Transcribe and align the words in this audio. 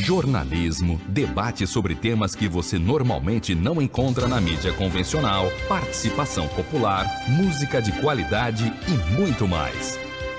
jornalismo, 0.00 1.00
debate 1.06 1.66
sobre 1.66 1.94
temas 1.94 2.34
que 2.34 2.48
você 2.48 2.78
normalmente 2.78 3.54
não 3.54 3.80
encontra 3.80 4.26
na 4.26 4.40
mídia 4.40 4.72
convencional, 4.72 5.50
participação 5.68 6.48
popular, 6.48 7.06
música 7.28 7.80
de 7.80 7.92
qualidade 8.00 8.72
e 8.88 9.14
muito 9.14 9.46
mais. 9.46 9.98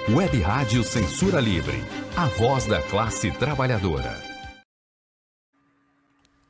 Web 0.10 0.42
Rádio 0.42 0.84
Censura 0.84 1.40
Livre, 1.40 1.84
a 2.18 2.26
voz 2.26 2.66
da 2.66 2.82
classe 2.82 3.32
trabalhadora. 3.32 4.20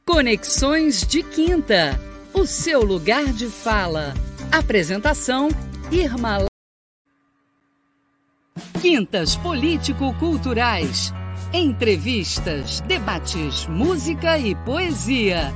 Conexões 0.05 1.05
de 1.05 1.21
Quinta, 1.21 1.99
o 2.33 2.45
seu 2.47 2.83
lugar 2.83 3.25
de 3.25 3.47
fala. 3.47 4.13
Apresentação: 4.51 5.49
Irma. 5.91 6.45
Quintas 8.81 9.35
Político-Culturais 9.35 11.13
Entrevistas, 11.53 12.79
debates, 12.79 13.67
música 13.67 14.37
e 14.37 14.55
poesia. 14.55 15.51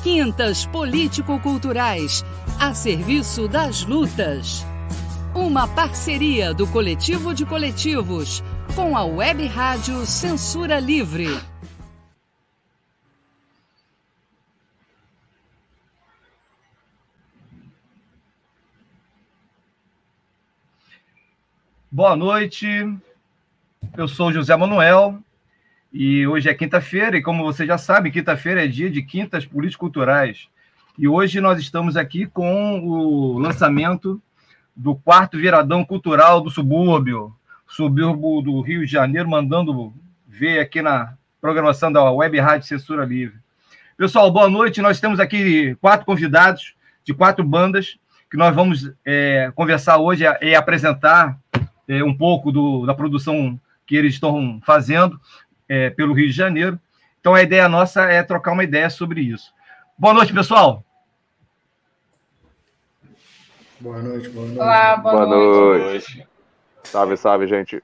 Quintas 0.00 0.64
político-culturais 0.66 2.24
a 2.60 2.72
serviço 2.72 3.48
das 3.48 3.84
lutas. 3.84 4.64
Uma 5.34 5.66
parceria 5.66 6.54
do 6.54 6.68
Coletivo 6.68 7.34
de 7.34 7.44
Coletivos 7.44 8.44
com 8.76 8.96
a 8.96 9.02
Web 9.02 9.44
Rádio 9.46 10.06
Censura 10.06 10.78
Livre. 10.78 11.26
Boa 21.90 22.14
noite. 22.14 22.68
Eu 23.96 24.06
sou 24.06 24.32
José 24.32 24.54
Manuel 24.54 25.20
e 25.92 26.26
hoje 26.26 26.48
é 26.48 26.54
quinta-feira, 26.54 27.16
e 27.16 27.22
como 27.22 27.42
você 27.42 27.66
já 27.66 27.76
sabe, 27.76 28.12
quinta-feira 28.12 28.64
é 28.64 28.68
dia 28.68 28.88
de 28.88 29.02
quintas 29.02 29.44
político-culturais. 29.44 30.48
E 30.96 31.08
hoje 31.08 31.40
nós 31.40 31.58
estamos 31.58 31.96
aqui 31.96 32.26
com 32.26 32.80
o 32.80 33.38
lançamento 33.38 34.22
do 34.74 34.94
quarto 34.94 35.36
viradão 35.36 35.84
cultural 35.84 36.40
do 36.40 36.50
subúrbio, 36.50 37.34
subúrbio 37.66 38.40
do 38.40 38.60
Rio 38.60 38.86
de 38.86 38.92
Janeiro, 38.92 39.28
mandando 39.28 39.92
ver 40.28 40.60
aqui 40.60 40.80
na 40.80 41.14
programação 41.40 41.90
da 41.90 42.08
Web 42.10 42.38
Rádio 42.38 42.68
Censura 42.68 43.04
Livre. 43.04 43.38
Pessoal, 43.96 44.30
boa 44.30 44.48
noite. 44.48 44.80
Nós 44.80 45.00
temos 45.00 45.18
aqui 45.18 45.74
quatro 45.80 46.06
convidados 46.06 46.74
de 47.04 47.12
quatro 47.12 47.44
bandas 47.44 47.98
que 48.30 48.36
nós 48.36 48.54
vamos 48.54 48.92
é, 49.04 49.50
conversar 49.56 49.98
hoje 49.98 50.24
e 50.40 50.54
apresentar 50.54 51.36
é, 51.88 52.04
um 52.04 52.16
pouco 52.16 52.52
do, 52.52 52.86
da 52.86 52.94
produção 52.94 53.58
que 53.84 53.96
eles 53.96 54.14
estão 54.14 54.60
fazendo 54.64 55.20
é, 55.70 55.88
pelo 55.88 56.12
Rio 56.12 56.26
de 56.26 56.32
Janeiro. 56.32 56.78
Então, 57.20 57.32
a 57.32 57.42
ideia 57.42 57.68
nossa 57.68 58.02
é 58.02 58.20
trocar 58.24 58.50
uma 58.50 58.64
ideia 58.64 58.90
sobre 58.90 59.20
isso. 59.20 59.54
Boa 59.96 60.12
noite, 60.12 60.34
pessoal. 60.34 60.84
Boa 63.78 64.02
noite, 64.02 64.28
boa 64.30 64.46
noite. 64.46 64.60
Olá, 64.60 64.96
boa, 64.96 65.14
boa 65.14 65.26
noite. 65.26 66.16
noite. 66.16 66.28
Salve, 66.82 67.16
salve, 67.16 67.46
gente. 67.46 67.82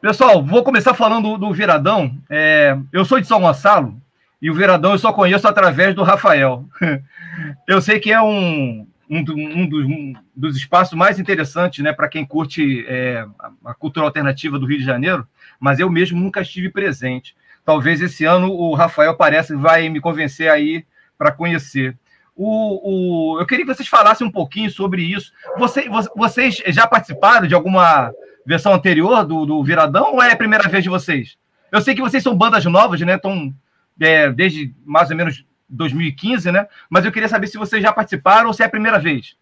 Pessoal, 0.00 0.42
vou 0.42 0.64
começar 0.64 0.94
falando 0.94 1.36
do, 1.36 1.52
Viradão. 1.52 2.16
É, 2.30 2.78
eu 2.90 3.04
sou 3.04 3.20
de 3.20 3.26
São 3.26 3.42
Gonçalo 3.42 4.00
e 4.40 4.50
o 4.50 4.54
Viradão 4.54 4.92
eu 4.92 4.98
só 4.98 5.12
conheço 5.12 5.46
através 5.46 5.94
do 5.94 6.02
Rafael. 6.02 6.64
Eu 7.66 7.80
sei 7.80 7.98
que 7.98 8.12
é 8.12 8.20
um, 8.20 8.86
um, 9.08 9.18
um, 9.18 9.66
dos, 9.66 9.84
um 9.86 10.14
dos, 10.36 10.56
espaços 10.56 10.94
mais 10.94 11.18
interessantes 11.18 11.82
né, 11.82 11.92
para 11.92 12.08
quem 12.08 12.26
curte 12.26 12.84
é, 12.86 13.24
a 13.64 13.72
cultura 13.72 14.04
alternativa 14.04 14.58
do 14.58 14.66
Rio 14.66 14.78
de 14.78 14.84
Janeiro, 14.84 15.26
mas 15.60 15.78
eu 15.78 15.90
mesmo 15.90 16.18
nunca 16.18 16.40
estive 16.40 16.70
presente. 16.70 17.36
Talvez 17.64 18.00
esse 18.00 18.24
ano 18.24 18.50
o 18.50 18.74
Rafael 18.74 19.14
parece 19.14 19.54
vai 19.54 19.88
me 19.90 20.00
convencer 20.00 20.50
aí 20.50 20.84
para 21.18 21.30
conhecer. 21.30 21.96
O, 22.34 23.34
o, 23.34 23.38
eu 23.38 23.46
queria 23.46 23.66
que 23.66 23.74
vocês 23.74 23.88
falassem 23.88 24.26
um 24.26 24.30
pouquinho 24.30 24.70
sobre 24.70 25.02
isso. 25.02 25.30
Você, 25.58 25.86
vocês 26.16 26.62
já 26.68 26.86
participaram 26.86 27.46
de 27.46 27.54
alguma 27.54 28.10
versão 28.46 28.72
anterior 28.72 29.26
do, 29.26 29.44
do 29.44 29.62
Viradão 29.62 30.14
ou 30.14 30.22
é 30.22 30.32
a 30.32 30.36
primeira 30.36 30.66
vez 30.66 30.82
de 30.82 30.88
vocês? 30.88 31.36
Eu 31.70 31.82
sei 31.82 31.94
que 31.94 32.00
vocês 32.00 32.22
são 32.22 32.34
bandas 32.34 32.64
novas, 32.64 32.98
né? 33.02 33.16
Estão 33.16 33.54
é, 34.00 34.32
desde 34.32 34.74
mais 34.84 35.10
ou 35.10 35.16
menos 35.16 35.44
2015, 35.68 36.50
né? 36.50 36.66
Mas 36.88 37.04
eu 37.04 37.12
queria 37.12 37.28
saber 37.28 37.46
se 37.46 37.58
vocês 37.58 37.82
já 37.82 37.92
participaram 37.92 38.48
ou 38.48 38.54
se 38.54 38.62
é 38.62 38.66
a 38.66 38.70
primeira 38.70 38.98
vez. 38.98 39.36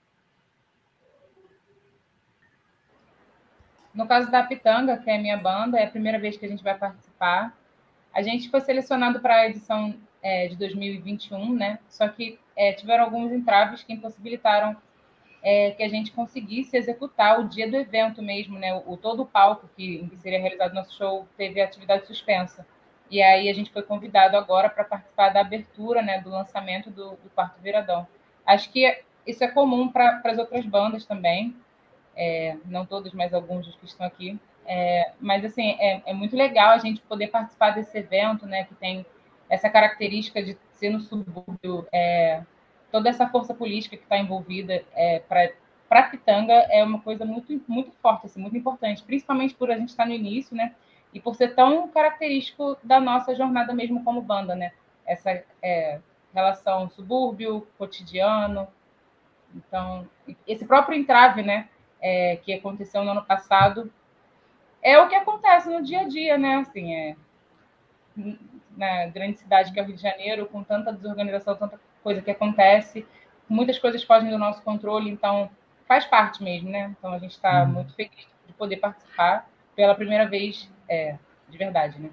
No 3.98 4.06
caso 4.06 4.30
da 4.30 4.44
Pitanga, 4.44 4.96
que 4.96 5.10
é 5.10 5.16
a 5.16 5.18
minha 5.18 5.36
banda, 5.36 5.76
é 5.76 5.82
a 5.82 5.90
primeira 5.90 6.20
vez 6.20 6.36
que 6.36 6.46
a 6.46 6.48
gente 6.48 6.62
vai 6.62 6.78
participar. 6.78 7.52
A 8.14 8.22
gente 8.22 8.48
foi 8.48 8.60
selecionado 8.60 9.18
para 9.18 9.38
a 9.38 9.48
edição 9.48 9.92
é, 10.22 10.46
de 10.46 10.54
2021, 10.54 11.52
né? 11.52 11.80
Só 11.88 12.06
que 12.06 12.38
é, 12.54 12.72
tiveram 12.72 13.02
alguns 13.02 13.32
entraves 13.32 13.82
que 13.82 13.92
impossibilitaram 13.92 14.76
é, 15.42 15.72
que 15.72 15.82
a 15.82 15.88
gente 15.88 16.12
conseguisse 16.12 16.76
executar 16.76 17.40
o 17.40 17.48
dia 17.48 17.68
do 17.68 17.76
evento 17.76 18.22
mesmo, 18.22 18.56
né? 18.56 18.72
O, 18.86 18.96
todo 18.96 19.22
o 19.22 19.26
palco 19.26 19.68
que, 19.76 19.96
em 19.96 20.08
que 20.08 20.16
seria 20.18 20.38
realizado 20.38 20.74
nosso 20.74 20.96
show 20.96 21.26
teve 21.36 21.60
atividade 21.60 22.06
suspensa. 22.06 22.64
E 23.10 23.20
aí 23.20 23.48
a 23.48 23.52
gente 23.52 23.72
foi 23.72 23.82
convidado 23.82 24.36
agora 24.36 24.70
para 24.70 24.84
participar 24.84 25.30
da 25.30 25.40
abertura, 25.40 26.02
né, 26.02 26.20
do 26.20 26.30
lançamento 26.30 26.88
do, 26.88 27.16
do 27.16 27.30
Quarto 27.34 27.60
Viradão. 27.60 28.06
Acho 28.46 28.70
que 28.70 29.02
isso 29.26 29.42
é 29.42 29.48
comum 29.48 29.88
para 29.88 30.20
as 30.24 30.38
outras 30.38 30.64
bandas 30.64 31.04
também, 31.04 31.56
é, 32.18 32.56
não 32.66 32.84
todos, 32.84 33.14
mas 33.14 33.32
alguns 33.32 33.66
dos 33.66 33.76
que 33.76 33.86
estão 33.86 34.06
aqui. 34.06 34.38
É, 34.66 35.12
mas 35.18 35.42
assim 35.44 35.76
é, 35.78 36.02
é, 36.04 36.12
muito 36.12 36.36
legal 36.36 36.72
a 36.72 36.78
gente 36.78 37.00
poder 37.02 37.28
participar 37.28 37.70
desse 37.70 37.96
evento, 37.96 38.44
né, 38.44 38.64
que 38.64 38.74
tem 38.74 39.06
essa 39.48 39.70
característica 39.70 40.42
de 40.42 40.58
ser 40.74 40.90
no 40.90 41.00
subúrbio, 41.00 41.86
é, 41.90 42.42
toda 42.92 43.08
essa 43.08 43.26
força 43.28 43.54
política 43.54 43.96
que 43.96 44.02
está 44.02 44.18
envolvida 44.18 44.84
é, 44.94 45.20
para 45.20 45.52
para 45.88 46.02
Pitanga 46.02 46.52
é 46.52 46.84
uma 46.84 47.00
coisa 47.00 47.24
muito 47.24 47.62
muito 47.66 47.90
forte, 48.02 48.26
assim, 48.26 48.38
muito 48.38 48.58
importante, 48.58 49.02
principalmente 49.02 49.54
por 49.54 49.70
a 49.70 49.78
gente 49.78 49.88
estar 49.88 50.02
tá 50.02 50.08
no 50.08 50.14
início, 50.14 50.54
né? 50.54 50.74
e 51.12 51.20
por 51.20 51.34
ser 51.34 51.54
tão 51.54 51.88
característico 51.88 52.76
da 52.82 53.00
nossa 53.00 53.34
jornada 53.34 53.72
mesmo 53.72 54.04
como 54.04 54.20
banda, 54.20 54.54
né? 54.54 54.72
Essa 55.06 55.42
é, 55.62 56.00
relação 56.34 56.88
subúrbio, 56.90 57.66
cotidiano. 57.78 58.68
Então, 59.54 60.06
esse 60.46 60.66
próprio 60.66 60.98
entrave, 60.98 61.42
né, 61.42 61.68
é, 62.00 62.36
que 62.36 62.52
aconteceu 62.52 63.04
no 63.04 63.10
ano 63.10 63.24
passado, 63.24 63.90
é 64.82 64.98
o 64.98 65.08
que 65.08 65.14
acontece 65.14 65.68
no 65.68 65.82
dia 65.82 66.00
a 66.00 66.08
dia, 66.08 66.38
né? 66.38 66.56
Assim, 66.56 66.94
é, 66.94 67.16
na 68.76 69.06
grande 69.06 69.38
cidade 69.38 69.72
que 69.72 69.78
é 69.78 69.82
o 69.82 69.86
Rio 69.86 69.96
de 69.96 70.02
Janeiro, 70.02 70.46
com 70.46 70.62
tanta 70.62 70.92
desorganização, 70.92 71.56
tanta 71.56 71.80
coisa 72.02 72.22
que 72.22 72.30
acontece, 72.30 73.06
muitas 73.48 73.78
coisas 73.78 74.02
fogem 74.02 74.30
do 74.30 74.38
nosso 74.38 74.62
controle, 74.62 75.10
então 75.10 75.50
faz 75.86 76.04
parte 76.04 76.42
mesmo, 76.42 76.70
né? 76.70 76.94
Então 76.96 77.12
a 77.12 77.18
gente 77.18 77.32
está 77.32 77.62
uhum. 77.62 77.68
muito 77.68 77.94
feliz 77.94 78.28
de 78.46 78.52
poder 78.52 78.76
participar 78.76 79.48
pela 79.74 79.94
primeira 79.94 80.28
vez 80.28 80.70
é, 80.88 81.16
de 81.48 81.58
verdade, 81.58 81.98
né? 82.00 82.10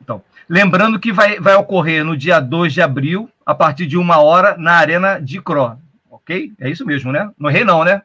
Então, 0.00 0.22
lembrando 0.48 0.98
que 1.00 1.12
vai, 1.12 1.40
vai 1.40 1.54
ocorrer 1.54 2.04
no 2.04 2.16
dia 2.16 2.38
2 2.38 2.72
de 2.72 2.80
abril, 2.80 3.28
a 3.44 3.54
partir 3.54 3.86
de 3.86 3.98
uma 3.98 4.22
hora, 4.22 4.56
na 4.56 4.74
Arena 4.74 5.20
de 5.20 5.40
Cro. 5.42 5.76
Ok? 6.08 6.52
É 6.60 6.70
isso 6.70 6.86
mesmo, 6.86 7.10
né? 7.10 7.30
No 7.38 7.48
Rei 7.48 7.64
não, 7.64 7.84
né? 7.84 8.02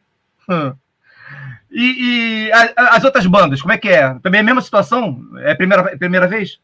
E, 1.73 2.47
e 2.47 2.51
a, 2.51 2.95
as 2.95 3.03
outras 3.03 3.25
bandas, 3.25 3.59
como 3.59 3.73
é 3.73 3.77
que 3.79 3.89
é? 3.89 4.13
Também 4.19 4.37
é 4.37 4.41
a 4.41 4.45
mesma 4.45 4.61
situação? 4.61 5.19
É 5.39 5.51
a 5.51 5.55
primeira, 5.55 5.91
é 5.91 5.97
primeira 5.97 6.27
vez? 6.27 6.61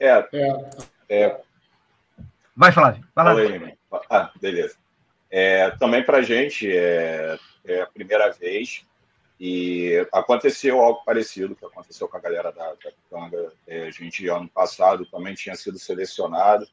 É. 0.00 0.26
é. 0.32 0.70
é. 1.10 1.40
Vai, 2.56 2.72
Flávio. 2.72 3.06
Vai 3.14 3.24
lá. 3.24 3.34
Oi, 3.34 3.78
ah, 4.10 4.30
beleza. 4.40 4.76
É, 5.30 5.70
também 5.72 6.02
para 6.02 6.18
a 6.18 6.22
gente 6.22 6.70
é, 6.74 7.38
é 7.64 7.82
a 7.82 7.86
primeira 7.86 8.32
vez. 8.32 8.84
E 9.38 10.06
aconteceu 10.12 10.80
algo 10.80 11.02
parecido 11.04 11.56
que 11.56 11.64
aconteceu 11.64 12.08
com 12.08 12.16
a 12.16 12.20
galera 12.20 12.52
da, 12.52 12.68
da 12.68 12.90
Pitanga. 12.90 13.52
É, 13.66 13.88
a 13.88 13.90
gente, 13.90 14.28
ano 14.28 14.48
passado, 14.48 15.04
também 15.04 15.34
tinha 15.34 15.56
sido 15.56 15.78
selecionado, 15.78 16.66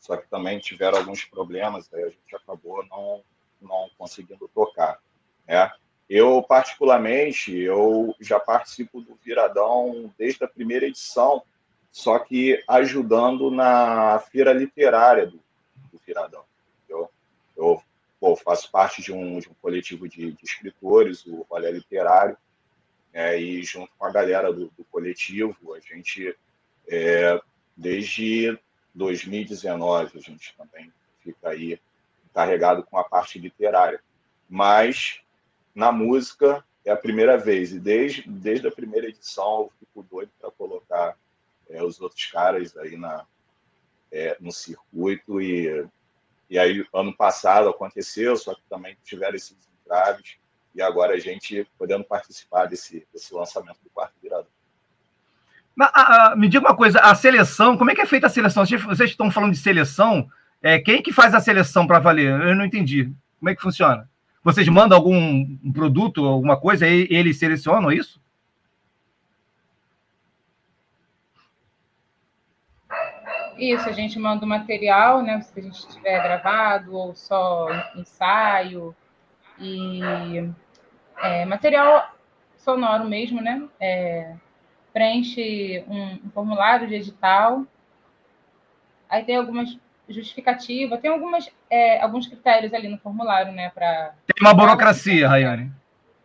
só 0.00 0.16
que 0.16 0.28
também 0.28 0.58
tiveram 0.58 0.98
alguns 0.98 1.24
problemas, 1.24 1.88
aí 1.94 2.02
a 2.02 2.08
gente 2.08 2.34
acabou 2.34 2.84
não, 2.86 3.22
não 3.60 3.88
conseguindo 3.98 4.48
tocar. 4.54 4.98
Né? 5.46 5.70
Eu, 6.08 6.42
particularmente, 6.42 7.56
eu 7.56 8.14
já 8.20 8.38
participo 8.38 9.00
do 9.00 9.18
Viradão 9.24 10.12
desde 10.18 10.44
a 10.44 10.48
primeira 10.48 10.86
edição, 10.86 11.42
só 11.90 12.18
que 12.18 12.62
ajudando 12.68 13.50
na 13.50 14.18
feira 14.18 14.52
literária 14.52 15.26
do, 15.26 15.40
do 15.90 15.98
Viradão. 16.04 16.44
Eu, 16.88 17.10
eu 17.56 17.82
Pô, 18.18 18.34
faço 18.34 18.70
parte 18.70 19.02
de 19.02 19.12
um, 19.12 19.38
de 19.38 19.48
um 19.48 19.54
coletivo 19.54 20.08
de, 20.08 20.32
de, 20.32 20.44
escritores, 20.44 21.26
o 21.26 21.46
Rolê 21.50 21.70
Literário, 21.70 22.36
é, 23.12 23.38
e 23.38 23.62
junto 23.62 23.92
com 23.98 24.06
a 24.06 24.10
galera 24.10 24.52
do, 24.52 24.70
do 24.76 24.84
coletivo, 24.90 25.74
a 25.74 25.80
gente, 25.80 26.34
é, 26.88 27.40
desde 27.76 28.58
2019, 28.94 30.18
a 30.18 30.20
gente 30.20 30.54
também 30.56 30.90
fica 31.20 31.50
aí 31.50 31.78
encarregado 32.36 32.82
com 32.82 32.98
a 32.98 33.04
parte 33.04 33.38
literária. 33.38 34.00
Mas, 34.48 35.20
na 35.74 35.90
música, 35.90 36.62
é 36.84 36.92
a 36.92 36.96
primeira 36.96 37.38
vez. 37.38 37.72
E 37.72 37.80
desde, 37.80 38.28
desde 38.28 38.68
a 38.68 38.70
primeira 38.70 39.08
edição 39.08 39.62
eu 39.62 39.72
fico 39.80 40.02
doido 40.02 40.30
para 40.38 40.50
colocar 40.50 41.16
é, 41.70 41.82
os 41.82 41.98
outros 42.00 42.26
caras 42.26 42.76
aí 42.76 42.96
na, 42.96 43.24
é, 44.12 44.36
no 44.38 44.52
circuito. 44.52 45.40
E, 45.40 45.88
e 46.50 46.58
aí, 46.58 46.86
ano 46.92 47.16
passado 47.16 47.70
aconteceu, 47.70 48.36
só 48.36 48.54
que 48.54 48.62
também 48.68 48.96
tiveram 49.02 49.34
esses 49.34 49.56
entraves. 49.82 50.36
E 50.74 50.82
agora 50.82 51.14
a 51.14 51.18
gente 51.18 51.66
podendo 51.78 52.04
participar 52.04 52.66
desse, 52.66 53.06
desse 53.10 53.32
lançamento 53.32 53.78
do 53.82 53.88
quarto 53.88 54.12
virador. 54.22 54.50
me 56.36 56.48
diga 56.48 56.66
uma 56.68 56.76
coisa, 56.76 57.00
a 57.00 57.14
seleção, 57.14 57.78
como 57.78 57.90
é 57.90 57.94
que 57.94 58.02
é 58.02 58.06
feita 58.06 58.26
a 58.26 58.30
seleção? 58.30 58.64
Vocês 58.66 59.10
estão 59.10 59.30
falando 59.30 59.52
de 59.52 59.58
seleção, 59.58 60.30
é, 60.66 60.78
quem 60.80 61.02
que 61.02 61.12
faz 61.12 61.34
a 61.34 61.40
seleção 61.40 61.86
para 61.86 61.98
valer? 61.98 62.28
Eu 62.40 62.54
não 62.56 62.64
entendi. 62.64 63.12
Como 63.38 63.50
é 63.50 63.54
que 63.54 63.62
funciona? 63.62 64.08
Vocês 64.42 64.68
mandam 64.68 64.96
algum 64.96 65.56
produto, 65.72 66.24
alguma 66.24 66.56
coisa, 66.56 66.86
e 66.88 67.06
eles 67.10 67.38
selecionam 67.38 67.92
isso? 67.92 68.20
Isso, 73.58 73.88
a 73.88 73.92
gente 73.92 74.18
manda 74.18 74.44
o 74.44 74.48
material, 74.48 75.22
né? 75.22 75.40
Se 75.40 75.58
a 75.58 75.62
gente 75.62 75.88
tiver 75.88 76.22
gravado 76.22 76.94
ou 76.94 77.14
só 77.14 77.68
ensaio 77.96 78.94
e 79.58 80.00
é, 81.18 81.44
material 81.44 82.14
sonoro 82.56 83.04
mesmo, 83.04 83.40
né? 83.40 83.66
É, 83.80 84.34
preenche 84.92 85.84
um, 85.88 86.26
um, 86.26 86.30
formulário 86.30 86.86
de 86.88 86.96
edital. 86.96 87.64
Aí 89.08 89.24
tem 89.24 89.36
algumas 89.36 89.78
justificativas, 90.08 91.00
tem 91.00 91.10
algumas, 91.10 91.50
é, 91.70 92.00
alguns 92.00 92.26
critérios 92.26 92.72
ali 92.72 92.88
no 92.88 92.98
formulário, 92.98 93.52
né? 93.52 93.70
Pra, 93.70 94.14
tem 94.26 94.46
uma 94.46 94.54
burocracia, 94.54 95.28
Rayane. 95.28 95.72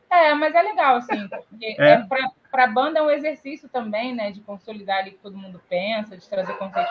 É, 0.09 0.33
mas 0.33 0.53
é 0.53 0.61
legal, 0.61 0.97
assim, 0.97 1.27
é. 1.61 1.93
é 1.93 2.07
para 2.51 2.65
a 2.65 2.67
banda 2.67 2.99
é 2.99 3.01
um 3.01 3.09
exercício 3.09 3.69
também, 3.69 4.13
né? 4.13 4.31
De 4.31 4.41
consolidar 4.41 4.99
ali 4.99 5.11
o 5.11 5.13
que 5.13 5.19
todo 5.19 5.37
mundo 5.37 5.61
pensa, 5.69 6.17
de 6.17 6.27
trazer 6.29 6.53
conceito 6.57 6.89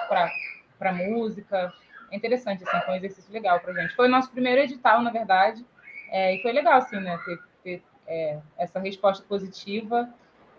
para 0.78 0.92
música. 0.92 1.72
É 2.10 2.16
interessante, 2.16 2.64
assim, 2.64 2.80
foi 2.84 2.94
um 2.94 2.96
exercício 2.96 3.32
legal 3.32 3.60
para 3.60 3.74
gente. 3.74 3.94
Foi 3.94 4.08
o 4.08 4.10
nosso 4.10 4.30
primeiro 4.30 4.62
edital, 4.62 5.02
na 5.02 5.10
verdade, 5.10 5.64
é, 6.10 6.34
e 6.34 6.42
foi 6.42 6.52
legal, 6.52 6.78
assim, 6.78 6.98
né? 6.98 7.18
Ter, 7.24 7.38
ter 7.62 7.82
é, 8.06 8.38
essa 8.56 8.80
resposta 8.80 9.24
positiva 9.28 10.08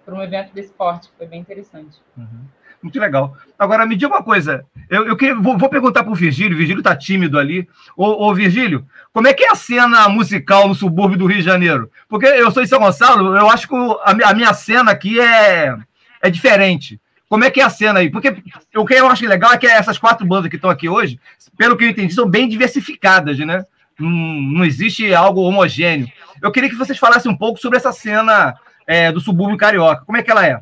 para 0.05 0.15
um 0.15 0.21
evento 0.21 0.53
desse 0.53 0.71
porte, 0.73 1.09
foi 1.17 1.25
bem 1.25 1.41
interessante. 1.41 1.99
Uhum. 2.15 2.45
Muito 2.81 2.99
legal. 2.99 3.37
Agora, 3.57 3.85
me 3.85 3.95
diga 3.95 4.13
uma 4.13 4.23
coisa. 4.23 4.65
Eu, 4.89 5.05
eu 5.05 5.15
que, 5.15 5.33
vou, 5.33 5.57
vou, 5.57 5.69
perguntar 5.69 6.03
para 6.03 6.11
o 6.11 6.15
Virgílio. 6.15 6.57
Virgílio 6.57 6.79
está 6.79 6.95
tímido 6.95 7.37
ali. 7.37 7.67
Ô, 7.95 8.27
ô, 8.27 8.33
Virgílio, 8.33 8.85
como 9.13 9.27
é 9.27 9.33
que 9.33 9.43
é 9.43 9.51
a 9.51 9.55
cena 9.55 10.09
musical 10.09 10.67
no 10.67 10.73
subúrbio 10.73 11.17
do 11.17 11.27
Rio 11.27 11.37
de 11.37 11.43
Janeiro? 11.43 11.91
Porque 12.09 12.25
eu 12.25 12.49
sou 12.49 12.63
em 12.63 12.65
São 12.65 12.79
Gonçalo, 12.79 13.35
eu 13.37 13.49
acho 13.49 13.67
que 13.67 13.75
a, 13.75 14.29
a 14.29 14.33
minha 14.33 14.53
cena 14.53 14.91
aqui 14.91 15.19
é, 15.19 15.75
é 16.21 16.29
diferente. 16.29 16.99
Como 17.29 17.43
é 17.45 17.51
que 17.51 17.61
é 17.61 17.63
a 17.63 17.69
cena 17.69 17.99
aí? 17.99 18.09
Porque 18.09 18.35
o 18.75 18.85
que 18.85 18.93
eu 18.95 19.07
acho 19.07 19.25
legal 19.27 19.53
é 19.53 19.57
que 19.57 19.67
essas 19.67 19.97
quatro 19.97 20.25
bandas 20.25 20.49
que 20.49 20.55
estão 20.55 20.69
aqui 20.69 20.89
hoje, 20.89 21.19
pelo 21.57 21.77
que 21.77 21.85
eu 21.85 21.89
entendi, 21.89 22.13
são 22.13 22.27
bem 22.27 22.49
diversificadas, 22.49 23.37
né? 23.37 23.63
Não, 23.97 24.09
não 24.09 24.65
existe 24.65 25.13
algo 25.13 25.41
homogêneo. 25.41 26.09
Eu 26.41 26.51
queria 26.51 26.69
que 26.69 26.75
vocês 26.75 26.97
falassem 26.97 27.31
um 27.31 27.37
pouco 27.37 27.59
sobre 27.59 27.77
essa 27.77 27.93
cena 27.93 28.55
é, 28.87 29.11
do 29.11 29.21
subúrbio 29.21 29.55
carioca. 29.55 30.03
Como 30.03 30.17
é 30.17 30.23
que 30.23 30.31
ela 30.31 30.45
é? 30.45 30.59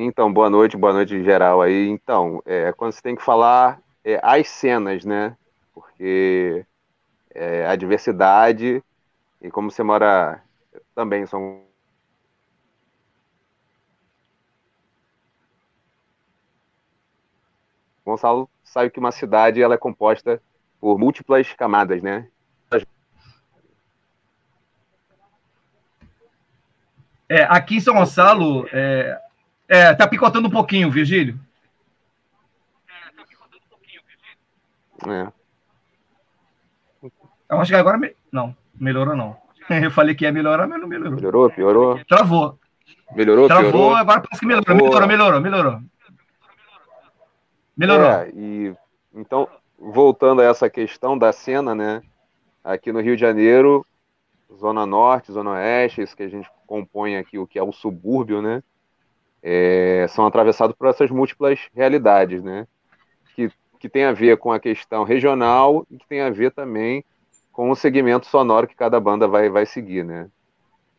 Então, 0.00 0.32
boa 0.32 0.48
noite, 0.48 0.76
boa 0.76 0.92
noite 0.92 1.12
em 1.12 1.24
geral 1.24 1.60
aí. 1.60 1.88
Então, 1.88 2.40
é, 2.46 2.72
quando 2.72 2.92
você 2.92 3.02
tem 3.02 3.16
que 3.16 3.24
falar 3.24 3.80
é, 4.04 4.20
as 4.22 4.48
cenas, 4.48 5.04
né? 5.04 5.36
Porque 5.74 6.64
é, 7.34 7.66
a 7.66 7.74
diversidade, 7.74 8.80
e 9.42 9.50
como 9.50 9.72
você 9.72 9.82
mora 9.82 10.40
também 10.94 11.26
São 11.26 11.64
Gonçalo 18.06 18.48
sabe 18.62 18.90
que 18.90 19.00
uma 19.00 19.10
cidade 19.10 19.60
ela 19.60 19.74
é 19.74 19.78
composta 19.78 20.40
por 20.80 20.96
múltiplas 20.96 21.52
camadas, 21.54 22.00
né? 22.04 22.28
É, 27.28 27.42
aqui 27.42 27.78
em 27.78 27.80
São 27.80 27.94
Gonçalo, 27.94 28.68
é, 28.72 29.20
é, 29.68 29.94
tá 29.94 30.08
picotando 30.08 30.48
um 30.48 30.50
pouquinho, 30.50 30.90
Virgílio. 30.90 31.38
É, 32.88 33.10
tá 33.16 33.24
picotando 33.28 33.62
um 33.64 33.68
pouquinho, 33.68 34.00
Virgílio. 34.06 35.14
É. 35.14 35.32
Eu 37.50 37.60
acho 37.60 37.70
que 37.70 37.76
agora. 37.76 37.98
Me... 37.98 38.14
Não, 38.32 38.56
melhorou 38.74 39.14
não. 39.14 39.36
Eu 39.68 39.90
falei 39.90 40.14
que 40.14 40.24
ia 40.24 40.32
melhorar, 40.32 40.66
mas 40.66 40.80
não 40.80 40.88
melhorou. 40.88 41.12
Melhorou, 41.12 41.50
piorou? 41.50 42.04
Travou. 42.06 42.58
Melhorou, 43.14 43.46
Travou, 43.46 43.70
piorou? 43.70 43.94
agora 43.94 44.20
parece 44.20 44.40
que 44.40 44.46
melhorou. 44.46 44.74
Melhorou, 44.74 45.06
melhorou, 45.06 45.40
melhorou. 45.40 45.80
Melhorou. 47.76 48.10
É, 48.10 48.30
e 48.34 48.74
então, 49.14 49.48
voltando 49.78 50.40
a 50.40 50.44
essa 50.44 50.68
questão 50.68 51.16
da 51.16 51.32
cena, 51.32 51.74
né? 51.74 52.02
Aqui 52.64 52.92
no 52.92 53.00
Rio 53.00 53.14
de 53.14 53.20
Janeiro, 53.20 53.86
Zona 54.58 54.84
Norte, 54.84 55.32
Zona 55.32 55.52
Oeste, 55.52 56.02
isso 56.02 56.16
que 56.16 56.22
a 56.22 56.28
gente 56.28 56.50
compõe 56.66 57.16
aqui, 57.16 57.38
o 57.38 57.46
que 57.46 57.58
é 57.58 57.62
o 57.62 57.72
subúrbio, 57.72 58.42
né? 58.42 58.62
É, 59.42 60.06
são 60.08 60.26
atravessados 60.26 60.74
por 60.76 60.88
essas 60.88 61.10
múltiplas 61.10 61.68
realidades, 61.74 62.42
né? 62.42 62.66
Que, 63.34 63.50
que 63.78 63.88
tem 63.88 64.04
a 64.04 64.12
ver 64.12 64.36
com 64.38 64.52
a 64.52 64.60
questão 64.60 65.04
regional 65.04 65.86
e 65.90 65.96
que 65.96 66.06
tem 66.06 66.20
a 66.20 66.30
ver 66.30 66.52
também 66.52 67.04
com 67.52 67.70
o 67.70 67.76
segmento 67.76 68.26
sonoro 68.26 68.68
que 68.68 68.76
cada 68.76 69.00
banda 69.00 69.26
vai, 69.26 69.48
vai 69.48 69.66
seguir, 69.66 70.04
né? 70.04 70.28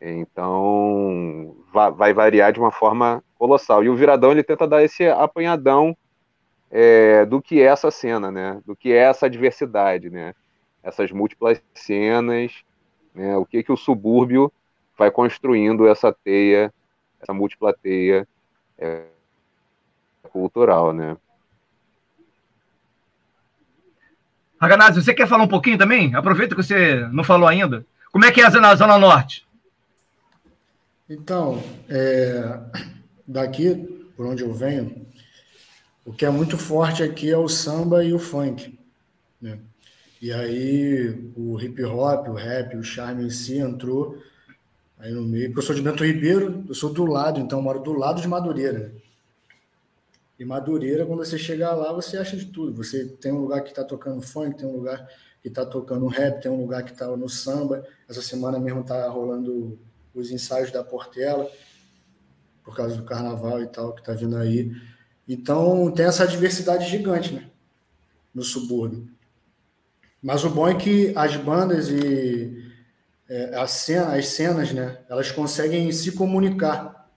Então, 0.00 1.54
vai, 1.72 1.90
vai 1.90 2.12
variar 2.14 2.52
de 2.52 2.58
uma 2.58 2.70
forma 2.70 3.22
colossal. 3.38 3.84
E 3.84 3.88
o 3.88 3.94
Viradão, 3.94 4.32
ele 4.32 4.42
tenta 4.42 4.66
dar 4.66 4.82
esse 4.82 5.06
apanhadão 5.06 5.96
é, 6.70 7.26
do 7.26 7.42
que 7.42 7.60
é 7.60 7.64
essa 7.64 7.90
cena, 7.90 8.30
né? 8.30 8.60
Do 8.64 8.74
que 8.74 8.92
é 8.92 8.98
essa 8.98 9.28
diversidade, 9.28 10.08
né? 10.08 10.34
Essas 10.82 11.10
múltiplas 11.10 11.62
cenas, 11.74 12.62
né? 13.14 13.36
O 13.36 13.44
que 13.44 13.62
que 13.62 13.72
o 13.72 13.76
subúrbio 13.76 14.50
vai 14.96 15.10
construindo 15.10 15.86
essa 15.86 16.12
teia 16.12 16.72
essa 17.20 17.32
múltipla 17.32 17.74
teia 17.74 18.26
é, 18.78 19.04
cultural, 20.30 20.92
né? 20.92 21.16
Raganazzi, 24.60 25.02
você 25.02 25.14
quer 25.14 25.26
falar 25.26 25.44
um 25.44 25.48
pouquinho 25.48 25.78
também? 25.78 26.14
Aproveita 26.14 26.54
que 26.54 26.62
você 26.62 27.06
não 27.12 27.24
falou 27.24 27.48
ainda. 27.48 27.84
Como 28.12 28.24
é 28.24 28.30
que 28.30 28.40
é 28.40 28.50
na 28.50 28.74
Zona 28.74 28.98
Norte? 28.98 29.46
Então, 31.08 31.62
é, 31.88 32.60
daqui, 33.26 33.74
por 34.16 34.26
onde 34.26 34.42
eu 34.42 34.52
venho, 34.52 35.06
o 36.04 36.12
que 36.12 36.26
é 36.26 36.30
muito 36.30 36.58
forte 36.58 37.02
aqui 37.02 37.30
é 37.30 37.38
o 37.38 37.48
samba 37.48 38.04
e 38.04 38.12
o 38.12 38.18
funk. 38.18 38.78
Né? 39.40 39.58
E 40.20 40.32
aí 40.32 41.32
o 41.34 41.58
hip 41.58 41.82
hop, 41.84 42.28
o 42.28 42.34
rap, 42.34 42.76
o 42.76 42.84
charme 42.84 43.24
em 43.24 43.30
si 43.30 43.58
entrou 43.58 44.22
aí 45.00 45.12
no 45.12 45.22
meio. 45.22 45.52
Eu 45.54 45.62
sou 45.62 45.74
de 45.74 45.82
Bento 45.82 46.04
Ribeiro, 46.04 46.64
eu 46.68 46.74
sou 46.74 46.92
do 46.92 47.04
lado, 47.06 47.40
então 47.40 47.60
moro 47.60 47.80
do 47.80 47.92
lado 47.92 48.20
de 48.20 48.28
Madureira. 48.28 48.92
E 50.38 50.44
Madureira, 50.44 51.04
quando 51.04 51.24
você 51.24 51.38
chegar 51.38 51.74
lá, 51.74 51.92
você 51.92 52.16
acha 52.16 52.36
de 52.36 52.46
tudo. 52.46 52.74
Você 52.82 53.06
tem 53.06 53.32
um 53.32 53.40
lugar 53.40 53.62
que 53.62 53.70
está 53.70 53.82
tocando 53.82 54.22
funk, 54.22 54.56
tem 54.56 54.66
um 54.66 54.76
lugar 54.76 55.06
que 55.42 55.48
está 55.48 55.66
tocando 55.66 56.06
rap, 56.06 56.40
tem 56.40 56.50
um 56.50 56.60
lugar 56.60 56.82
que 56.82 56.92
está 56.92 57.06
no 57.08 57.28
samba. 57.28 57.84
Essa 58.08 58.22
semana 58.22 58.58
mesmo 58.58 58.80
está 58.80 59.08
rolando 59.08 59.78
os 60.14 60.30
ensaios 60.30 60.70
da 60.70 60.84
Portela, 60.84 61.50
por 62.62 62.74
causa 62.76 62.96
do 62.96 63.04
carnaval 63.04 63.62
e 63.62 63.66
tal, 63.66 63.92
que 63.94 64.00
está 64.00 64.12
vindo 64.12 64.36
aí. 64.36 64.70
Então 65.28 65.90
tem 65.90 66.06
essa 66.06 66.26
diversidade 66.26 66.88
gigante, 66.88 67.32
né? 67.32 67.50
No 68.34 68.42
subúrbio. 68.42 69.08
Mas 70.22 70.44
o 70.44 70.50
bom 70.50 70.68
é 70.68 70.74
que 70.74 71.12
as 71.16 71.36
bandas 71.36 71.88
e 71.88 72.59
é, 73.30 73.66
cena, 73.68 74.16
as 74.16 74.26
cenas, 74.26 74.72
né, 74.72 74.98
elas 75.08 75.30
conseguem 75.30 75.90
se 75.92 76.12
comunicar. 76.12 77.08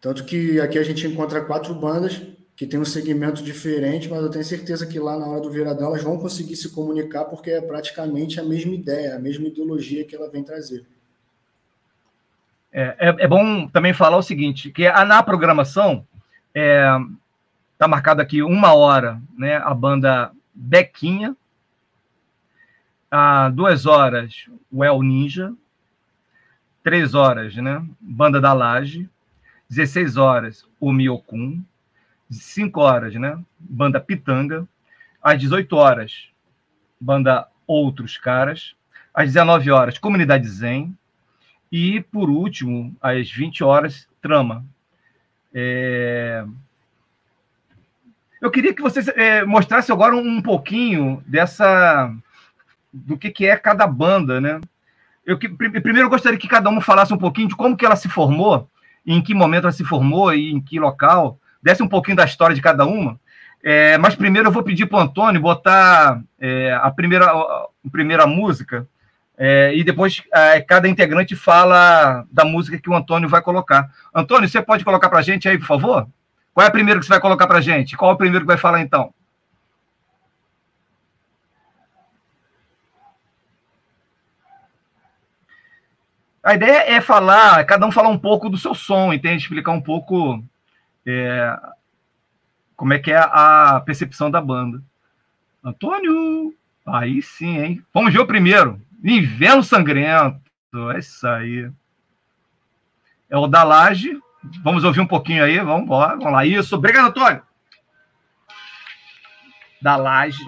Tanto 0.00 0.24
que 0.24 0.58
aqui 0.58 0.78
a 0.78 0.82
gente 0.82 1.06
encontra 1.06 1.44
quatro 1.44 1.74
bandas 1.74 2.22
que 2.56 2.66
tem 2.66 2.80
um 2.80 2.84
segmento 2.84 3.42
diferente, 3.42 4.08
mas 4.08 4.22
eu 4.22 4.30
tenho 4.30 4.44
certeza 4.44 4.86
que 4.86 4.98
lá 4.98 5.18
na 5.18 5.26
hora 5.26 5.40
do 5.40 5.50
viradão 5.50 5.88
elas 5.88 6.02
vão 6.02 6.18
conseguir 6.18 6.56
se 6.56 6.70
comunicar 6.70 7.26
porque 7.26 7.50
é 7.50 7.60
praticamente 7.60 8.40
a 8.40 8.42
mesma 8.42 8.74
ideia, 8.74 9.14
a 9.14 9.18
mesma 9.18 9.46
ideologia 9.46 10.04
que 10.04 10.16
ela 10.16 10.30
vem 10.30 10.42
trazer. 10.42 10.84
É, 12.72 12.96
é, 12.98 13.24
é 13.24 13.28
bom 13.28 13.68
também 13.68 13.92
falar 13.92 14.16
o 14.16 14.22
seguinte, 14.22 14.70
que 14.70 14.90
na 14.90 15.22
programação 15.22 16.06
está 16.48 16.60
é, 16.60 16.98
tá 17.76 17.86
marcado 17.86 18.22
aqui 18.22 18.42
uma 18.42 18.74
hora, 18.74 19.20
né, 19.36 19.56
a 19.56 19.74
banda 19.74 20.32
Bequinha, 20.54 21.36
a 23.14 23.50
duas 23.50 23.84
horas, 23.84 24.46
o 24.70 24.82
El 24.82 25.02
Ninja. 25.02 25.52
Três 26.82 27.14
horas, 27.14 27.54
né? 27.54 27.86
Banda 28.00 28.40
da 28.40 28.54
Laje. 28.54 29.06
16 29.68 30.16
horas, 30.16 30.66
o 30.80 30.90
Miokun. 30.90 31.62
5 32.30 32.80
horas, 32.80 33.14
né? 33.14 33.38
Banda 33.58 34.00
Pitanga. 34.00 34.66
Às 35.22 35.38
18 35.38 35.76
horas, 35.76 36.30
banda 36.98 37.46
Outros 37.66 38.16
Caras. 38.16 38.74
às 39.14 39.26
19 39.26 39.70
horas, 39.70 39.98
Comunidade 39.98 40.48
Zen. 40.48 40.96
E, 41.70 42.00
por 42.00 42.30
último, 42.30 42.96
às 43.00 43.30
20 43.30 43.62
horas, 43.62 44.08
Trama. 44.22 44.64
É... 45.52 46.44
Eu 48.40 48.50
queria 48.50 48.74
que 48.74 48.82
vocês 48.82 49.06
é, 49.08 49.44
mostrassem 49.44 49.92
agora 49.92 50.16
um 50.16 50.40
pouquinho 50.40 51.22
dessa 51.26 52.12
do 52.92 53.16
que, 53.16 53.30
que 53.30 53.46
é 53.46 53.56
cada 53.56 53.86
banda, 53.86 54.40
né? 54.40 54.60
Eu 55.24 55.38
que, 55.38 55.48
primeiro 55.48 56.06
eu 56.06 56.10
gostaria 56.10 56.38
que 56.38 56.48
cada 56.48 56.68
um 56.68 56.80
falasse 56.80 57.14
um 57.14 57.18
pouquinho 57.18 57.48
de 57.48 57.56
como 57.56 57.76
que 57.76 57.86
ela 57.86 57.96
se 57.96 58.08
formou, 58.08 58.68
em 59.06 59.22
que 59.22 59.34
momento 59.34 59.64
ela 59.64 59.72
se 59.72 59.84
formou 59.84 60.34
e 60.34 60.52
em 60.52 60.60
que 60.60 60.78
local, 60.78 61.38
desse 61.62 61.82
um 61.82 61.88
pouquinho 61.88 62.16
da 62.16 62.24
história 62.24 62.54
de 62.54 62.60
cada 62.60 62.84
uma. 62.84 63.18
É, 63.62 63.96
mas 63.98 64.16
primeiro 64.16 64.48
eu 64.48 64.52
vou 64.52 64.64
pedir 64.64 64.86
para 64.86 64.98
o 64.98 65.02
Antônio 65.02 65.40
botar 65.40 66.20
é, 66.40 66.72
a, 66.82 66.90
primeira, 66.90 67.26
a 67.26 67.68
primeira 67.92 68.26
música 68.26 68.88
é, 69.38 69.72
e 69.74 69.84
depois 69.84 70.22
é, 70.34 70.60
cada 70.60 70.88
integrante 70.88 71.36
fala 71.36 72.26
da 72.30 72.44
música 72.44 72.78
que 72.78 72.90
o 72.90 72.94
Antônio 72.94 73.28
vai 73.28 73.40
colocar. 73.40 73.88
Antônio, 74.12 74.48
você 74.48 74.60
pode 74.60 74.84
colocar 74.84 75.08
para 75.08 75.20
a 75.20 75.22
gente 75.22 75.48
aí, 75.48 75.56
por 75.56 75.66
favor? 75.66 76.08
Qual 76.52 76.64
é 76.64 76.68
a 76.68 76.72
primeira 76.72 76.98
que 76.98 77.06
você 77.06 77.10
vai 77.10 77.20
colocar 77.20 77.46
para 77.46 77.58
a 77.58 77.62
gente? 77.62 77.96
Qual 77.96 78.10
é 78.10 78.14
o 78.14 78.18
primeiro 78.18 78.44
que 78.44 78.48
vai 78.48 78.58
falar 78.58 78.80
então? 78.80 79.14
A 86.42 86.54
ideia 86.54 86.90
é 86.90 87.00
falar, 87.00 87.64
cada 87.64 87.86
um 87.86 87.92
falar 87.92 88.08
um 88.08 88.18
pouco 88.18 88.50
do 88.50 88.58
seu 88.58 88.74
som, 88.74 89.12
entende? 89.12 89.42
Explicar 89.42 89.70
um 89.70 89.80
pouco 89.80 90.42
é, 91.06 91.56
como 92.74 92.92
é 92.92 92.98
que 92.98 93.12
é 93.12 93.16
a 93.16 93.80
percepção 93.84 94.28
da 94.28 94.40
banda. 94.40 94.82
Antônio, 95.64 96.52
aí 96.84 97.22
sim, 97.22 97.58
hein? 97.58 97.84
Vamos 97.94 98.12
ver 98.12 98.18
o 98.18 98.26
primeiro. 98.26 98.80
Inverno 99.04 99.62
Sangrento, 99.62 100.40
é 100.92 100.98
isso 100.98 101.26
aí. 101.28 101.70
É 103.30 103.36
o 103.36 103.46
da 103.46 103.62
Laje. 103.62 104.18
Vamos 104.64 104.82
ouvir 104.82 105.00
um 105.00 105.06
pouquinho 105.06 105.44
aí, 105.44 105.60
vamos 105.60 105.84
embora. 105.84 106.16
Vamos 106.16 106.32
lá, 106.32 106.44
isso. 106.44 106.74
Obrigado, 106.74 107.06
Antônio. 107.06 107.42
Da 109.80 109.94
Laje. 109.94 110.44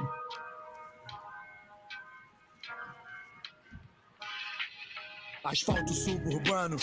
Asfalto 5.44 5.92
suburbano, 5.92 6.76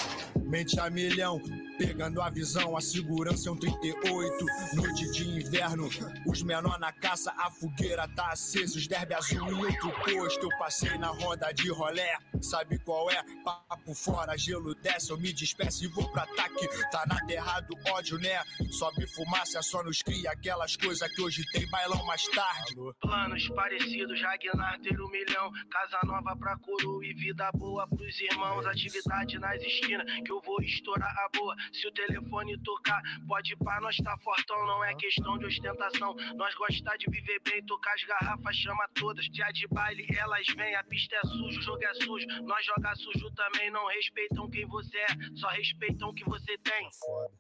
mente 0.46 0.80
a 0.80 0.88
milhão, 0.88 1.42
pegando 1.82 2.22
a 2.22 2.30
visão, 2.30 2.78
a 2.78 2.82
segurança 2.82 3.50
é 3.50 3.52
um 3.52 3.58
38. 3.58 4.46
Noite 4.76 5.12
de 5.12 5.28
inverno, 5.28 5.90
os 6.28 6.44
menor 6.44 6.80
na 6.80 6.92
caça, 6.92 7.34
a 7.36 7.50
fogueira 7.50 8.08
tá 8.10 8.32
acesa, 8.32 8.78
os 8.78 8.88
derby 8.88 9.16
azul 9.16 9.50
e 9.50 9.66
outro 9.66 9.92
posto. 10.04 10.46
Eu 10.46 10.58
passei 10.60 10.96
na 11.00 11.08
roda 11.08 11.52
de 11.52 11.72
rolé, 11.72 12.18
sabe 12.40 12.78
qual 12.80 13.10
é? 13.10 13.24
Papo 13.44 13.96
fora, 13.96 14.38
gelo 14.38 14.76
desce, 14.76 15.10
eu 15.10 15.18
me 15.18 15.34
despeço 15.34 15.84
e 15.84 15.88
vou 15.88 16.08
pra 16.12 16.24
ataque. 16.24 16.68
Tá 16.92 17.04
na 17.08 17.26
terra 17.26 17.60
do 17.62 17.76
ódio, 17.90 18.20
né? 18.20 18.44
Sobe 18.70 19.08
fumaça, 19.08 19.62
só 19.64 19.84
nos 19.84 20.04
cria 20.04 20.32
aquelas 20.32 20.76
coisas 20.76 21.12
que 21.16 21.22
hoje 21.22 21.44
tem 21.52 21.68
bailão 21.70 22.06
mais 22.06 22.28
tarde. 22.28 22.76
Planos 23.00 23.50
parecidos, 23.50 24.22
Ragnar 24.22 24.80
ter 24.82 25.02
um 25.02 25.10
milhão, 25.10 25.52
casa 25.70 26.00
nova 26.04 26.36
pra 26.36 26.58
coroa 26.58 27.04
e 27.04 27.14
vida 27.14 27.50
boa 27.54 27.88
pros 27.88 28.20
irmãos 28.22 28.42
mãos, 28.52 28.66
atividade 28.66 29.40
nas 29.40 29.62
esquinas, 29.62 30.06
que 30.24 30.32
eu 30.32 30.42
vou 30.42 30.62
estourar 30.62 31.10
a 31.10 31.30
boa. 31.38 31.56
Se 31.74 31.88
o 31.88 31.92
telefone 31.92 32.58
tocar, 32.64 33.02
pode 33.28 33.56
pá, 33.58 33.80
nós 33.82 33.96
tá 33.98 34.18
fortão, 34.20 34.66
não 34.66 34.84
é 34.84 34.94
questão 34.96 35.38
de 35.38 35.46
ostentação. 35.46 36.16
Nós 36.36 36.54
gostar 36.56 36.98
de 36.98 37.10
viver 37.10 37.40
bem, 37.44 37.64
tocar 37.66 37.94
as 37.94 38.04
garrafas, 38.04 38.56
chama 38.56 38.88
todas. 38.96 39.26
Dia 39.32 39.52
de 39.52 39.68
baile, 39.68 40.06
elas 40.18 40.46
vêm, 40.56 40.76
a 40.76 40.84
pista 40.84 41.16
é 41.16 41.28
suja, 41.28 41.60
o 41.60 41.62
jogo 41.62 41.84
é 41.84 41.94
sujo. 41.94 42.28
Nós 42.44 42.66
joga 42.66 42.96
sujo 42.96 43.32
também, 43.32 43.72
não 43.72 43.88
respeitam 43.88 44.50
quem 44.50 44.66
você 44.68 44.98
é, 44.98 45.08
só 45.36 45.48
respeitam 45.50 46.10
o 46.10 46.14
que 46.14 46.26
você 46.26 46.58
tem. 46.58 46.90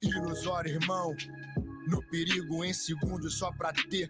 Ilusório, 0.03 0.71
irmão. 0.71 1.15
No 1.87 2.01
perigo 2.09 2.63
em 2.63 2.73
segundos 2.73 3.37
só 3.37 3.51
pra 3.51 3.73
ter 3.73 4.09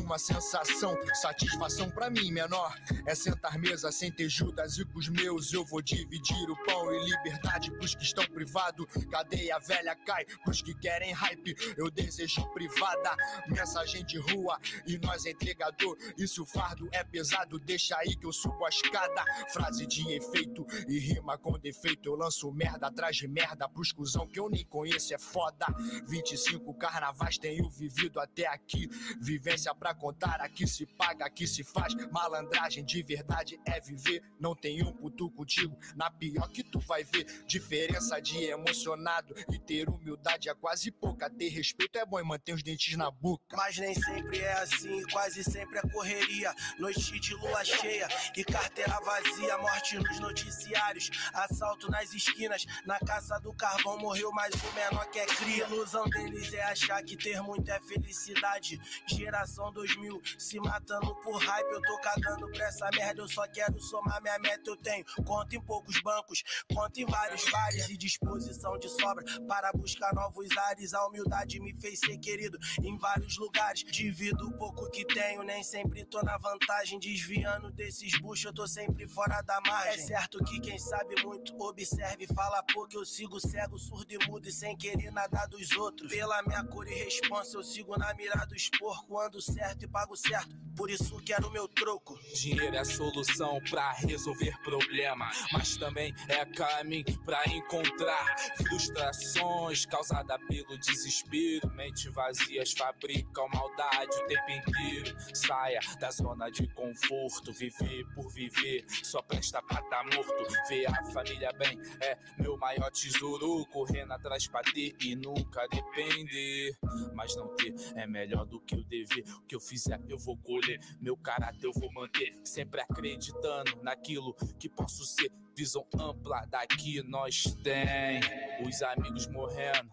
uma 0.00 0.18
sensação. 0.18 0.96
Satisfação 1.14 1.90
pra 1.90 2.10
mim, 2.10 2.30
menor. 2.30 2.76
É 3.06 3.14
sentar 3.14 3.58
mesa 3.58 3.90
sem 3.90 4.10
ter 4.10 4.28
Judas 4.28 4.78
e 4.78 4.84
com 4.84 4.98
os 4.98 5.08
meus 5.08 5.52
eu 5.52 5.64
vou 5.64 5.82
dividir 5.82 6.50
o 6.50 6.56
pão 6.64 6.92
e 6.92 7.04
liberdade 7.04 7.70
pros 7.72 7.94
que 7.94 8.02
estão 8.02 8.24
privados. 8.26 8.86
Cadeia 9.10 9.58
velha 9.58 9.94
cai 9.94 10.24
pros 10.44 10.62
que 10.62 10.74
querem 10.74 11.12
hype. 11.12 11.54
Eu 11.76 11.90
desejo 11.90 12.46
privada, 12.52 13.16
mensagem 13.48 14.04
de 14.04 14.18
rua 14.18 14.58
e 14.86 14.98
nós 14.98 15.26
entregador. 15.26 15.96
E 16.16 16.26
se 16.26 16.40
o 16.40 16.46
fardo 16.46 16.88
é 16.92 17.04
pesado, 17.04 17.58
deixa 17.58 17.96
aí 17.96 18.16
que 18.16 18.26
eu 18.26 18.32
subo 18.32 18.64
a 18.64 18.68
escada. 18.68 19.24
Frase 19.52 19.86
de 19.86 20.12
efeito 20.12 20.66
e 20.88 20.98
rima 20.98 21.36
com 21.38 21.58
defeito. 21.58 22.08
Eu 22.08 22.16
lanço 22.16 22.50
merda 22.52 22.86
atrás 22.86 23.16
de 23.16 23.28
merda 23.28 23.68
pros 23.68 23.92
cuzão 23.92 24.26
que 24.26 24.38
eu 24.38 24.48
nem 24.48 24.64
conheço, 24.64 25.14
é 25.14 25.18
foda. 25.18 25.66
25 26.06 26.74
carnavais 26.74 27.38
tenho 27.38 27.68
vivido 27.70 28.20
até 28.20 28.46
aqui. 28.46 28.88
Vivência 29.20 29.74
pra 29.82 29.92
contar, 29.92 30.40
aqui 30.40 30.64
se 30.64 30.86
paga, 30.86 31.26
aqui 31.26 31.44
se 31.44 31.64
faz. 31.64 31.92
Malandragem 32.12 32.84
de 32.84 33.02
verdade 33.02 33.60
é 33.66 33.80
viver. 33.80 34.22
Não 34.38 34.54
tem 34.54 34.80
um 34.80 34.92
puto 34.92 35.28
contigo, 35.32 35.76
na 35.96 36.08
pior 36.08 36.48
que 36.50 36.62
tu 36.62 36.78
vai 36.78 37.02
ver. 37.02 37.24
Diferença 37.48 38.20
de 38.20 38.44
emocionado 38.44 39.34
e 39.50 39.58
ter 39.58 39.88
humildade 39.88 40.48
é 40.48 40.54
quase 40.54 40.92
pouca. 40.92 41.28
Ter 41.28 41.48
respeito 41.48 41.98
é 41.98 42.06
bom 42.06 42.20
e 42.20 42.22
manter 42.22 42.52
os 42.52 42.62
dentes 42.62 42.96
na 42.96 43.10
boca. 43.10 43.56
Mas 43.56 43.76
nem 43.76 43.92
sempre 43.92 44.38
é 44.38 44.52
assim, 44.52 45.02
quase 45.10 45.42
sempre 45.42 45.80
é 45.80 45.82
correria. 45.82 46.54
Noite 46.78 47.18
de 47.18 47.34
lua 47.34 47.64
cheia 47.64 48.06
e 48.36 48.44
carteira 48.44 49.00
vazia. 49.00 49.58
Morte 49.58 49.98
nos 49.98 50.20
noticiários, 50.20 51.10
assalto 51.34 51.90
nas 51.90 52.14
esquinas. 52.14 52.64
Na 52.86 53.00
caça 53.00 53.36
do 53.40 53.52
carvão 53.52 53.98
morreu 53.98 54.30
mais 54.30 54.54
um 54.54 54.72
menor 54.74 55.10
que 55.10 55.18
é 55.18 55.26
cria. 55.26 55.66
Ilusão 55.66 56.08
deles 56.08 56.52
é 56.54 56.62
achar 56.62 57.02
que 57.02 57.16
ter 57.16 57.42
muito 57.42 57.68
é 57.68 57.80
felicidade. 57.80 58.80
Geração 59.08 59.71
2000 59.72 60.20
se 60.38 60.60
matando 60.60 61.14
por 61.16 61.42
hype. 61.42 61.72
Eu 61.72 61.82
tô 61.82 61.98
cagando 61.98 62.50
pra 62.50 62.66
essa 62.66 62.88
merda. 62.90 63.22
Eu 63.22 63.28
só 63.28 63.46
quero 63.48 63.78
somar 63.80 64.20
minha 64.22 64.38
meta. 64.38 64.70
Eu 64.70 64.76
tenho 64.76 65.04
conta 65.24 65.56
em 65.56 65.60
poucos 65.60 66.00
bancos, 66.02 66.42
conta 66.72 67.00
em 67.00 67.06
vários 67.06 67.48
bares 67.50 67.88
e 67.88 67.96
disposição 67.96 68.78
de 68.78 68.88
sobra 68.88 69.24
para 69.46 69.72
buscar 69.72 70.14
novos 70.14 70.48
ares. 70.56 70.94
A 70.94 71.06
humildade 71.06 71.60
me 71.60 71.74
fez 71.80 71.98
ser 71.98 72.18
querido 72.18 72.58
em 72.82 72.96
vários 72.98 73.36
lugares. 73.38 73.82
Divido 73.84 74.48
o 74.48 74.52
pouco 74.52 74.90
que 74.90 75.04
tenho, 75.04 75.42
nem 75.42 75.62
sempre 75.62 76.04
tô 76.04 76.22
na 76.22 76.36
vantagem. 76.38 76.98
Desviando 76.98 77.70
desses 77.70 78.18
buchos, 78.20 78.44
eu 78.44 78.52
tô 78.52 78.66
sempre 78.66 79.08
fora 79.08 79.40
da 79.42 79.60
margem. 79.62 79.92
É 79.92 80.06
certo 80.06 80.42
que 80.44 80.60
quem 80.60 80.78
sabe 80.78 81.22
muito 81.22 81.54
observe, 81.62 82.26
fala 82.28 82.62
pouco. 82.62 82.94
Eu 82.94 83.04
sigo 83.04 83.40
cego, 83.40 83.78
surdo 83.78 84.12
e 84.12 84.18
mudo 84.28 84.48
e 84.48 84.52
sem 84.52 84.76
querer 84.76 85.10
nada 85.10 85.46
dos 85.46 85.70
outros. 85.72 86.10
Pela 86.10 86.42
minha 86.42 86.64
cor 86.64 86.86
e 86.86 86.94
responsa, 86.94 87.56
eu 87.56 87.62
sigo 87.62 87.96
na 87.96 88.12
mira 88.14 88.44
dos 88.46 88.68
porcos. 88.70 89.24
Ando 89.24 89.40
certo 89.62 89.84
e 89.84 89.88
pago 89.88 90.16
certo, 90.16 90.56
por 90.76 90.90
isso 90.90 91.16
quero 91.24 91.48
meu 91.52 91.68
troco. 91.68 92.18
Dinheiro 92.34 92.74
é 92.74 92.84
solução 92.84 93.60
pra 93.70 93.92
resolver 93.92 94.58
problema, 94.62 95.30
mas 95.52 95.76
também 95.76 96.12
é 96.28 96.44
caminho 96.44 97.04
pra 97.24 97.44
encontrar 97.46 98.34
frustrações 98.66 99.86
causadas 99.86 100.38
pelo 100.48 100.76
desespero. 100.78 101.70
Mente 101.74 102.08
vazias 102.10 102.72
fabricam 102.72 103.46
maldade 103.54 104.16
o 104.16 104.26
tempo 104.26 104.50
inteiro. 104.50 105.16
Saia 105.32 105.78
da 106.00 106.10
zona 106.10 106.50
de 106.50 106.66
conforto, 106.74 107.52
viver 107.52 108.04
por 108.14 108.28
viver, 108.32 108.84
só 109.04 109.22
presta 109.22 109.62
pra 109.62 109.80
tá 109.82 110.02
morto. 110.02 110.52
Ver 110.68 110.86
a 110.86 111.04
família 111.12 111.52
bem 111.52 111.78
é 112.00 112.18
meu 112.36 112.56
maior 112.56 112.90
tesouro, 112.90 113.64
correndo 113.66 114.12
atrás 114.12 114.48
pra 114.48 114.62
ter 114.62 114.96
e 115.00 115.14
nunca 115.14 115.68
depender. 115.68 116.76
Mas 117.14 117.36
não 117.36 117.54
ter 117.54 117.74
é 117.94 118.06
melhor 118.08 118.44
do 118.44 118.60
que 118.60 118.74
o 118.74 118.84
dever. 118.84 119.24
Que 119.48 119.54
eu 119.54 119.60
fizer, 119.60 120.00
eu 120.08 120.18
vou 120.18 120.36
colher. 120.38 120.78
Meu 121.00 121.16
caráter 121.16 121.66
eu 121.66 121.72
vou 121.72 121.92
manter. 121.92 122.38
Sempre 122.44 122.80
acreditando 122.80 123.82
naquilo 123.82 124.34
que 124.58 124.68
posso 124.68 125.04
ser. 125.04 125.30
Visão 125.56 125.86
ampla 125.98 126.46
daqui 126.46 127.02
nós 127.02 127.44
tem. 127.62 128.20
Os 128.66 128.82
amigos 128.82 129.26
morrendo. 129.26 129.90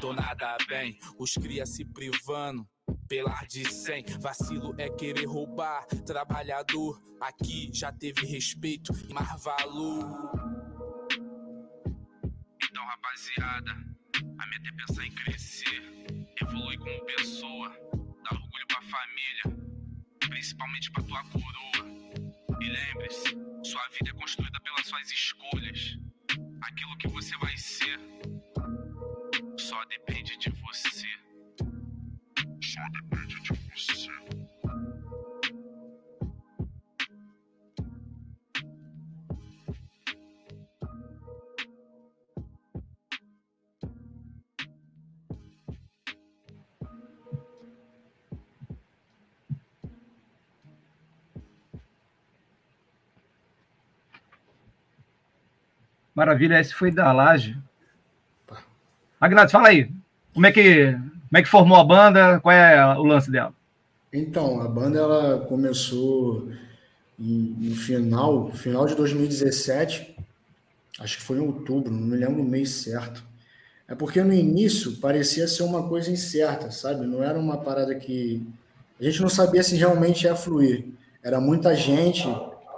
Tô 0.00 0.12
nada 0.12 0.56
bem. 0.68 0.98
Os 1.18 1.34
cria 1.34 1.66
se 1.66 1.84
privando. 1.84 2.66
Pelar 3.08 3.46
de 3.46 3.64
100, 3.70 4.04
vacilo 4.20 4.74
é 4.78 4.88
querer 4.88 5.24
roubar. 5.24 5.84
Trabalhador, 6.06 7.00
aqui 7.20 7.70
já 7.72 7.92
teve 7.92 8.24
respeito 8.24 8.92
e 9.08 9.12
mais 9.12 9.42
valor. 9.42 10.30
Então, 12.62 12.84
rapaziada, 12.84 13.72
a 14.38 14.46
meta 14.46 14.68
é 14.68 14.86
pensar 14.86 15.04
em 15.04 15.14
crescer, 15.14 16.26
evoluir 16.40 16.78
como 16.78 17.04
pessoa, 17.04 17.72
família, 18.90 19.44
principalmente 20.28 20.90
pra 20.90 21.02
tua 21.04 21.24
coroa. 21.24 22.60
E 22.60 22.68
lembre-se, 22.68 23.36
sua 23.64 23.88
vida 23.88 24.10
é 24.10 24.12
construída 24.14 24.60
pelas 24.60 24.86
suas 24.86 25.10
escolhas. 25.10 25.98
Aquilo 26.62 26.98
que 26.98 27.08
você 27.08 27.36
vai 27.38 27.56
ser 27.56 27.98
só 29.56 29.84
depende 29.86 30.36
de 30.38 30.50
você. 30.50 31.08
Só 32.62 32.80
depende 32.90 33.40
de 33.40 33.52
você. 33.52 34.19
Maravilha, 56.20 56.60
esse 56.60 56.74
foi 56.74 56.90
da 56.90 57.10
Laje. 57.12 57.56
Agnaldo, 59.18 59.50
fala 59.50 59.68
aí. 59.68 59.90
Como 60.34 60.44
é 60.44 60.52
que 60.52 60.92
como 60.92 61.38
é 61.38 61.42
que 61.42 61.48
formou 61.48 61.78
a 61.78 61.84
banda? 61.84 62.38
Qual 62.40 62.54
é 62.54 62.94
o 62.98 63.02
lance 63.04 63.30
dela? 63.30 63.54
Então, 64.12 64.60
a 64.60 64.68
banda 64.68 64.98
ela 64.98 65.46
começou 65.46 66.46
no 67.18 67.74
final, 67.74 68.52
final 68.52 68.84
de 68.84 68.94
2017, 68.96 70.14
acho 70.98 71.16
que 71.16 71.22
foi 71.22 71.38
em 71.38 71.40
outubro, 71.40 71.90
não 71.90 72.06
me 72.06 72.18
lembro 72.18 72.42
o 72.42 72.44
mês 72.44 72.68
certo. 72.68 73.24
É 73.88 73.94
porque 73.94 74.22
no 74.22 74.34
início 74.34 74.98
parecia 74.98 75.48
ser 75.48 75.62
uma 75.62 75.88
coisa 75.88 76.10
incerta, 76.10 76.70
sabe? 76.70 77.06
Não 77.06 77.22
era 77.22 77.38
uma 77.38 77.56
parada 77.56 77.94
que 77.94 78.46
a 79.00 79.04
gente 79.04 79.22
não 79.22 79.30
sabia 79.30 79.62
se 79.62 79.74
realmente 79.74 80.24
ia 80.24 80.36
fluir. 80.36 80.84
Era 81.22 81.40
muita 81.40 81.74
gente, 81.74 82.28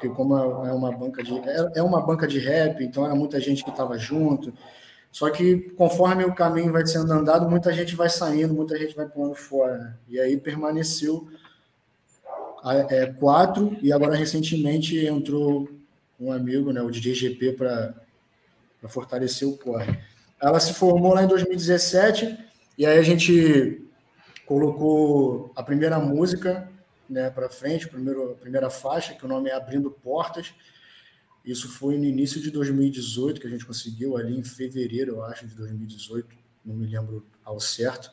porque 0.02 0.08
como 0.08 0.36
é 0.66 0.72
uma 0.72 0.90
banca 0.90 1.22
de 1.22 1.32
é, 1.48 1.72
é 1.76 1.82
uma 1.82 2.04
banca 2.04 2.26
de 2.26 2.40
rap, 2.40 2.82
então 2.82 3.04
era 3.04 3.14
muita 3.14 3.40
gente 3.40 3.62
que 3.62 3.70
estava 3.70 3.96
junto. 3.96 4.52
Só 5.12 5.30
que 5.30 5.70
conforme 5.76 6.24
o 6.24 6.34
caminho 6.34 6.72
vai 6.72 6.84
sendo 6.84 7.12
andado, 7.12 7.48
muita 7.48 7.72
gente 7.72 7.94
vai 7.94 8.08
saindo, 8.08 8.52
muita 8.52 8.76
gente 8.76 8.96
vai 8.96 9.06
pulando 9.06 9.36
fora. 9.36 9.78
Né? 9.78 9.94
E 10.08 10.20
aí 10.20 10.36
permaneceu 10.36 11.28
é, 12.88 13.06
quatro, 13.06 13.76
e 13.80 13.92
agora 13.92 14.16
recentemente 14.16 14.98
entrou 15.06 15.68
um 16.18 16.32
amigo, 16.32 16.72
né, 16.72 16.80
o 16.80 16.90
DJ 16.90 17.14
GP, 17.14 17.52
para 17.52 17.94
fortalecer 18.88 19.46
o 19.46 19.56
corre. 19.56 19.98
Ela 20.40 20.58
se 20.58 20.72
formou 20.72 21.14
lá 21.14 21.22
em 21.22 21.28
2017, 21.28 22.38
e 22.78 22.86
aí 22.86 22.98
a 22.98 23.02
gente 23.02 23.82
colocou 24.46 25.52
a 25.54 25.62
primeira 25.62 25.98
música 26.00 26.71
né, 27.12 27.30
para 27.30 27.48
frente, 27.48 27.88
primeiro, 27.88 28.32
a 28.32 28.34
primeira 28.34 28.70
faixa, 28.70 29.14
que 29.14 29.24
o 29.24 29.28
nome 29.28 29.50
é 29.50 29.54
Abrindo 29.54 29.90
Portas, 29.90 30.54
isso 31.44 31.68
foi 31.68 31.98
no 31.98 32.04
início 32.04 32.40
de 32.40 32.50
2018 32.50 33.40
que 33.40 33.46
a 33.46 33.50
gente 33.50 33.66
conseguiu, 33.66 34.16
ali 34.16 34.36
em 34.36 34.42
fevereiro, 34.42 35.12
eu 35.12 35.24
acho, 35.24 35.46
de 35.46 35.54
2018, 35.54 36.26
não 36.64 36.74
me 36.74 36.86
lembro 36.86 37.24
ao 37.44 37.60
certo. 37.60 38.10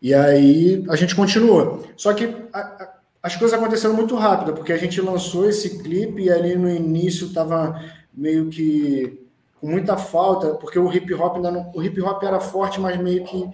E 0.00 0.14
aí 0.14 0.84
a 0.88 0.96
gente 0.96 1.14
continuou. 1.14 1.88
Só 1.96 2.14
que 2.14 2.24
a, 2.52 2.58
a, 2.60 2.98
as 3.22 3.36
coisas 3.36 3.58
aconteceram 3.58 3.94
muito 3.94 4.14
rápido, 4.14 4.54
porque 4.54 4.72
a 4.72 4.76
gente 4.76 5.00
lançou 5.00 5.48
esse 5.48 5.82
clipe 5.82 6.22
e 6.22 6.30
ali 6.30 6.56
no 6.56 6.70
início 6.70 7.26
estava 7.26 7.82
meio 8.14 8.48
que 8.48 9.26
com 9.60 9.66
muita 9.68 9.96
falta, 9.96 10.54
porque 10.54 10.78
o 10.78 10.92
hip 10.92 11.12
hop 11.14 11.36
ainda 11.36 11.50
não, 11.50 11.72
o 11.74 11.82
hip 11.82 12.00
hop 12.00 12.22
era 12.22 12.38
forte, 12.38 12.78
mas 12.78 12.96
meio 12.98 13.24
que 13.24 13.50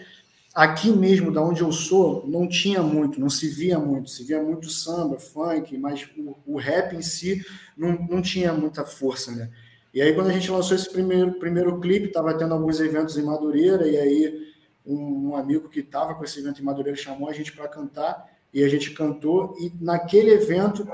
aqui 0.55 0.91
mesmo, 0.91 1.33
da 1.33 1.43
onde 1.43 1.63
eu 1.63 1.73
sou, 1.73 2.27
não 2.27 2.49
tinha 2.49 2.83
muito, 2.83 3.21
não 3.21 3.31
se 3.31 3.49
via 3.49 3.79
muito. 3.79 4.11
Se 4.11 4.25
via 4.25 4.43
muito 4.43 4.69
samba, 4.71 5.19
funk, 5.19 5.77
mas 5.79 6.09
o, 6.17 6.37
o 6.47 6.59
rap 6.59 6.95
em 6.95 7.03
si 7.03 7.45
não, 7.77 7.93
não 7.93 8.23
tinha 8.23 8.53
muita 8.53 8.85
força, 8.85 9.33
né? 9.33 9.51
E 9.95 10.01
aí, 10.01 10.15
quando 10.15 10.29
a 10.29 10.33
gente 10.33 10.51
lançou 10.51 10.75
esse 10.75 10.91
primeiro, 10.91 11.33
primeiro 11.35 11.79
clipe, 11.79 12.07
estava 12.07 12.33
tendo 12.37 12.55
alguns 12.55 12.81
eventos 12.81 13.19
em 13.19 13.23
Madureira, 13.23 13.87
e 13.87 13.99
aí 13.99 14.53
um, 14.87 15.31
um 15.31 15.37
amigo 15.37 15.69
que 15.69 15.81
estava 15.81 16.15
com 16.15 16.25
esse 16.25 16.41
evento 16.41 16.61
em 16.61 16.65
Madureira 16.65 16.99
chamou 16.99 17.29
a 17.29 17.33
gente 17.33 17.53
para 17.53 17.69
cantar, 17.69 18.31
e 18.55 18.65
a 18.65 18.69
gente 18.69 18.91
cantou, 18.93 19.55
e 19.59 19.73
naquele 19.81 20.31
evento 20.31 20.87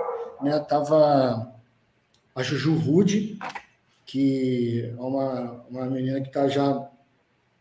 né, 0.43 0.59
tava 0.61 1.53
a 2.35 2.43
Juju 2.43 2.75
Rude, 2.75 3.39
que 4.05 4.93
é 4.97 5.01
uma, 5.01 5.65
uma 5.69 5.87
menina 5.87 6.21
que 6.21 6.29
está 6.29 6.49
já 6.49 6.89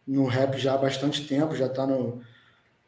no 0.08 0.26
rap 0.26 0.58
já 0.58 0.74
há 0.74 0.78
bastante 0.78 1.28
tempo, 1.28 1.56
já 1.56 1.66
está 1.66 1.86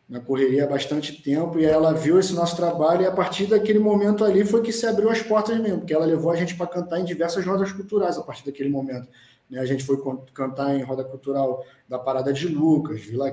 na 0.07 0.19
correria 0.19 0.63
há 0.63 0.67
bastante 0.67 1.21
tempo, 1.21 1.59
e 1.59 1.65
ela 1.65 1.93
viu 1.93 2.19
esse 2.19 2.33
nosso 2.33 2.55
trabalho, 2.55 3.03
e 3.03 3.05
a 3.05 3.11
partir 3.11 3.45
daquele 3.45 3.79
momento 3.79 4.23
ali 4.23 4.45
foi 4.45 4.61
que 4.61 4.71
se 4.71 4.85
abriu 4.85 5.09
as 5.09 5.21
portas 5.21 5.59
mesmo, 5.59 5.79
porque 5.79 5.93
ela 5.93 6.05
levou 6.05 6.31
a 6.31 6.35
gente 6.35 6.55
para 6.55 6.67
cantar 6.67 6.99
em 6.99 7.05
diversas 7.05 7.45
rodas 7.45 7.71
culturais 7.71 8.17
a 8.17 8.23
partir 8.23 8.45
daquele 8.45 8.69
momento. 8.69 9.07
Né? 9.49 9.59
A 9.59 9.65
gente 9.65 9.83
foi 9.83 9.97
cantar 10.33 10.75
em 10.75 10.81
roda 10.81 11.03
cultural 11.03 11.63
da 11.87 11.99
Parada 11.99 12.31
de 12.31 12.47
Lucas, 12.47 13.01
Vila 13.01 13.31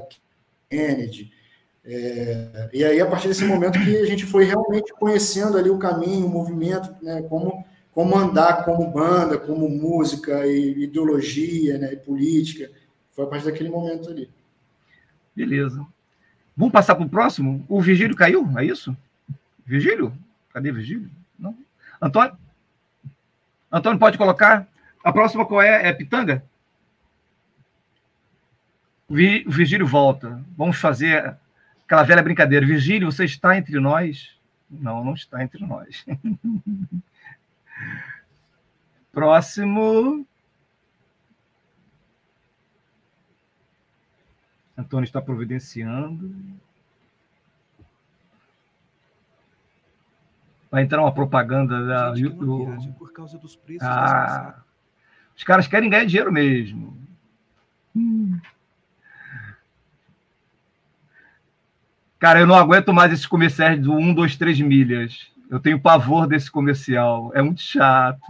Kennedy, 0.68 1.33
é, 1.88 2.68
e 2.72 2.85
aí, 2.85 3.01
a 3.01 3.07
partir 3.07 3.29
desse 3.29 3.44
momento 3.44 3.79
que 3.79 3.96
a 3.96 4.05
gente 4.05 4.27
foi 4.27 4.44
realmente 4.44 4.92
conhecendo 4.94 5.57
ali 5.57 5.70
o 5.70 5.79
caminho, 5.79 6.27
o 6.27 6.29
movimento, 6.29 6.92
né, 7.01 7.22
como, 7.22 7.64
como 7.94 8.18
andar 8.18 8.64
como 8.64 8.90
banda, 8.90 9.38
como 9.38 9.68
música, 9.68 10.44
e 10.44 10.83
ideologia, 10.83 11.79
né, 11.79 11.92
e 11.92 11.96
política. 11.96 12.68
Foi 13.16 13.24
a 13.24 13.29
partir 13.29 13.46
daquele 13.46 13.70
momento 13.70 14.11
ali. 14.11 14.31
Beleza. 15.35 15.85
Vamos 16.55 16.72
passar 16.72 16.94
para 16.94 17.05
o 17.05 17.09
próximo? 17.09 17.64
O 17.66 17.81
Virgílio 17.81 18.14
caiu, 18.14 18.46
é 18.59 18.64
isso? 18.64 18.94
Virgílio? 19.64 20.12
Cadê 20.52 20.70
Virgílio? 20.70 21.11
Não. 21.38 21.57
Antônio? 22.00 22.37
Antônio, 23.72 23.98
pode 23.98 24.18
colocar? 24.18 24.68
A 25.02 25.12
próxima 25.12 25.46
qual 25.46 25.62
é? 25.62 25.88
É 25.88 25.92
Pitanga? 25.94 26.44
O 29.09 29.14
Virgílio 29.14 29.87
volta. 29.87 30.44
Vamos 30.57 30.76
fazer 30.76 31.37
aquela 31.87 32.02
velha 32.02 32.22
brincadeira. 32.22 32.66
Virgílio, 32.66 33.11
você 33.11 33.24
está 33.24 33.57
entre 33.57 33.81
nós? 33.81 34.37
Não, 34.70 35.02
não 35.02 35.14
está 35.14 35.42
entre 35.42 35.66
nós. 35.66 36.05
Próximo. 39.11 40.26
Antônio 44.77 45.05
está 45.05 45.21
providenciando. 45.21 46.35
Vai 50.71 50.83
entrar 50.83 51.01
uma 51.01 51.15
propaganda 51.15 51.87
da 51.87 52.15
YouTube. 52.17 52.95
Por 52.99 53.12
causa 53.12 53.39
dos 53.39 53.57
preços 53.57 53.87
ah, 53.87 54.62
os 55.37 55.45
caras 55.45 55.67
querem 55.67 55.89
ganhar 55.89 56.05
dinheiro 56.05 56.33
mesmo. 56.33 56.97
Hum. 57.95 58.39
Cara, 62.19 62.41
eu 62.41 62.47
não 62.47 62.55
aguento 62.55 62.93
mais 62.93 63.12
esses 63.12 63.27
comerciais 63.27 63.81
do 63.81 63.93
1, 63.93 64.15
2, 64.15 64.37
3 64.37 64.61
milhas. 64.61 65.31
Eu 65.51 65.61
tenho 65.61 65.81
pavor 65.81 66.27
desse 66.27 66.51
comercial. 66.51 67.31
É 67.35 67.43
muito 67.43 67.61
chato. 67.61 68.21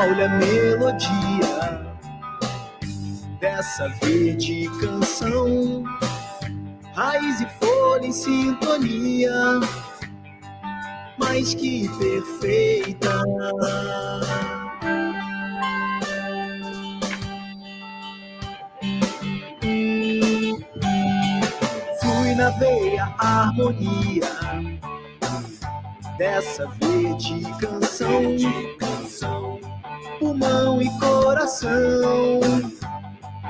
Olha 0.00 0.30
melodia 0.30 1.84
dessa 3.38 3.86
verde 4.02 4.70
canção, 4.80 5.84
raiz 6.94 7.40
e 7.42 7.46
folha 7.60 8.06
em 8.06 8.12
sintonia, 8.12 9.60
mais 11.18 11.52
que 11.52 11.86
perfeita. 11.98 13.22
Fui 22.00 22.34
na 22.36 22.50
veia 22.58 23.04
harmonia 23.18 24.30
dessa 26.16 26.66
verde 26.80 27.42
canção 27.60 28.36
pulmão 30.40 30.80
e 30.80 30.88
coração 30.98 32.40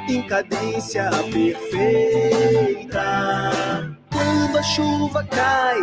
em 0.09 0.23
cadência 0.27 1.09
perfeita. 1.33 2.99
Quando 4.13 4.59
a 4.59 4.63
chuva 4.63 5.23
cai, 5.25 5.79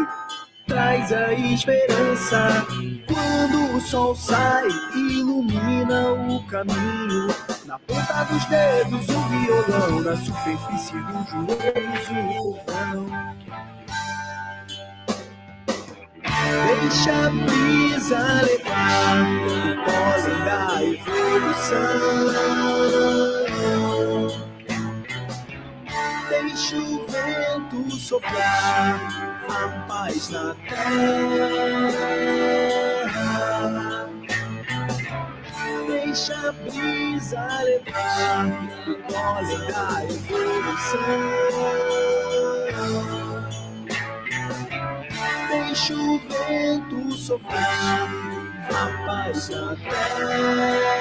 traz 0.67 1.13
a 1.13 1.31
esperança. 1.33 2.67
Quando 3.07 3.77
o 3.77 3.81
sol 3.81 4.13
sai, 4.15 4.67
ilumina 4.93 6.11
o 6.11 6.43
caminho. 6.47 7.27
Na 7.65 7.79
ponta 7.79 8.25
dos 8.25 8.45
dedos, 8.45 9.07
o 9.07 9.21
violão, 9.29 10.01
na 10.01 10.17
superfície 10.17 10.99
dos 11.01 11.29
joelhos, 11.29 12.09
o 12.09 12.53
cordão. 12.65 13.07
Deixa 16.81 17.11
a 17.11 17.29
brisa 17.29 18.19
levar 18.43 19.17
o 19.43 19.75
pólen 19.85 20.39
da 20.45 20.61
evolução. 20.83 21.77
Deixa 26.29 26.77
o 26.77 27.05
vento 27.07 27.91
soprar 27.99 28.95
a 29.49 29.67
paz 29.87 30.29
na 30.29 30.55
terra. 30.69 31.27
Deixa 35.87 36.33
a 36.33 36.51
brisa 36.53 37.43
levar 37.63 38.45
o 38.87 38.95
pólen 39.11 39.61
da 39.67 39.87
evolução 40.05 40.57
deixa 45.77 45.93
o 45.93 46.17
vento 46.17 47.11
soprar 47.15 48.09
a 48.73 49.05
paz 49.05 49.49
na 49.49 49.75
terra. 49.75 50.97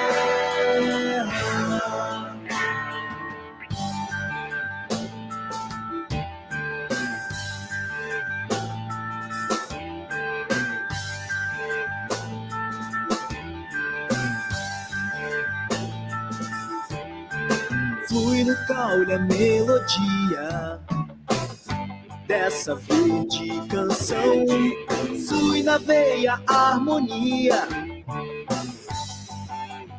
Flui 18.07 18.43
no 18.43 18.55
caule 18.67 19.13
a 19.13 19.19
melodia 19.19 20.79
dessa 22.27 22.75
verde 22.75 23.61
canção. 23.69 24.45
Flui 25.27 25.63
na 25.63 25.77
veia 25.77 26.39
a 26.47 26.71
harmonia, 26.71 27.67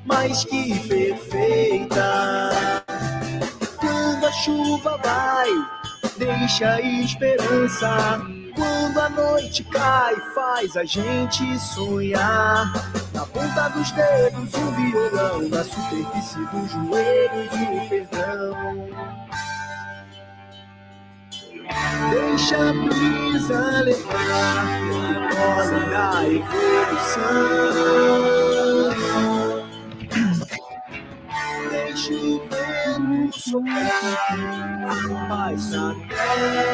mais 0.04 0.44
que 0.44 0.78
perfeita. 0.88 2.50
Quando 3.78 4.26
a 4.26 4.32
chuva 4.32 4.98
vai, 4.98 5.48
deixa 6.18 6.74
a 6.74 6.80
esperança. 6.80 8.20
Quando 8.54 9.00
a 9.00 9.08
noite 9.08 9.62
cai, 9.64 10.16
faz 10.34 10.76
a 10.76 10.84
gente 10.84 11.58
sonhar. 11.60 12.72
Na 13.14 13.24
ponta 13.24 13.68
dos 13.68 13.90
dedos, 13.92 14.52
o 14.54 14.70
violão. 14.72 15.48
Na 15.48 15.62
superfície 15.62 16.44
dos 16.46 16.70
joelhos, 16.72 17.52
o 17.52 17.88
perdão. 17.88 18.97
Deixa 22.10 22.56
a 22.56 22.72
brisa 22.72 23.82
levar 23.82 24.58
a 24.58 25.28
bola 25.34 25.80
da 25.90 26.08
evolução. 26.28 27.24
Deixa 31.70 32.12
o 32.14 32.16
vento 32.48 33.38
soprar, 33.38 34.48
paz 35.28 35.70
na 35.72 35.94
terra. 36.08 36.68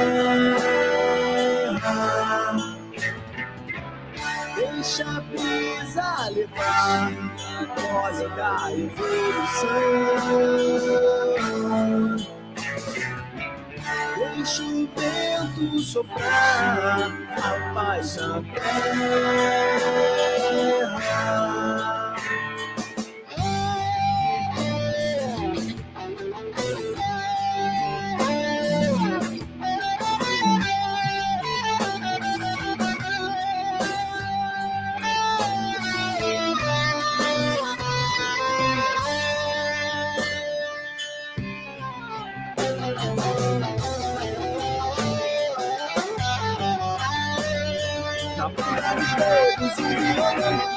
Deixa 4.56 5.04
a 5.04 5.20
brisa 5.20 6.08
levar 6.30 7.12
a 7.12 7.64
bola 7.80 8.28
da 8.36 8.52
evolução. 8.72 9.14
Deixa 14.44 14.62
o 14.62 14.86
vento 14.94 15.78
soprar 15.78 17.10
a 17.32 17.72
paz 17.72 18.16
na 18.16 18.42
terra. 18.42 19.24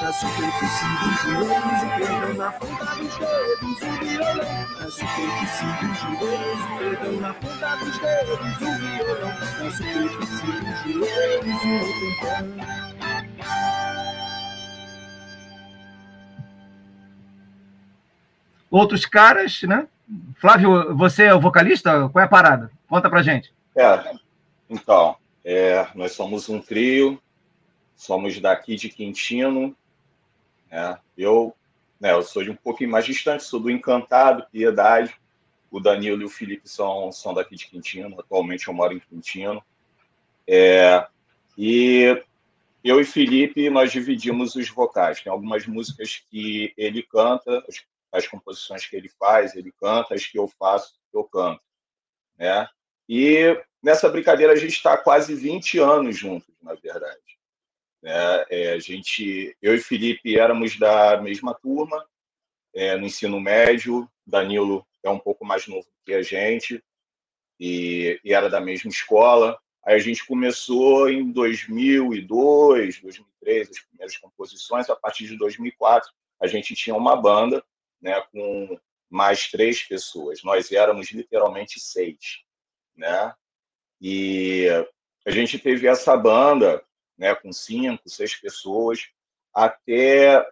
Na 0.00 0.12
superfície 0.12 0.86
dos 1.00 1.22
joelhos, 1.22 1.82
o 1.82 1.88
perdão. 1.98 2.34
Na 2.34 2.52
ponta 2.52 2.84
dos 2.94 3.16
dedos, 3.18 3.82
o 3.82 3.90
violão. 3.98 4.66
Na 4.78 4.90
superfície 4.90 5.66
dos 5.80 5.98
joelhos, 5.98 6.60
o 6.60 6.78
perdão. 6.78 7.20
Na 7.20 7.34
ponta 7.34 7.76
dos 7.76 7.98
dedos, 7.98 8.38
o 8.38 8.78
violão. 8.78 9.32
Na 9.58 9.70
superfície 9.70 10.46
dos 10.46 10.78
joelhos, 10.92 11.56
o 11.56 12.20
perdão. 12.20 12.68
Outros 18.70 19.04
caras, 19.04 19.62
né? 19.62 19.88
Flávio, 20.36 20.96
você 20.96 21.24
é 21.24 21.34
o 21.34 21.40
vocalista? 21.40 22.08
Qual 22.10 22.22
é 22.22 22.24
a 22.24 22.28
parada? 22.28 22.70
Conta 22.88 23.10
pra 23.10 23.22
gente. 23.22 23.52
É, 23.76 24.14
então, 24.70 25.16
é, 25.44 25.86
nós 25.94 26.12
somos 26.12 26.48
um 26.48 26.60
trio, 26.60 27.20
somos 27.96 28.38
daqui 28.40 28.76
de 28.76 28.88
Quintino. 28.88 29.74
Né? 30.70 30.98
Eu, 31.16 31.54
né, 32.00 32.12
eu 32.12 32.22
sou 32.22 32.42
de 32.42 32.50
um 32.50 32.56
pouquinho 32.56 32.90
mais 32.90 33.04
distante, 33.04 33.44
sou 33.44 33.60
do 33.60 33.70
Encantado, 33.70 34.46
Piedade. 34.50 35.14
O 35.70 35.80
Danilo 35.80 36.22
e 36.22 36.24
o 36.24 36.30
Felipe 36.30 36.68
são, 36.68 37.12
são 37.12 37.34
daqui 37.34 37.54
de 37.54 37.66
Quintino. 37.66 38.18
Atualmente 38.18 38.68
eu 38.68 38.74
moro 38.74 38.94
em 38.94 39.00
Quintino. 39.00 39.62
É, 40.46 41.06
e 41.56 42.22
eu 42.82 43.00
e 43.00 43.04
Felipe, 43.04 43.68
nós 43.68 43.92
dividimos 43.92 44.54
os 44.54 44.70
vocais. 44.70 45.20
Tem 45.20 45.30
algumas 45.30 45.66
músicas 45.66 46.22
que 46.30 46.72
ele 46.76 47.02
canta, 47.02 47.62
as, 47.68 47.84
as 48.10 48.26
composições 48.26 48.86
que 48.86 48.96
ele 48.96 49.08
faz, 49.08 49.54
ele 49.54 49.72
canta, 49.72 50.14
as 50.14 50.24
que 50.24 50.38
eu 50.38 50.48
faço, 50.48 50.98
eu 51.12 51.24
canto. 51.24 51.60
Né? 52.38 52.66
E 53.08 53.60
nessa 53.82 54.08
brincadeira 54.08 54.52
a 54.52 54.56
gente 54.56 54.72
está 54.72 54.96
quase 54.96 55.34
20 55.34 55.78
anos 55.78 56.16
juntos, 56.16 56.54
na 56.62 56.74
verdade. 56.74 57.37
Né? 58.02 58.44
É, 58.50 58.72
a 58.72 58.78
gente, 58.78 59.56
eu 59.60 59.74
e 59.74 59.80
Felipe 59.80 60.38
éramos 60.38 60.78
da 60.78 61.20
mesma 61.20 61.54
turma 61.54 62.06
é, 62.74 62.96
no 62.96 63.06
ensino 63.06 63.40
médio. 63.40 64.08
Danilo 64.26 64.86
é 65.02 65.10
um 65.10 65.18
pouco 65.18 65.44
mais 65.44 65.66
novo 65.66 65.86
que 66.04 66.12
a 66.12 66.22
gente 66.22 66.82
e, 67.58 68.20
e 68.24 68.32
era 68.32 68.48
da 68.48 68.60
mesma 68.60 68.90
escola. 68.90 69.58
Aí 69.84 69.94
a 69.94 69.98
gente 69.98 70.26
começou 70.26 71.08
em 71.08 71.30
2002, 71.32 73.00
2003, 73.00 73.70
as 73.70 73.80
primeiras 73.80 74.16
composições. 74.18 74.90
A 74.90 74.96
partir 74.96 75.26
de 75.26 75.36
2004, 75.36 76.10
a 76.40 76.46
gente 76.46 76.74
tinha 76.74 76.94
uma 76.94 77.16
banda 77.16 77.64
né, 78.00 78.20
com 78.32 78.78
mais 79.08 79.50
três 79.50 79.82
pessoas. 79.82 80.42
Nós 80.42 80.70
éramos 80.70 81.10
literalmente 81.10 81.80
seis, 81.80 82.42
né? 82.94 83.34
E 84.00 84.66
a 85.26 85.30
gente 85.30 85.58
teve 85.58 85.86
essa 85.86 86.16
banda, 86.16 86.84
né, 87.18 87.34
com 87.34 87.52
cinco, 87.52 88.08
seis 88.08 88.34
pessoas 88.34 89.08
até 89.52 90.46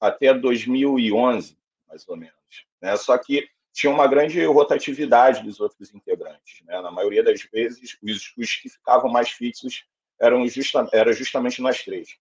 até 0.00 0.34
2011, 0.34 1.56
mais 1.88 2.06
ou 2.08 2.16
menos. 2.16 2.34
Né? 2.80 2.94
Só 2.96 3.16
que 3.16 3.48
tinha 3.72 3.90
uma 3.90 4.06
grande 4.06 4.44
rotatividade 4.44 5.42
dos 5.42 5.60
outros 5.60 5.94
integrantes. 5.94 6.62
Né? 6.66 6.80
Na 6.82 6.90
maioria 6.90 7.24
das 7.24 7.42
vezes, 7.42 7.96
os, 8.02 8.32
os 8.36 8.56
que 8.56 8.68
ficavam 8.68 9.10
mais 9.10 9.30
fixos 9.30 9.84
eram 10.20 10.46
justa, 10.46 10.86
era 10.92 11.12
justamente 11.12 11.62
nós 11.62 11.82
três. 11.82 12.16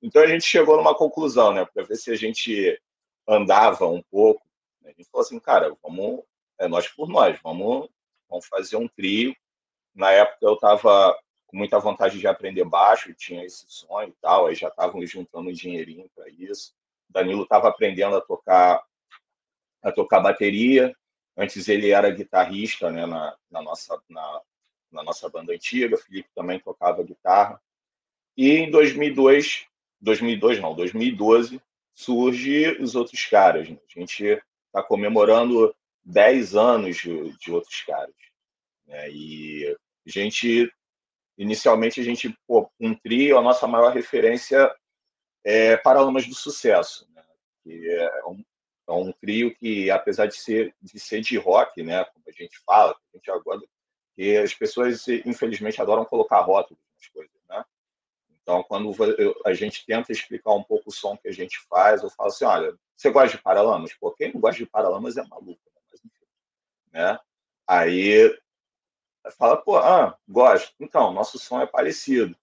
Então 0.00 0.22
a 0.22 0.26
gente 0.26 0.44
chegou 0.44 0.76
numa 0.76 0.94
conclusão, 0.94 1.52
né, 1.52 1.64
para 1.64 1.82
ver 1.82 1.96
se 1.96 2.10
a 2.10 2.16
gente 2.16 2.80
andava 3.28 3.86
um 3.86 4.02
pouco. 4.02 4.46
A 4.84 4.88
gente 4.88 5.04
falou 5.10 5.24
assim, 5.24 5.38
cara, 5.40 5.76
vamos, 5.82 6.22
é 6.58 6.68
nós 6.68 6.86
por 6.88 7.08
nós, 7.08 7.38
vamos, 7.42 7.88
vamos 8.28 8.46
fazer 8.46 8.76
um 8.76 8.88
trio. 8.88 9.34
Na 9.94 10.12
época 10.12 10.38
eu 10.42 10.54
estava 10.54 11.18
com 11.46 11.56
muita 11.56 11.78
vontade 11.78 12.18
de 12.18 12.26
aprender 12.26 12.64
baixo, 12.64 13.14
tinha 13.14 13.44
esse 13.44 13.64
sonho 13.68 14.08
e 14.08 14.16
tal, 14.20 14.46
aí 14.46 14.54
já 14.54 14.68
estávamos 14.68 15.10
juntando 15.10 15.48
um 15.48 15.52
dinheirinho 15.52 16.10
para 16.14 16.28
isso. 16.28 16.74
Danilo 17.08 17.44
estava 17.44 17.68
aprendendo 17.68 18.16
a 18.16 18.20
tocar 18.20 18.84
a 19.82 19.92
tocar 19.92 20.20
bateria. 20.20 20.94
Antes 21.36 21.68
ele 21.68 21.90
era 21.90 22.10
guitarrista, 22.10 22.90
né, 22.90 23.06
na, 23.06 23.36
na 23.50 23.62
nossa 23.62 24.00
na, 24.08 24.40
na 24.90 25.02
nossa 25.02 25.28
banda 25.28 25.52
antiga. 25.52 25.96
Felipe 25.96 26.28
também 26.34 26.58
tocava 26.58 27.04
guitarra. 27.04 27.60
E 28.36 28.50
em 28.50 28.70
2002, 28.70 29.66
2002 30.00 30.60
não, 30.60 30.74
2012 30.74 31.60
surge 31.94 32.76
os 32.80 32.94
outros 32.94 33.24
caras. 33.26 33.68
Né? 33.68 33.78
A 33.88 33.98
gente 33.98 34.42
está 34.66 34.82
comemorando 34.82 35.74
10 36.04 36.54
anos 36.54 36.96
de, 36.96 37.30
de 37.38 37.52
outros 37.52 37.80
caras. 37.82 38.14
Né? 38.86 39.10
E 39.10 39.76
a 40.06 40.10
gente, 40.10 40.70
inicialmente, 41.36 42.00
a 42.00 42.04
gente, 42.04 42.36
pô, 42.46 42.70
um 42.80 42.94
trio, 42.94 43.38
a 43.38 43.42
nossa 43.42 43.66
maior 43.66 43.92
referência 43.92 44.74
é 45.44 45.76
Paralamas 45.76 46.26
do 46.26 46.34
Sucesso, 46.34 47.06
né? 47.14 47.22
que 47.62 47.88
é 47.88 48.24
um, 48.26 48.44
é 48.88 48.92
um 48.92 49.12
trio 49.12 49.54
que, 49.54 49.90
apesar 49.90 50.26
de 50.26 50.36
ser 50.36 50.74
de, 50.80 50.98
ser 50.98 51.20
de 51.20 51.36
rock, 51.36 51.82
né, 51.82 52.04
como 52.04 52.24
a 52.26 52.30
gente 52.30 52.58
fala, 52.64 52.92
a 52.92 53.16
gente 53.16 53.30
agora, 53.30 53.60
que 54.14 54.36
as 54.36 54.54
pessoas, 54.54 55.06
infelizmente, 55.24 55.80
adoram 55.80 56.04
colocar 56.04 56.40
rótulos 56.40 56.82
nas 56.94 57.08
coisas, 57.08 57.36
né? 57.48 57.64
Então, 58.40 58.62
quando 58.62 58.94
a 59.44 59.52
gente 59.52 59.84
tenta 59.84 60.12
explicar 60.12 60.52
um 60.54 60.62
pouco 60.62 60.88
o 60.88 60.92
som 60.92 61.16
que 61.16 61.28
a 61.28 61.32
gente 61.32 61.58
faz, 61.68 62.02
eu 62.02 62.10
falo 62.10 62.28
assim, 62.28 62.44
olha, 62.44 62.74
você 62.96 63.10
gosta 63.10 63.36
de 63.36 63.42
Paralamas? 63.42 63.92
Pô, 63.94 64.12
quem 64.12 64.32
não 64.32 64.40
gosta 64.40 64.58
de 64.58 64.70
Paralamas 64.70 65.16
é 65.16 65.26
maluco, 65.26 65.60
né? 65.74 66.10
Né? 66.92 67.18
Aí 67.66 68.34
fala, 69.32 69.56
pô, 69.56 69.76
ah, 69.76 70.16
gosto. 70.28 70.74
Então, 70.80 71.12
nosso 71.12 71.38
som 71.38 71.60
é 71.60 71.66
parecido. 71.66 72.36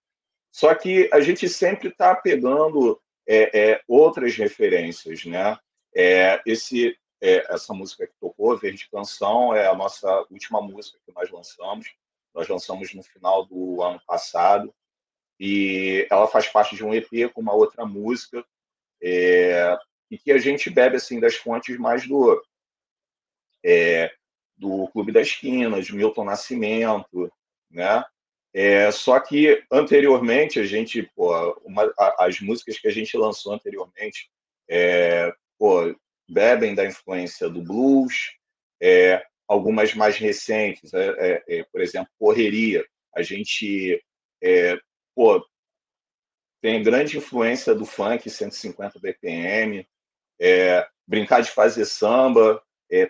Só 0.51 0.73
que 0.75 1.09
a 1.11 1.19
gente 1.19 1.49
sempre 1.49 1.89
está 1.89 2.15
pegando 2.15 3.01
é, 3.27 3.71
é, 3.71 3.81
outras 3.87 4.35
referências, 4.35 5.25
né? 5.25 5.57
É, 5.95 6.41
esse, 6.45 6.97
é, 7.21 7.53
essa 7.53 7.73
música 7.73 8.05
que 8.05 8.13
tocou, 8.19 8.57
Verde 8.57 8.89
Canção, 8.89 9.55
é 9.55 9.67
a 9.67 9.75
nossa 9.75 10.25
última 10.29 10.61
música 10.61 10.99
que 11.05 11.13
nós 11.13 11.29
lançamos. 11.31 11.87
Nós 12.33 12.47
lançamos 12.47 12.93
no 12.93 13.03
final 13.03 13.45
do 13.45 13.81
ano 13.81 14.01
passado 14.05 14.73
e 15.39 16.07
ela 16.09 16.27
faz 16.27 16.47
parte 16.47 16.75
de 16.75 16.83
um 16.83 16.93
EP 16.93 17.31
com 17.33 17.41
uma 17.41 17.53
outra 17.53 17.85
música 17.85 18.45
é, 19.01 19.75
e 20.09 20.17
que 20.17 20.31
a 20.31 20.37
gente 20.37 20.69
bebe 20.69 20.95
assim 20.97 21.19
das 21.19 21.35
fontes 21.35 21.77
mais 21.77 22.07
do 22.07 22.41
é, 23.63 24.11
do 24.63 24.87
Clube 24.87 25.11
da 25.11 25.21
Esquina, 25.21 25.81
de 25.81 25.93
Milton 25.93 26.23
Nascimento, 26.23 27.29
né? 27.69 28.03
É, 28.53 28.89
só 28.91 29.19
que 29.19 29.61
anteriormente 29.69 30.59
a 30.59 30.63
gente, 30.63 31.03
pô, 31.15 31.33
uma, 31.65 31.91
as 32.19 32.39
músicas 32.39 32.79
que 32.79 32.87
a 32.87 32.91
gente 32.91 33.17
lançou 33.17 33.53
anteriormente, 33.53 34.29
é, 34.69 35.33
pô, 35.57 35.93
bebem 36.29 36.73
da 36.73 36.85
influência 36.85 37.49
do 37.49 37.61
blues, 37.61 38.37
é, 38.81 39.25
algumas 39.47 39.93
mais 39.93 40.17
recentes, 40.17 40.93
é, 40.93 41.07
é, 41.17 41.43
é, 41.47 41.63
por 41.65 41.81
exemplo, 41.81 42.09
Correria, 42.17 42.85
a 43.15 43.21
gente 43.21 44.01
pô, 45.15 45.45
tem 46.61 46.83
grande 46.83 47.17
influência 47.17 47.75
do 47.75 47.85
funk 47.85 48.29
150 48.29 48.99
BPM, 48.99 49.87
brincar 51.07 51.41
de 51.41 51.49
fazer 51.51 51.85
samba, 51.85 52.61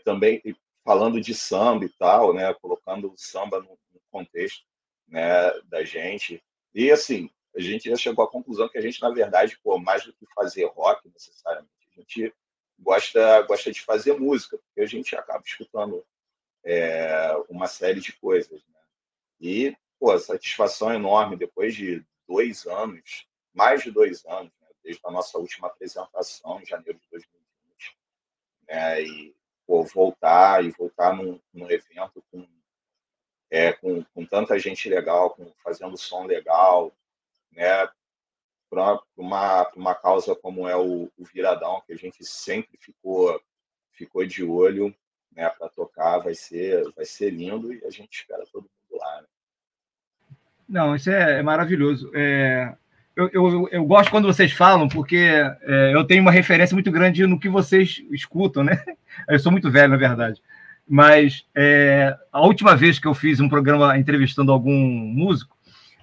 também 0.03 0.41
falando 0.83 1.19
de 1.21 1.33
samba 1.33 1.85
e 1.85 1.89
tal, 1.89 2.33
né, 2.33 2.53
colocando 2.55 3.11
o 3.11 3.17
samba 3.17 3.61
no, 3.61 3.77
contexto 4.11 4.63
né, 5.07 5.51
da 5.65 5.83
gente. 5.83 6.43
E 6.73 6.91
assim, 6.91 7.29
a 7.55 7.59
gente 7.59 7.89
já 7.89 7.95
chegou 7.95 8.23
à 8.23 8.29
conclusão 8.29 8.69
que 8.69 8.77
a 8.77 8.81
gente, 8.81 9.01
na 9.01 9.09
verdade, 9.09 9.57
pô, 9.63 9.79
mais 9.79 10.05
do 10.05 10.13
que 10.13 10.25
fazer 10.35 10.65
rock 10.65 11.09
necessariamente, 11.09 11.71
a 11.91 11.99
gente 11.99 12.33
gosta, 12.79 13.41
gosta 13.43 13.71
de 13.71 13.81
fazer 13.81 14.13
música, 14.19 14.57
porque 14.57 14.81
a 14.81 14.85
gente 14.85 15.15
acaba 15.15 15.43
escutando 15.45 16.05
é, 16.63 17.35
uma 17.49 17.67
série 17.67 17.99
de 17.99 18.13
coisas. 18.13 18.63
Né? 18.67 18.79
E, 19.39 19.77
pô, 19.99 20.17
satisfação 20.19 20.93
enorme 20.93 21.35
depois 21.35 21.75
de 21.75 22.05
dois 22.27 22.65
anos, 22.67 23.27
mais 23.53 23.83
de 23.83 23.91
dois 23.91 24.25
anos, 24.25 24.51
né? 24.61 24.67
desde 24.83 25.01
a 25.05 25.11
nossa 25.11 25.37
última 25.37 25.67
apresentação 25.67 26.61
em 26.61 26.65
janeiro 26.65 26.99
de 26.99 27.07
2020. 27.11 27.97
Né? 28.67 29.03
E, 29.03 29.35
pô, 29.65 29.83
voltar 29.83 30.63
e 30.63 30.71
voltar 30.71 31.15
num, 31.15 31.39
num 31.53 31.69
evento 31.69 32.23
com 32.31 32.45
é, 33.53 33.71
com, 33.71 34.03
com 34.15 34.25
tanta 34.25 34.57
gente 34.57 34.89
legal, 34.89 35.29
com, 35.29 35.53
fazendo 35.63 35.95
som 35.95 36.25
legal, 36.25 36.91
né? 37.51 37.87
Para 38.67 38.99
uma, 39.15 39.69
uma 39.75 39.93
causa 39.93 40.35
como 40.35 40.67
é 40.67 40.75
o, 40.75 41.11
o, 41.15 41.23
Viradão, 41.23 41.79
que 41.85 41.93
a 41.93 41.95
gente 41.95 42.25
sempre 42.25 42.75
ficou, 42.79 43.39
ficou 43.91 44.25
de 44.25 44.43
olho 44.43 44.93
né, 45.31 45.47
para 45.49 45.69
tocar, 45.69 46.17
vai 46.17 46.33
ser, 46.33 46.91
vai 46.93 47.05
ser 47.05 47.29
lindo 47.29 47.71
e 47.71 47.85
a 47.85 47.91
gente 47.91 48.21
espera 48.21 48.43
todo 48.51 48.63
mundo 48.63 48.99
lá. 48.99 49.21
Né? 49.21 49.27
Não, 50.67 50.95
isso 50.95 51.11
é, 51.11 51.39
é 51.39 51.43
maravilhoso. 51.43 52.11
É, 52.15 52.75
eu, 53.15 53.29
eu, 53.31 53.69
eu, 53.71 53.85
gosto 53.85 54.09
quando 54.09 54.25
vocês 54.25 54.51
falam, 54.51 54.87
porque 54.87 55.17
é, 55.17 55.91
eu 55.93 56.03
tenho 56.03 56.21
uma 56.21 56.31
referência 56.31 56.73
muito 56.73 56.91
grande 56.91 57.25
no 57.27 57.39
que 57.39 57.49
vocês 57.49 58.03
escutam, 58.11 58.63
né? 58.63 58.81
Eu 59.29 59.37
sou 59.37 59.51
muito 59.51 59.69
velho, 59.69 59.89
na 59.89 59.97
verdade. 59.97 60.41
Mas 60.87 61.45
é, 61.55 62.15
a 62.31 62.41
última 62.41 62.75
vez 62.75 62.97
que 62.97 63.07
eu 63.07 63.13
fiz 63.13 63.39
um 63.39 63.47
programa 63.47 63.95
entrevistando 63.97 64.51
algum 64.51 64.75
músico 64.75 65.55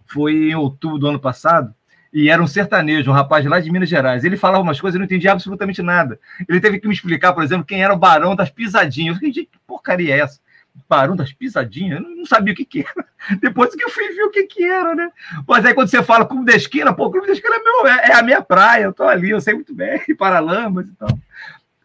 foi 0.06 0.50
em 0.50 0.54
outubro 0.54 0.98
do 0.98 1.08
ano 1.08 1.18
passado, 1.18 1.74
e 2.12 2.28
era 2.28 2.42
um 2.42 2.46
sertanejo, 2.46 3.10
um 3.10 3.14
rapaz 3.14 3.44
lá 3.46 3.60
de 3.60 3.70
Minas 3.70 3.88
Gerais. 3.88 4.24
Ele 4.24 4.36
falava 4.36 4.62
umas 4.62 4.80
coisas, 4.80 4.96
eu 4.96 4.98
não 4.98 5.04
entendia 5.04 5.32
absolutamente 5.32 5.80
nada. 5.80 6.18
Ele 6.48 6.60
teve 6.60 6.80
que 6.80 6.88
me 6.88 6.94
explicar, 6.94 7.32
por 7.32 7.42
exemplo, 7.42 7.64
quem 7.64 7.82
era 7.82 7.94
o 7.94 7.98
Barão 7.98 8.34
das 8.34 8.50
Pisadinhas. 8.50 9.14
Eu 9.14 9.20
fiquei, 9.20 9.44
que 9.46 9.58
porcaria 9.66 10.14
é 10.14 10.20
essa? 10.20 10.40
Barão 10.88 11.14
das 11.14 11.32
Pisadinhas? 11.32 12.00
Não 12.00 12.26
sabia 12.26 12.52
o 12.52 12.56
que, 12.56 12.64
que 12.64 12.80
era. 12.80 13.06
Depois 13.40 13.74
que 13.74 13.84
eu 13.84 13.90
fui 13.90 14.08
ver 14.08 14.24
o 14.24 14.30
que, 14.30 14.44
que 14.44 14.64
era, 14.64 14.94
né? 14.94 15.10
Mas 15.46 15.64
aí 15.64 15.74
quando 15.74 15.88
você 15.88 16.02
fala 16.02 16.26
Clube 16.26 16.44
da 16.44 16.56
Esquina, 16.56 16.92
pô, 16.92 17.10
Clube 17.10 17.26
da 17.26 17.32
Esquina 17.32 17.56
é, 17.56 17.62
meu, 17.62 17.86
é, 17.86 18.10
é 18.10 18.14
a 18.14 18.22
minha 18.22 18.42
praia, 18.42 18.84
eu 18.84 18.92
tô 18.92 19.04
ali, 19.04 19.30
eu 19.30 19.40
sei 19.40 19.54
muito 19.54 19.74
bem, 19.74 20.00
Paralamas 20.18 20.88
e 20.88 20.94
tal. 20.94 21.08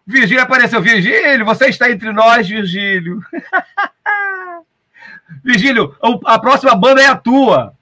Virgílio 0.06 0.44
apareceu. 0.44 0.82
Virgílio, 0.82 1.46
você 1.46 1.68
está 1.68 1.90
entre 1.90 2.12
nós, 2.12 2.48
Virgílio. 2.48 3.24
Virgílio, 5.44 5.96
a 6.26 6.40
próxima 6.40 6.76
banda 6.76 7.02
é 7.02 7.08
a 7.08 7.16
tua. 7.16 7.74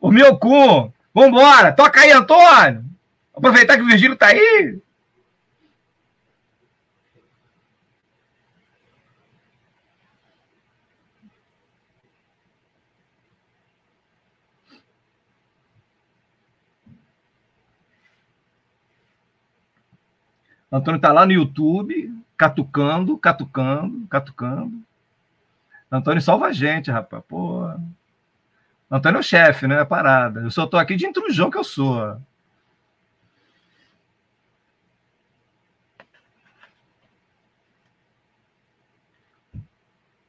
O 0.00 0.10
meu 0.10 0.36
cu. 0.36 0.92
Vambora. 1.14 1.72
Toca 1.72 2.00
aí, 2.00 2.10
Antônio. 2.10 2.84
Aproveitar 3.34 3.76
que 3.76 3.82
o 3.82 3.86
Virgílio 3.86 4.14
está 4.14 4.26
aí. 4.26 4.78
Antônio 20.70 20.96
está 20.96 21.12
lá 21.12 21.24
no 21.24 21.32
YouTube, 21.32 22.12
catucando, 22.36 23.16
catucando, 23.18 24.06
catucando. 24.08 24.82
Antônio 25.90 26.20
salva 26.20 26.46
a 26.46 26.52
gente, 26.52 26.90
rapaz. 26.90 27.22
Pô. 27.28 27.70
Antônio 28.90 29.18
é 29.18 29.20
o 29.20 29.22
chefe, 29.22 29.66
né? 29.66 29.80
É 29.80 29.84
parada. 29.84 30.40
Eu 30.40 30.50
só 30.50 30.64
estou 30.64 30.78
aqui 30.78 30.96
de 30.96 31.06
intrusão 31.06 31.50
que 31.50 31.58
eu 31.58 31.64
sou. 31.64 32.20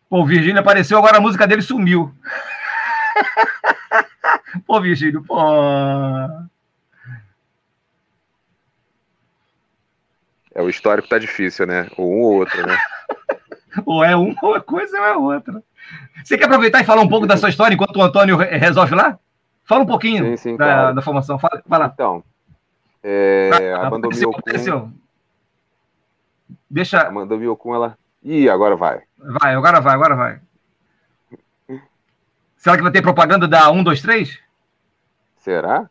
Pô, 0.09 0.21
o 0.21 0.25
Virgílio 0.25 0.59
apareceu, 0.59 0.97
agora 0.97 1.17
a 1.17 1.21
música 1.21 1.45
dele 1.45 1.61
sumiu. 1.61 2.15
pô, 4.65 4.79
Virgílio, 4.79 5.21
pô. 5.23 5.37
É, 10.57 10.61
o 10.63 10.69
histórico 10.69 11.07
tá 11.07 11.19
difícil, 11.19 11.67
né? 11.67 11.87
Ou 11.95 12.11
um 12.11 12.21
ou 12.21 12.33
outro, 12.39 12.65
né? 12.65 12.75
ou 13.85 14.03
é 14.03 14.15
uma 14.15 14.59
coisa 14.59 14.99
ou 14.99 15.05
é 15.05 15.15
outra. 15.15 15.63
Você 16.23 16.35
quer 16.35 16.45
aproveitar 16.45 16.81
e 16.81 16.83
falar 16.83 17.03
um 17.03 17.07
pouco 17.07 17.27
da 17.27 17.37
sua 17.37 17.49
história 17.49 17.75
enquanto 17.75 17.95
o 17.95 18.01
Antônio 18.01 18.35
resolve 18.37 18.95
lá? 18.95 19.19
Fala 19.63 19.83
um 19.83 19.85
pouquinho 19.85 20.25
sim, 20.31 20.37
sim, 20.37 20.57
da, 20.57 20.65
claro. 20.65 20.95
da, 20.95 21.01
formação. 21.03 21.37
Fala, 21.37 21.61
vai 21.63 21.79
lá. 21.79 21.91
Então, 21.93 22.23
é, 23.03 23.51
ah, 23.75 23.83
a 23.83 23.87
Amanda 23.87 24.07
Miocum... 24.07 24.91
Deixa... 26.69 27.01
A 27.01 27.07
Amanda 27.07 27.37
Miocum, 27.37 27.75
ela... 27.75 27.95
Ih, 28.23 28.49
agora 28.49 28.75
vai. 28.75 29.03
Vai, 29.19 29.53
agora 29.53 29.79
vai, 29.79 29.93
agora 29.93 30.15
vai. 30.15 30.39
Será 32.57 32.77
que 32.77 32.81
vai 32.81 32.91
ter 32.91 33.03
propaganda 33.03 33.47
da 33.47 33.69
1, 33.69 33.83
2, 33.83 34.01
3? 34.01 34.39
Será? 35.37 35.87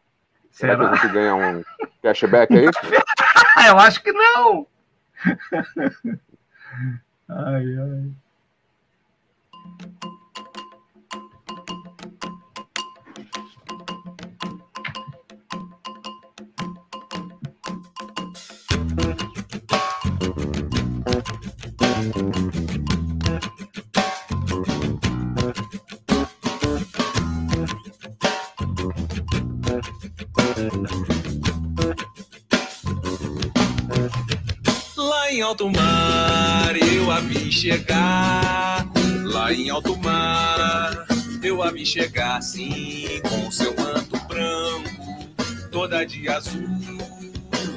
Será, 0.50 0.74
Será 0.74 0.76
que 0.76 0.84
a 0.84 0.94
gente 0.96 1.12
ganha 1.12 1.34
um 1.36 1.62
cashback 2.02 2.52
aí? 2.52 2.66
Eu 3.68 3.78
acho 3.78 4.02
que 4.02 4.12
não. 4.12 4.66
ai, 7.28 7.78
ai. 7.78 8.12
Em 35.36 35.42
alto 35.42 35.70
mar 35.70 36.74
eu 36.94 37.10
a 37.10 37.20
vi 37.20 37.52
chegar. 37.52 38.86
Lá 39.22 39.52
em 39.52 39.68
alto 39.68 39.94
mar 39.98 41.06
eu 41.42 41.62
a 41.62 41.70
vi 41.70 41.84
chegar, 41.84 42.40
sim, 42.42 43.20
com 43.28 43.50
seu 43.50 43.74
manto 43.76 44.18
branco, 44.26 45.28
toda 45.70 46.06
de 46.06 46.26
azul. 46.26 46.66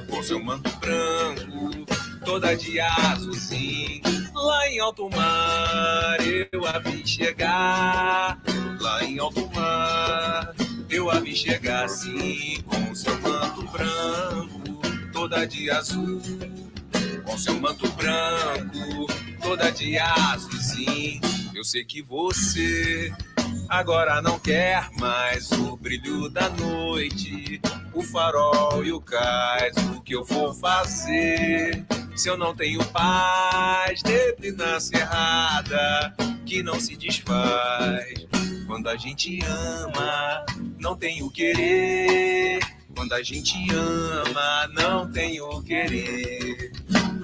Com 0.10 0.24
seu 0.24 0.42
manto 0.42 0.70
branco, 0.78 1.86
toda 2.24 2.56
de 2.56 2.80
azul, 2.80 3.34
sim. 3.34 4.02
Lá 4.34 4.70
em 4.70 4.80
alto 4.80 5.10
mar 5.10 6.18
eu 6.54 6.66
a 6.66 6.80
vi 6.80 7.06
chegar. 7.06 8.42
Lá 8.80 9.04
em 9.04 9.20
alto 9.20 9.50
mar 9.54 10.56
eu 10.90 11.12
a 11.12 11.20
vi 11.20 11.36
chegar, 11.36 11.90
sim, 11.90 12.62
com 12.66 12.96
seu 12.96 13.20
manto 13.20 13.64
branco, 13.68 15.12
toda 15.12 15.46
de 15.46 15.70
azul 15.70 16.22
com 17.30 17.38
seu 17.38 17.60
manto 17.60 17.88
branco, 17.92 19.08
toda 19.42 19.72
de 19.72 19.98
sim. 20.60 21.22
Eu 21.54 21.64
sei 21.64 21.86
que 21.86 22.02
você 22.02 23.14
Agora 23.70 24.20
não 24.20 24.40
quer 24.40 24.90
mais 25.00 25.52
o 25.52 25.78
brilho 25.78 26.28
da 26.28 26.50
noite, 26.50 27.62
o 27.94 28.02
farol 28.02 28.84
e 28.84 28.92
o 28.92 29.00
cais. 29.00 29.76
O 29.96 30.02
que 30.02 30.16
eu 30.16 30.26
vou 30.26 30.52
fazer 30.56 31.86
se 32.16 32.28
eu 32.28 32.36
não 32.36 32.56
tenho 32.56 32.84
paz? 32.86 34.02
Neblina 34.02 34.80
cerrada 34.80 36.16
que 36.48 36.64
não 36.64 36.80
se 36.80 36.96
desfaz. 36.96 38.26
Quando 38.66 38.90
a 38.90 38.98
gente 38.98 39.40
ama, 39.46 40.46
não 40.80 40.96
tem 40.96 41.22
o 41.22 41.30
querer. 41.30 42.60
Quando 42.96 43.14
a 43.14 43.22
gente 43.22 43.56
ama, 43.72 44.68
não 44.74 45.12
tem 45.12 45.40
o 45.42 45.62
querer. 45.62 46.69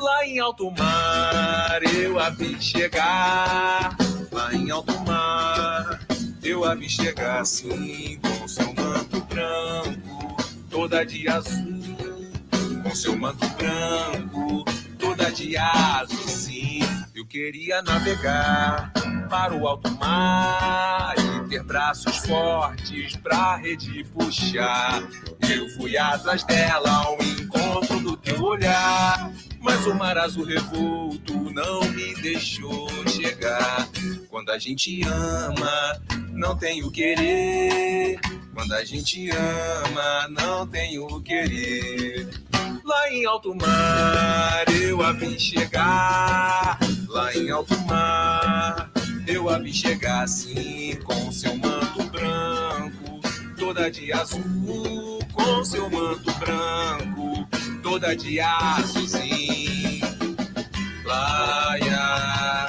Lá 0.06 0.24
em 0.24 0.38
alto 0.38 0.70
mar, 0.70 1.82
eu 1.96 2.20
a 2.20 2.30
vi 2.30 2.62
chegar. 2.62 3.98
Lá 4.32 4.54
em 4.54 4.70
alto 4.70 4.94
mar, 5.00 6.00
eu 6.44 6.63
a 6.63 6.76
vi 6.76 6.88
chegar 6.88 7.41
assim, 7.41 8.20
com 8.20 8.48
seu 8.48 8.72
manto 8.76 9.20
branco, 9.22 10.38
toda 10.70 11.04
de 11.04 11.28
azul. 11.28 11.98
Com 12.84 12.94
seu 12.94 13.18
manto 13.18 13.48
branco, 13.56 14.63
toda 15.00 15.32
de 15.32 15.58
azul, 15.58 16.28
sim. 16.28 16.82
Eu 17.15 17.26
queria 17.26 17.82
navegar 17.82 18.94
para 19.28 19.56
o 19.56 19.68
alto 19.68 19.89
mar 19.98 21.25
ter 21.47 21.63
braços 21.63 22.17
fortes 22.17 23.15
pra 23.17 23.55
rede 23.58 24.03
puxar. 24.05 25.03
Eu 25.49 25.69
fui 25.69 25.97
atrás 25.97 26.43
dela 26.43 26.89
ao 26.89 27.17
encontro 27.21 27.99
do 27.99 28.17
teu 28.17 28.41
olhar. 28.41 29.31
Mas 29.62 29.86
o 29.88 29.95
mar 29.95 30.17
azul 30.17 30.45
revolto 30.45 31.34
não 31.51 31.81
me 31.91 32.13
deixou 32.21 32.88
chegar. 33.08 33.88
Quando 34.29 34.51
a 34.51 34.60
gente 34.60 35.01
ama, 35.03 36.01
não 36.31 36.55
tem 36.55 36.84
o 36.84 36.91
querer. 36.91 38.19
Quando 38.53 38.73
a 38.73 38.86
gente 38.86 39.29
ama, 39.31 40.27
não 40.29 40.67
tem 40.67 40.99
o 40.99 41.21
querer. 41.21 42.29
Lá 42.84 43.10
em 43.12 43.25
alto 43.25 43.55
mar, 43.55 44.65
eu 44.69 45.01
a 45.01 45.12
vi 45.12 45.39
chegar. 45.39 46.77
Lá 47.08 47.36
em 47.36 47.49
alto 47.49 47.75
mar, 47.88 48.91
eu 49.28 49.50
a 49.50 49.58
vi 49.58 49.74
chegar 49.74 50.24
assim, 50.24 50.98
com 51.04 51.32
seu 51.32 51.56
manto 51.58 52.04
branco, 52.12 53.20
toda 53.58 53.90
de 53.90 54.14
azul, 54.14 55.20
com 55.34 55.66
seu 55.66 55.90
manto 55.90 56.32
branco, 56.34 57.48
toda 57.82 58.16
de 58.16 58.40
azulzinho. 58.40 60.06
Laia, 61.04 62.64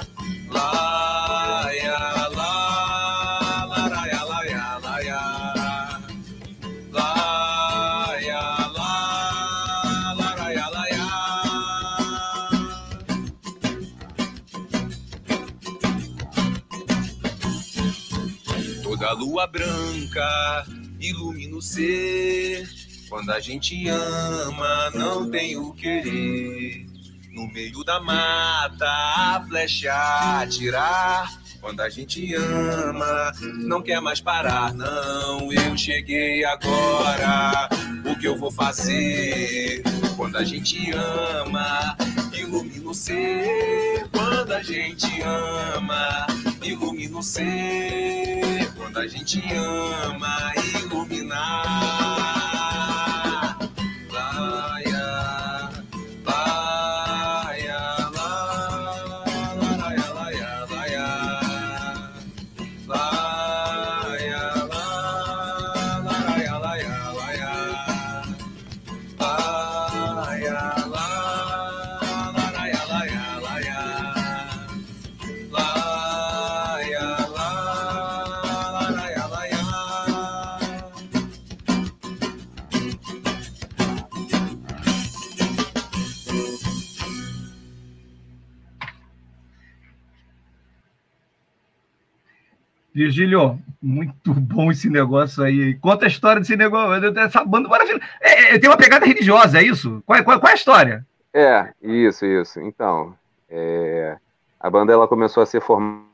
Branca 19.46 20.66
ilumina 21.00 21.56
o 21.56 21.62
ser. 21.62 22.68
Quando 23.08 23.30
a 23.30 23.40
gente 23.40 23.88
ama, 23.88 24.90
não 24.94 25.30
tem 25.30 25.56
o 25.56 25.72
querer. 25.72 26.86
No 27.30 27.46
meio 27.52 27.84
da 27.84 28.00
mata, 28.00 28.86
a 28.86 29.44
flecha 29.46 29.92
atirar. 30.40 31.38
Quando 31.60 31.80
a 31.80 31.88
gente 31.88 32.34
ama, 32.34 33.32
não 33.58 33.82
quer 33.82 34.00
mais 34.00 34.20
parar, 34.20 34.72
não. 34.72 35.52
Eu 35.52 35.76
cheguei 35.76 36.44
agora, 36.44 37.68
o 38.04 38.18
que 38.18 38.26
eu 38.26 38.36
vou 38.36 38.50
fazer? 38.50 39.82
Quando 40.16 40.36
a 40.36 40.44
gente 40.44 40.90
ama, 40.92 41.96
ilumina 42.40 42.90
o 42.90 42.94
ser. 42.94 44.06
Quando 44.12 44.52
a 44.52 44.62
gente 44.62 45.06
ama, 45.22 46.26
ilumina 46.62 47.18
o 47.18 47.22
ser. 47.22 48.70
Quando 48.76 48.98
a 48.98 49.06
gente 49.06 49.42
ama, 49.52 50.45
Virgílio, 93.16 93.58
muito 93.80 94.34
bom 94.34 94.70
esse 94.70 94.90
negócio 94.90 95.42
aí. 95.42 95.74
Conta 95.76 96.04
a 96.04 96.08
história 96.08 96.38
desse 96.38 96.54
negócio, 96.54 97.10
dessa 97.10 97.42
banda 97.42 97.66
maravilhosa. 97.66 98.04
É, 98.20 98.54
é, 98.54 98.58
tem 98.58 98.68
uma 98.68 98.76
pegada 98.76 99.06
religiosa, 99.06 99.58
é 99.58 99.62
isso? 99.62 100.02
Qual, 100.04 100.18
é- 100.18 100.22
qual, 100.22 100.38
qual 100.38 100.50
é 100.50 100.52
a 100.52 100.56
história? 100.56 101.06
É, 101.32 101.72
isso, 101.82 102.26
isso. 102.26 102.60
Então, 102.60 103.16
é, 103.48 104.18
a 104.60 104.68
banda 104.68 104.92
ela 104.92 105.08
começou 105.08 105.42
a 105.42 105.46
ser 105.46 105.62
formada. 105.62 106.04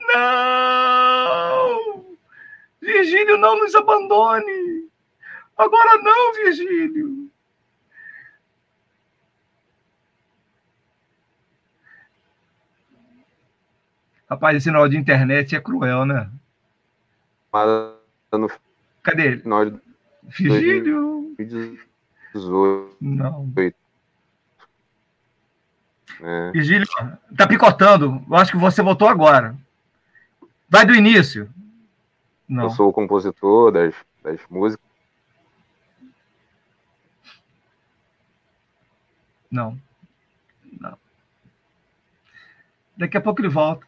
Não! 0.00 1.76
Virgílio, 2.80 3.36
não 3.36 3.58
nos 3.58 3.74
abandone! 3.74 4.88
Agora 5.58 5.98
não, 6.02 6.32
Virgílio! 6.32 7.28
Rapaz, 14.28 14.56
esse 14.56 14.70
negócio 14.70 14.90
de 14.90 14.96
internet 14.96 15.54
é 15.54 15.60
cruel, 15.60 16.04
né? 16.04 16.28
no 18.32 18.50
Cadê 19.02 19.26
ele? 19.26 19.42
2018. 20.24 22.96
Não. 23.00 23.52
né? 26.20 26.50
Virgílio, 26.52 26.86
tá 27.36 27.46
picotando. 27.46 28.22
Eu 28.28 28.36
acho 28.36 28.52
que 28.52 28.58
você 28.58 28.82
voltou 28.82 29.08
agora. 29.08 29.56
Vai 30.68 30.84
do 30.84 30.94
início. 30.94 31.48
Não. 32.48 32.64
Eu 32.64 32.70
sou 32.70 32.88
o 32.88 32.92
compositor 32.92 33.70
das, 33.70 33.94
das 34.22 34.40
músicas. 34.50 34.84
Não. 39.50 39.78
Não. 40.80 40.98
Daqui 42.96 43.16
a 43.16 43.20
pouco 43.20 43.40
ele 43.40 43.48
volta. 43.48 43.86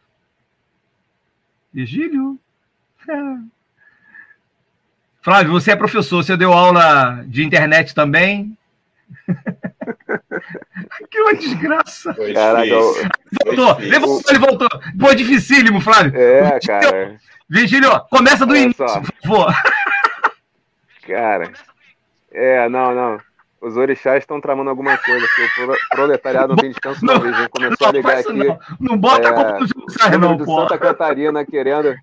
Virgílio? 1.73 2.39
É. 3.09 3.15
Flávio, 5.23 5.53
você 5.53 5.73
é 5.73 5.77
professor, 5.77 6.23
você 6.25 6.37
deu 6.37 6.53
aula 6.53 7.25
de 7.27 7.43
internet 7.45 7.95
também? 7.95 8.57
que 11.11 11.21
uma 11.21 11.35
desgraça. 11.35 12.15
Caraca, 12.35 12.67
eu- 12.67 12.95
Voltou, 13.45 13.81
ele 13.81 13.99
voltou, 13.99 14.31
ele 14.31 14.39
voltou. 14.39 14.69
Pô, 14.99 15.15
dificílimo, 15.15 15.81
Flávio. 15.81 16.13
É, 16.19 16.59
cara. 16.61 17.19
Virgílio, 17.49 17.91
começa 18.11 18.45
do 18.47 18.53
Olha 18.53 18.61
início, 18.61 18.89
só. 18.89 19.01
por 19.01 19.13
favor. 19.23 19.55
Cara. 21.07 21.51
É, 22.31 22.69
não, 22.69 22.95
não. 22.95 23.21
Os 23.61 23.77
orixás 23.77 24.23
estão 24.23 24.41
tramando 24.41 24.71
alguma 24.71 24.97
coisa, 24.99 25.27
porque 25.27 25.43
o 25.63 25.67
pro- 25.67 25.77
proletariado 25.91 26.49
não 26.49 26.57
tem 26.57 26.71
descanso 26.71 27.05
não. 27.05 27.17
Eles 27.17 27.37
já 27.37 27.49
começou 27.49 27.87
a 27.89 27.93
não 27.93 27.97
ligar 27.97 28.11
faz 28.13 28.21
isso 28.21 28.31
aqui. 28.31 28.45
não. 28.45 28.59
Não 28.81 28.97
bota 28.97 29.29
a 29.29 29.33
culpa 29.33 29.51
é, 29.51 29.55
orixás, 29.55 30.11
número 30.13 30.31
não, 30.31 30.37
de 30.37 30.45
pô. 30.45 30.61
Santa 30.61 30.79
Catarina 30.79 31.45
querendo. 31.45 31.95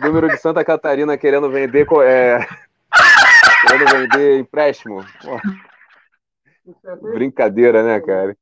número 0.00 0.28
de 0.28 0.36
Santa 0.36 0.64
Catarina 0.64 1.16
querendo 1.18 1.50
vender. 1.50 1.86
É, 2.04 2.46
querendo 3.66 3.90
vender 3.90 4.38
empréstimo. 4.38 5.04
Brincadeira, 7.02 7.82
né, 7.82 8.00
cara? 8.00 8.36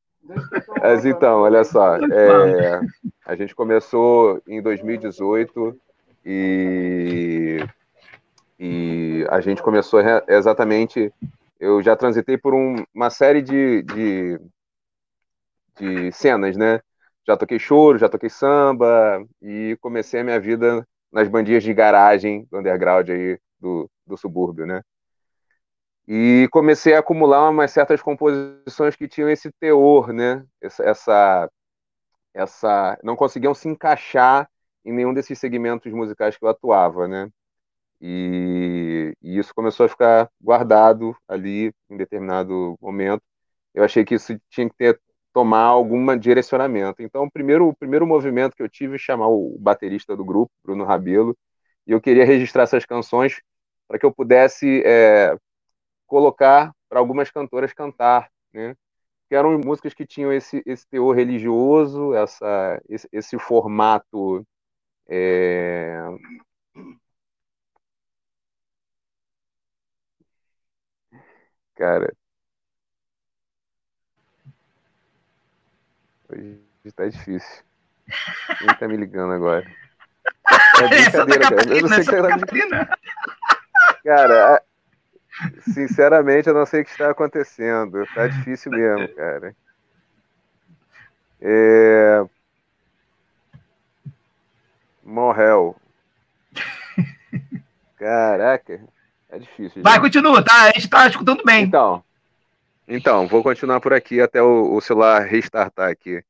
Mas 0.82 1.04
então, 1.06 1.40
olha 1.42 1.64
só. 1.64 1.96
é, 1.96 2.80
a 3.24 3.34
gente 3.36 3.54
começou 3.54 4.42
em 4.46 4.60
2018 4.60 5.76
e, 6.24 7.64
e 8.58 9.26
a 9.30 9.40
gente 9.40 9.62
começou 9.62 10.00
exatamente. 10.28 11.12
Eu 11.60 11.82
já 11.82 11.96
transitei 11.96 12.38
por 12.38 12.54
um- 12.54 12.84
uma 12.94 13.10
série 13.10 13.42
de, 13.42 13.82
de, 13.82 14.38
de 15.78 16.10
cenas, 16.12 16.56
né? 16.56 16.80
já 17.26 17.36
toquei 17.36 17.58
choro, 17.58 17.98
já 17.98 18.08
toquei 18.08 18.30
samba 18.30 19.24
e 19.42 19.76
comecei 19.80 20.20
a 20.20 20.24
minha 20.24 20.40
vida 20.40 20.86
nas 21.12 21.28
bandinhas 21.28 21.62
de 21.64 21.74
garagem 21.74 22.46
do 22.50 22.58
underground 22.58 23.08
aí 23.10 23.38
do, 23.60 23.90
do 24.06 24.16
subúrbio, 24.16 24.64
né? 24.66 24.80
E 26.08 26.48
comecei 26.52 26.94
a 26.94 27.00
acumular 27.00 27.50
umas 27.50 27.72
certas 27.72 28.00
composições 28.00 28.94
que 28.96 29.08
tinham 29.08 29.28
esse 29.30 29.50
teor, 29.60 30.12
né? 30.12 30.44
Essa, 30.60 31.50
essa, 32.34 32.98
não 33.02 33.16
conseguiam 33.16 33.54
se 33.54 33.68
encaixar 33.68 34.48
em 34.84 34.92
nenhum 34.92 35.14
desses 35.14 35.38
segmentos 35.38 35.92
musicais 35.92 36.36
que 36.36 36.44
eu 36.44 36.48
atuava, 36.48 37.08
né? 37.08 37.28
E, 38.00 39.14
e, 39.22 39.38
isso 39.38 39.54
começou 39.54 39.86
a 39.86 39.88
ficar 39.88 40.30
guardado 40.40 41.16
ali 41.28 41.72
em 41.90 41.96
determinado 41.96 42.76
momento. 42.80 43.22
Eu 43.74 43.84
achei 43.84 44.04
que 44.04 44.14
isso 44.14 44.38
tinha 44.50 44.68
que 44.68 44.76
ter 44.76 45.00
tomar 45.32 45.64
algum 45.64 46.16
direcionamento. 46.16 47.02
Então, 47.02 47.24
o 47.24 47.30
primeiro, 47.30 47.68
o 47.68 47.76
primeiro 47.76 48.06
movimento 48.06 48.56
que 48.56 48.62
eu 48.62 48.68
tive 48.70 48.94
é 48.94 48.98
chamar 48.98 49.28
o 49.28 49.56
baterista 49.58 50.16
do 50.16 50.24
grupo, 50.24 50.50
Bruno 50.64 50.84
Rabelo, 50.84 51.36
e 51.86 51.92
eu 51.92 52.00
queria 52.00 52.24
registrar 52.24 52.62
essas 52.62 52.86
canções 52.86 53.40
para 53.86 53.98
que 53.98 54.06
eu 54.06 54.12
pudesse 54.12 54.82
é, 54.86 55.36
colocar 56.06 56.72
para 56.88 57.00
algumas 57.00 57.30
cantoras 57.30 57.72
cantar, 57.74 58.30
né? 58.52 58.74
Que 59.28 59.34
eram 59.34 59.58
músicas 59.58 59.92
que 59.92 60.06
tinham 60.06 60.32
esse, 60.32 60.62
esse 60.64 60.86
teor 60.88 61.14
religioso, 61.14 62.14
essa, 62.14 62.80
esse, 62.88 63.08
esse 63.12 63.38
formato 63.38 64.42
é... 65.08 65.98
Cara, 71.76 72.10
hoje 76.30 76.58
tá 76.94 77.06
difícil. 77.06 77.64
Quem 78.58 78.68
tá 78.78 78.88
me 78.88 78.96
ligando 78.96 79.32
agora? 79.34 79.64
É 80.78 80.88
brincadeira, 80.88 81.48
cara. 81.48 81.74
Eu 81.74 81.82
não 81.82 81.88
sei 81.88 82.02
o 82.02 82.06
que 82.06 82.68
tá... 82.68 82.98
Cara, 84.04 84.62
sinceramente, 85.62 86.48
eu 86.48 86.54
não 86.54 86.66
sei 86.66 86.82
o 86.82 86.84
que 86.84 86.90
está 86.90 87.10
acontecendo. 87.10 88.06
Tá 88.14 88.26
difícil 88.26 88.70
mesmo, 88.72 89.08
cara. 89.14 89.56
É... 91.40 92.24
Morrel. 95.02 95.76
Caraca, 97.98 98.80
é 99.28 99.38
difícil. 99.38 99.82
Vai, 99.82 100.00
continua, 100.00 100.42
tá? 100.44 100.64
A 100.64 100.72
gente 100.72 100.88
tá 100.88 101.06
escutando 101.06 101.42
bem. 101.44 101.64
Então, 101.64 102.02
então 102.86 103.26
vou 103.26 103.42
continuar 103.42 103.80
por 103.80 103.92
aqui 103.92 104.20
até 104.20 104.42
o, 104.42 104.74
o 104.74 104.80
celular 104.80 105.22
restartar 105.22 105.90
aqui. 105.90 106.22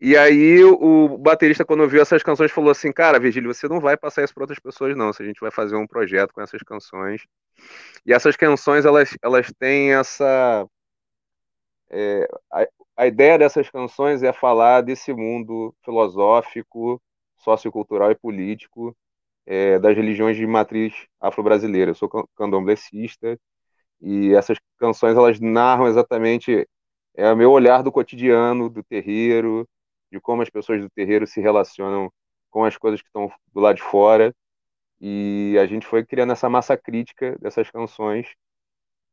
E 0.00 0.16
aí 0.16 0.62
o 0.62 1.16
baterista, 1.16 1.64
quando 1.64 1.80
ouviu 1.80 2.02
essas 2.02 2.22
canções, 2.22 2.50
falou 2.50 2.70
assim, 2.70 2.92
cara, 2.92 3.18
Virgílio, 3.18 3.54
você 3.54 3.68
não 3.68 3.80
vai 3.80 3.96
passar 3.96 4.24
isso 4.24 4.34
para 4.34 4.42
outras 4.42 4.58
pessoas, 4.58 4.96
não. 4.96 5.12
Se 5.12 5.22
a 5.22 5.26
gente 5.26 5.40
vai 5.40 5.50
fazer 5.50 5.76
um 5.76 5.86
projeto 5.86 6.32
com 6.32 6.42
essas 6.42 6.62
canções. 6.62 7.22
E 8.04 8.12
essas 8.12 8.36
canções, 8.36 8.84
elas, 8.84 9.16
elas 9.22 9.52
têm 9.58 9.94
essa... 9.94 10.66
É, 11.88 12.28
a, 12.52 12.66
a 12.96 13.06
ideia 13.06 13.38
dessas 13.38 13.70
canções 13.70 14.22
é 14.22 14.32
falar 14.32 14.80
desse 14.82 15.12
mundo 15.12 15.74
filosófico, 15.84 17.00
sociocultural 17.38 18.10
e 18.10 18.16
político 18.16 18.94
é, 19.46 19.78
das 19.78 19.96
religiões 19.96 20.36
de 20.36 20.46
matriz 20.46 20.94
afro-brasileira. 21.20 21.90
Eu 21.90 21.94
sou 21.94 22.08
candomblessista 22.36 23.38
e 24.00 24.34
essas 24.34 24.58
canções 24.78 25.16
elas 25.16 25.40
narram 25.40 25.86
exatamente 25.88 26.68
é 27.16 27.32
o 27.32 27.36
meu 27.36 27.52
olhar 27.52 27.82
do 27.82 27.92
cotidiano, 27.92 28.68
do 28.68 28.82
terreiro, 28.82 29.68
de 30.10 30.20
como 30.20 30.42
as 30.42 30.50
pessoas 30.50 30.80
do 30.80 30.90
terreiro 30.90 31.26
se 31.26 31.40
relacionam 31.40 32.12
com 32.50 32.64
as 32.64 32.76
coisas 32.76 33.00
que 33.00 33.08
estão 33.08 33.30
do 33.52 33.60
lado 33.60 33.76
de 33.76 33.82
fora. 33.82 34.34
E 35.00 35.56
a 35.60 35.66
gente 35.66 35.86
foi 35.86 36.04
criando 36.04 36.32
essa 36.32 36.48
massa 36.48 36.76
crítica 36.76 37.36
dessas 37.40 37.70
canções 37.70 38.34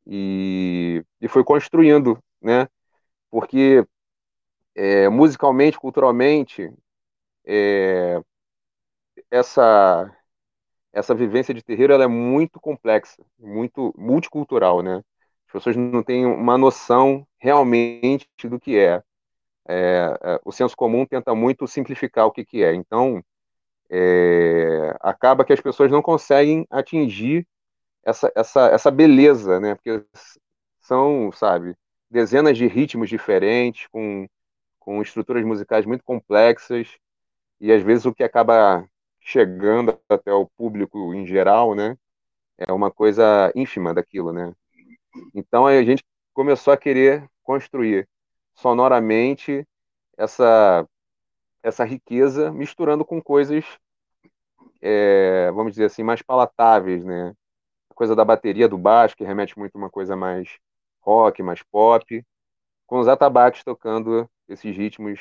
e, 0.08 1.04
e 1.22 1.28
foi 1.28 1.44
construindo, 1.44 2.18
né? 2.42 2.68
Porque 3.30 3.86
é, 4.76 5.10
musicalmente, 5.10 5.80
culturalmente, 5.80 6.72
é, 7.46 8.22
essa 9.30 10.16
essa 10.94 11.16
vivência 11.16 11.54
de 11.54 11.64
terreiro 11.64 11.94
ela 11.94 12.04
é 12.04 12.08
muito 12.08 12.60
complexa, 12.60 13.24
muito 13.40 13.94
multicultural, 13.98 14.82
né? 14.82 15.04
As 15.48 15.54
pessoas 15.54 15.76
não 15.76 16.04
têm 16.04 16.26
uma 16.26 16.58
noção 16.58 17.28
realmente 17.40 18.28
do 18.46 18.60
que 18.60 18.78
é. 18.78 19.02
é, 19.68 20.18
é 20.22 20.42
o 20.46 20.52
senso 20.52 20.76
comum 20.76 21.06
tenta 21.06 21.36
muito 21.36 21.68
simplificar 21.68 22.26
o 22.26 22.32
que, 22.32 22.46
que 22.46 22.64
é. 22.64 22.74
Então, 22.74 23.24
é, 23.90 24.96
acaba 25.02 25.46
que 25.46 25.54
as 25.54 25.62
pessoas 25.62 25.92
não 25.92 26.02
conseguem 26.02 26.66
atingir 26.70 27.48
essa, 28.04 28.32
essa, 28.36 28.68
essa 28.70 28.92
beleza, 28.92 29.60
né? 29.60 29.76
Porque 29.76 30.04
são, 30.82 31.32
sabe, 31.34 31.76
dezenas 32.10 32.58
de 32.58 32.68
ritmos 32.68 33.10
diferentes, 33.10 33.88
com, 33.88 34.28
com 34.80 35.02
estruturas 35.02 35.46
musicais 35.46 35.86
muito 35.86 36.04
complexas, 36.04 36.88
e 37.60 37.72
às 37.72 37.82
vezes 37.84 38.06
o 38.06 38.14
que 38.14 38.24
acaba 38.24 38.88
chegando 39.22 39.98
até 40.10 40.34
o 40.34 40.48
público 40.58 41.14
em 41.14 41.26
geral, 41.26 41.76
né, 41.76 41.96
é 42.58 42.74
uma 42.74 42.92
coisa 42.92 43.52
ínfima 43.56 43.94
daquilo, 43.94 44.34
né. 44.34 44.54
Então 45.34 45.66
a 45.68 45.84
gente 45.84 46.04
começou 46.34 46.74
a 46.74 46.78
querer 46.78 47.30
construir 47.44 48.08
sonoramente 48.54 49.66
essa 50.18 50.88
essa 51.64 51.84
riqueza 51.84 52.52
misturando 52.52 53.06
com 53.06 53.22
coisas 53.22 53.66
é, 54.82 55.52
vamos 55.52 55.74
dizer 55.74 55.86
assim 55.86 56.04
mais 56.04 56.22
palatáveis 56.22 57.04
né 57.04 57.34
a 57.90 57.94
coisa 57.94 58.16
da 58.16 58.26
bateria 58.26 58.68
do 58.68 58.78
baixo 58.78 59.16
que 59.16 59.24
remete 59.24 59.58
muito 59.58 59.76
a 59.76 59.78
uma 59.78 59.90
coisa 59.90 60.16
mais 60.16 60.58
rock 61.02 61.44
mais 61.44 61.62
pop 61.64 62.26
com 62.88 63.00
os 63.00 63.08
atabaques 63.08 63.64
tocando 63.64 64.30
esses 64.48 64.76
ritmos 64.76 65.20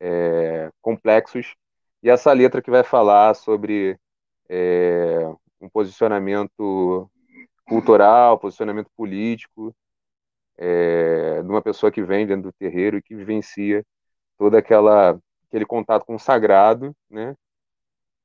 é, 0.00 0.70
complexos 0.80 1.54
e 2.02 2.10
essa 2.10 2.32
letra 2.32 2.62
que 2.62 2.70
vai 2.70 2.84
falar 2.84 3.34
sobre 3.34 3.98
é, 4.48 5.30
um 5.60 5.68
posicionamento 5.68 7.10
cultural, 7.66 8.38
posicionamento 8.38 8.90
político, 8.96 9.74
é, 10.56 11.42
de 11.42 11.48
uma 11.48 11.62
pessoa 11.62 11.92
que 11.92 12.02
vem 12.02 12.26
dentro 12.26 12.50
do 12.50 12.52
terreiro 12.52 12.98
e 12.98 13.02
que 13.02 13.14
vivencia 13.14 13.84
toda 14.36 14.58
aquela 14.58 15.18
aquele 15.48 15.64
contato 15.66 16.04
com 16.04 16.14
o 16.14 16.18
sagrado, 16.18 16.94
né? 17.10 17.34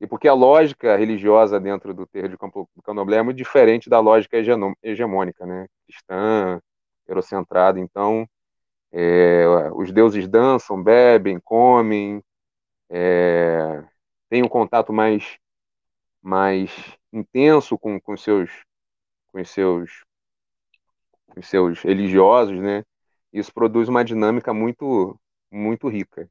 E 0.01 0.07
porque 0.07 0.27
a 0.27 0.33
lógica 0.33 0.97
religiosa 0.97 1.59
dentro 1.59 1.93
do 1.93 2.05
terreiro 2.05 2.33
de 2.33 2.37
Campo 2.37 2.69
do 2.75 2.81
Candomblé 2.81 3.17
é 3.17 3.21
muito 3.21 3.37
diferente 3.37 3.89
da 3.89 3.99
lógica 3.99 4.37
hegemônica, 4.83 5.45
né? 5.45 5.67
Cristã, 5.87 6.59
eurocentrada. 7.07 7.79
Então, 7.79 8.27
é, 8.91 9.45
os 9.73 9.91
deuses 9.91 10.27
dançam, 10.27 10.81
bebem, 10.83 11.39
comem, 11.39 12.21
é, 12.95 13.83
tem 14.29 14.43
um 14.43 14.47
contato 14.47 14.93
mais, 14.93 15.39
mais 16.21 16.71
intenso 17.11 17.75
com, 17.77 17.99
com, 17.99 18.15
seus, 18.15 18.51
com, 19.31 19.43
seus, 19.43 20.03
com 21.27 21.41
seus 21.41 21.81
religiosos, 21.81 22.59
né? 22.59 22.83
Isso 23.33 23.51
produz 23.51 23.89
uma 23.89 24.05
dinâmica 24.05 24.53
muito, 24.53 25.19
muito 25.51 25.87
rica. 25.87 26.29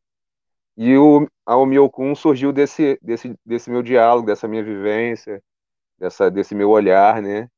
E 0.76 0.96
o, 0.96 1.28
a 1.44 1.56
Omiokun 1.56 2.14
surgiu 2.14 2.52
desse, 2.52 2.96
desse, 3.02 3.34
desse 3.44 3.68
meu 3.68 3.82
diálogo, 3.82 4.26
dessa 4.26 4.46
minha 4.46 4.62
vivência, 4.62 5.42
dessa, 5.98 6.30
desse 6.30 6.54
meu 6.54 6.70
olhar, 6.70 7.20
né? 7.20 7.48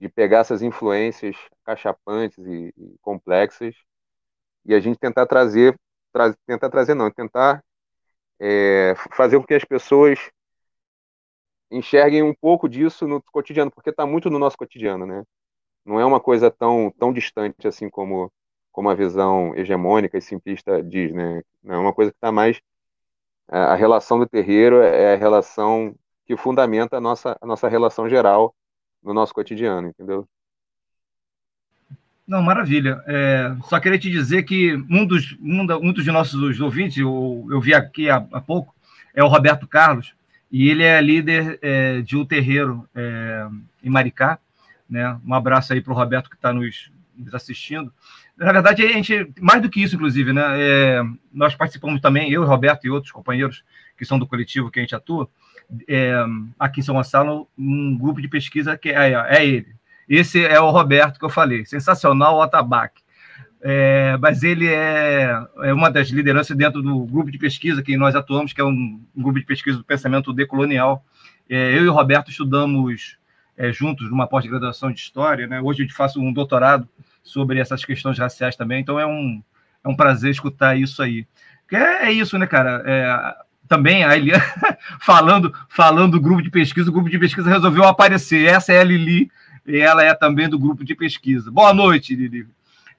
De 0.00 0.08
pegar 0.08 0.40
essas 0.40 0.62
influências 0.62 1.36
cachapantes 1.64 2.38
e, 2.38 2.72
e 2.76 2.96
complexas 3.02 3.74
e 4.64 4.74
a 4.74 4.80
gente 4.80 4.98
tentar 4.98 5.26
trazer, 5.26 5.76
tra 6.12 6.34
tentar 6.46 6.70
trazer 6.70 6.94
não, 6.94 7.10
tentar 7.10 7.62
é, 8.40 8.94
fazer 9.12 9.38
com 9.38 9.44
que 9.46 9.54
as 9.54 9.64
pessoas 9.64 10.18
enxerguem 11.70 12.22
um 12.22 12.34
pouco 12.34 12.68
disso 12.68 13.06
no 13.06 13.22
cotidiano, 13.32 13.70
porque 13.70 13.90
está 13.90 14.06
muito 14.06 14.30
no 14.30 14.38
nosso 14.38 14.56
cotidiano, 14.56 15.06
né? 15.06 15.24
Não 15.84 16.00
é 16.00 16.04
uma 16.04 16.20
coisa 16.20 16.50
tão, 16.50 16.90
tão 16.98 17.12
distante 17.12 17.66
assim 17.68 17.90
como, 17.90 18.32
como 18.72 18.88
a 18.90 18.94
visão 18.94 19.54
hegemônica 19.56 20.16
e 20.18 20.22
simplista 20.22 20.82
diz, 20.82 21.12
né? 21.12 21.42
Não 21.62 21.74
é 21.74 21.78
uma 21.78 21.92
coisa 21.92 22.10
que 22.12 22.16
está 22.16 22.32
mais 22.32 22.60
a 23.48 23.74
relação 23.74 24.18
do 24.18 24.26
terreiro 24.26 24.80
é 24.82 25.14
a 25.14 25.16
relação 25.16 25.94
que 26.26 26.36
fundamenta 26.36 26.96
a 26.96 27.00
nossa, 27.00 27.36
a 27.40 27.46
nossa 27.46 27.68
relação 27.68 28.08
geral 28.08 28.54
no 29.02 29.12
nosso 29.12 29.34
cotidiano, 29.34 29.88
entendeu? 29.88 30.26
Não, 32.26 32.40
maravilha. 32.42 33.02
É, 33.06 33.54
só 33.68 33.78
queria 33.78 33.98
te 33.98 34.10
dizer 34.10 34.44
que 34.44 34.74
um 34.88 35.04
dos, 35.04 35.36
um, 35.40 35.66
da, 35.66 35.76
um 35.76 35.92
dos 35.92 36.06
nossos 36.06 36.58
ouvintes, 36.58 36.96
eu, 36.96 37.46
eu 37.50 37.60
vi 37.60 37.74
aqui 37.74 38.08
há, 38.08 38.16
há, 38.32 38.40
pouco, 38.40 38.74
é 39.14 39.22
o 39.22 39.28
Roberto 39.28 39.66
Carlos, 39.66 40.14
e 40.50 40.70
ele 40.70 40.82
é 40.82 41.00
líder 41.00 41.58
é, 41.60 42.00
de 42.00 42.16
um 42.16 42.24
terreiro 42.24 42.88
é, 42.94 43.46
em 43.82 43.90
Maricá. 43.90 44.38
Né? 44.88 45.18
Um 45.24 45.34
abraço 45.34 45.72
aí 45.72 45.80
para 45.80 45.92
o 45.92 45.96
Roberto 45.96 46.30
que 46.30 46.36
está 46.36 46.52
nos, 46.52 46.90
nos 47.16 47.34
assistindo. 47.34 47.92
Na 48.36 48.52
verdade, 48.52 48.82
a 48.82 48.88
gente, 48.88 49.30
mais 49.40 49.62
do 49.62 49.68
que 49.68 49.82
isso, 49.82 49.94
inclusive, 49.94 50.32
né? 50.32 50.42
É, 50.60 51.02
nós 51.32 51.54
participamos 51.54 52.00
também, 52.00 52.32
eu, 52.32 52.44
Roberto 52.44 52.84
e 52.84 52.90
outros 52.90 53.12
companheiros 53.12 53.62
que 53.96 54.04
são 54.04 54.18
do 54.18 54.26
coletivo 54.26 54.70
que 54.70 54.80
a 54.80 54.82
gente 54.82 54.94
atua, 54.94 55.28
é, 55.86 56.14
aqui 56.58 56.80
em 56.80 56.82
São 56.82 56.96
Gonçalo, 56.96 57.48
um 57.56 57.96
grupo 57.96 58.20
de 58.20 58.28
pesquisa 58.28 58.76
que 58.76 58.88
é, 58.88 59.12
é 59.12 59.46
ele. 59.46 59.74
Esse 60.08 60.44
é 60.44 60.60
o 60.60 60.70
Roberto 60.70 61.18
que 61.18 61.24
eu 61.24 61.30
falei, 61.30 61.64
sensacional 61.64 62.36
o 62.36 62.42
atabaque. 62.42 63.02
É, 63.66 64.18
mas 64.18 64.42
ele 64.42 64.68
é, 64.68 65.30
é, 65.62 65.72
uma 65.72 65.90
das 65.90 66.08
lideranças 66.08 66.54
dentro 66.54 66.82
do 66.82 67.06
grupo 67.06 67.30
de 67.30 67.38
pesquisa 67.38 67.82
que 67.82 67.96
nós 67.96 68.14
atuamos, 68.14 68.52
que 68.52 68.60
é 68.60 68.64
um, 68.64 69.00
grupo 69.16 69.38
de 69.40 69.46
pesquisa 69.46 69.78
do 69.78 69.84
pensamento 69.84 70.34
decolonial. 70.34 71.02
É, 71.48 71.72
eu 71.78 71.84
e 71.84 71.88
o 71.88 71.92
Roberto 71.92 72.30
estudamos 72.30 73.16
é, 73.56 73.72
juntos 73.72 74.10
numa 74.10 74.26
pós-graduação 74.26 74.92
de 74.92 75.00
História. 75.00 75.46
Né? 75.46 75.62
Hoje 75.62 75.82
eu 75.82 75.88
faço 75.94 76.20
um 76.20 76.30
doutorado 76.30 76.86
sobre 77.22 77.58
essas 77.58 77.82
questões 77.82 78.18
raciais 78.18 78.54
também, 78.54 78.82
então 78.82 79.00
é 79.00 79.06
um, 79.06 79.42
é 79.82 79.88
um 79.88 79.96
prazer 79.96 80.30
escutar 80.30 80.78
isso 80.78 81.02
aí. 81.02 81.26
Porque 81.62 81.76
é, 81.76 82.08
é 82.08 82.12
isso, 82.12 82.38
né, 82.38 82.46
cara? 82.46 82.82
É, 82.84 83.34
também 83.66 84.04
a 84.04 84.14
Eliane, 84.14 84.44
falando, 85.00 85.54
falando 85.70 86.12
do 86.12 86.20
grupo 86.20 86.42
de 86.42 86.50
pesquisa, 86.50 86.90
o 86.90 86.92
grupo 86.92 87.08
de 87.08 87.18
pesquisa 87.18 87.48
resolveu 87.48 87.84
aparecer. 87.84 88.46
Essa 88.46 88.74
é 88.74 88.80
a 88.80 88.84
Lili, 88.84 89.30
e 89.66 89.78
ela 89.78 90.02
é 90.02 90.14
também 90.14 90.48
do 90.48 90.58
grupo 90.58 90.84
de 90.84 90.94
pesquisa. 90.94 91.50
Boa 91.50 91.72
noite, 91.72 92.14
Lili. 92.14 92.46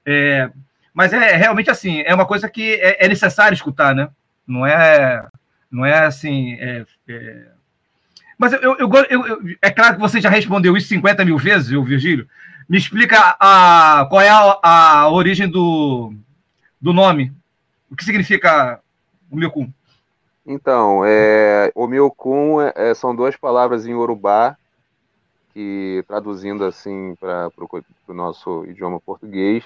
É, 0.05 0.49
mas 0.93 1.11
é 1.13 1.35
realmente 1.35 1.69
assim, 1.69 2.01
é 2.01 2.13
uma 2.13 2.25
coisa 2.25 2.49
que 2.49 2.75
é, 2.75 3.05
é 3.05 3.07
necessário 3.07 3.55
escutar, 3.55 3.93
né? 3.93 4.09
Não 4.47 4.65
é, 4.65 5.27
não 5.69 5.85
é 5.85 6.05
assim. 6.05 6.53
É, 6.53 6.85
é... 7.07 7.47
Mas 8.37 8.53
eu, 8.53 8.61
eu, 8.61 8.89
eu, 9.09 9.27
eu, 9.27 9.39
é 9.61 9.71
claro 9.71 9.95
que 9.95 10.01
você 10.01 10.21
já 10.21 10.29
respondeu 10.29 10.75
isso 10.75 10.87
50 10.87 11.25
mil 11.25 11.37
vezes, 11.37 11.69
viu, 11.69 11.83
Virgílio. 11.83 12.27
Me 12.67 12.77
explica 12.77 13.35
a, 13.39 14.07
qual 14.09 14.21
é 14.21 14.29
a, 14.29 14.59
a 14.63 15.09
origem 15.09 15.47
do, 15.47 16.13
do 16.81 16.93
nome. 16.93 17.31
O 17.89 17.95
que 17.95 18.03
significa 18.03 18.79
o 19.29 19.35
Miocum? 19.35 19.71
Então, 20.45 21.03
é, 21.05 21.71
o 21.73 21.87
Miocum 21.87 22.61
é, 22.61 22.93
são 22.93 23.15
duas 23.15 23.35
palavras 23.35 23.87
em 23.87 23.93
Urubá, 23.93 24.55
que 25.55 26.03
traduzindo 26.05 26.65
assim 26.65 27.15
para 27.15 27.49
o 28.09 28.13
nosso 28.13 28.65
idioma 28.65 28.99
português, 28.99 29.63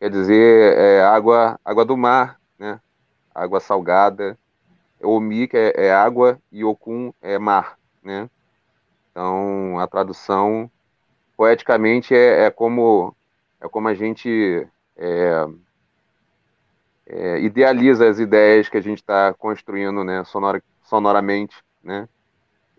quer 0.00 0.10
dizer 0.10 0.76
é, 0.76 1.00
água, 1.04 1.60
água 1.64 1.84
do 1.84 1.96
mar, 1.96 2.40
né? 2.58 2.80
água 3.32 3.60
salgada. 3.60 4.36
Omi, 5.00 5.46
que 5.46 5.56
é, 5.56 5.86
é 5.86 5.92
água, 5.92 6.40
e 6.50 6.64
Okun 6.64 7.12
é 7.22 7.38
mar. 7.38 7.78
Né? 8.02 8.28
Então, 9.12 9.78
a 9.78 9.86
tradução 9.86 10.68
poeticamente 11.36 12.16
é, 12.16 12.46
é 12.46 12.50
como 12.50 13.14
é 13.60 13.68
como 13.68 13.86
a 13.86 13.94
gente 13.94 14.66
é, 14.96 15.46
é, 17.06 17.40
idealiza 17.40 18.08
as 18.08 18.18
ideias 18.18 18.68
que 18.68 18.76
a 18.76 18.80
gente 18.80 18.98
está 18.98 19.32
construindo, 19.34 20.02
né, 20.02 20.24
sonora, 20.24 20.60
sonoramente, 20.82 21.56
né? 21.82 22.08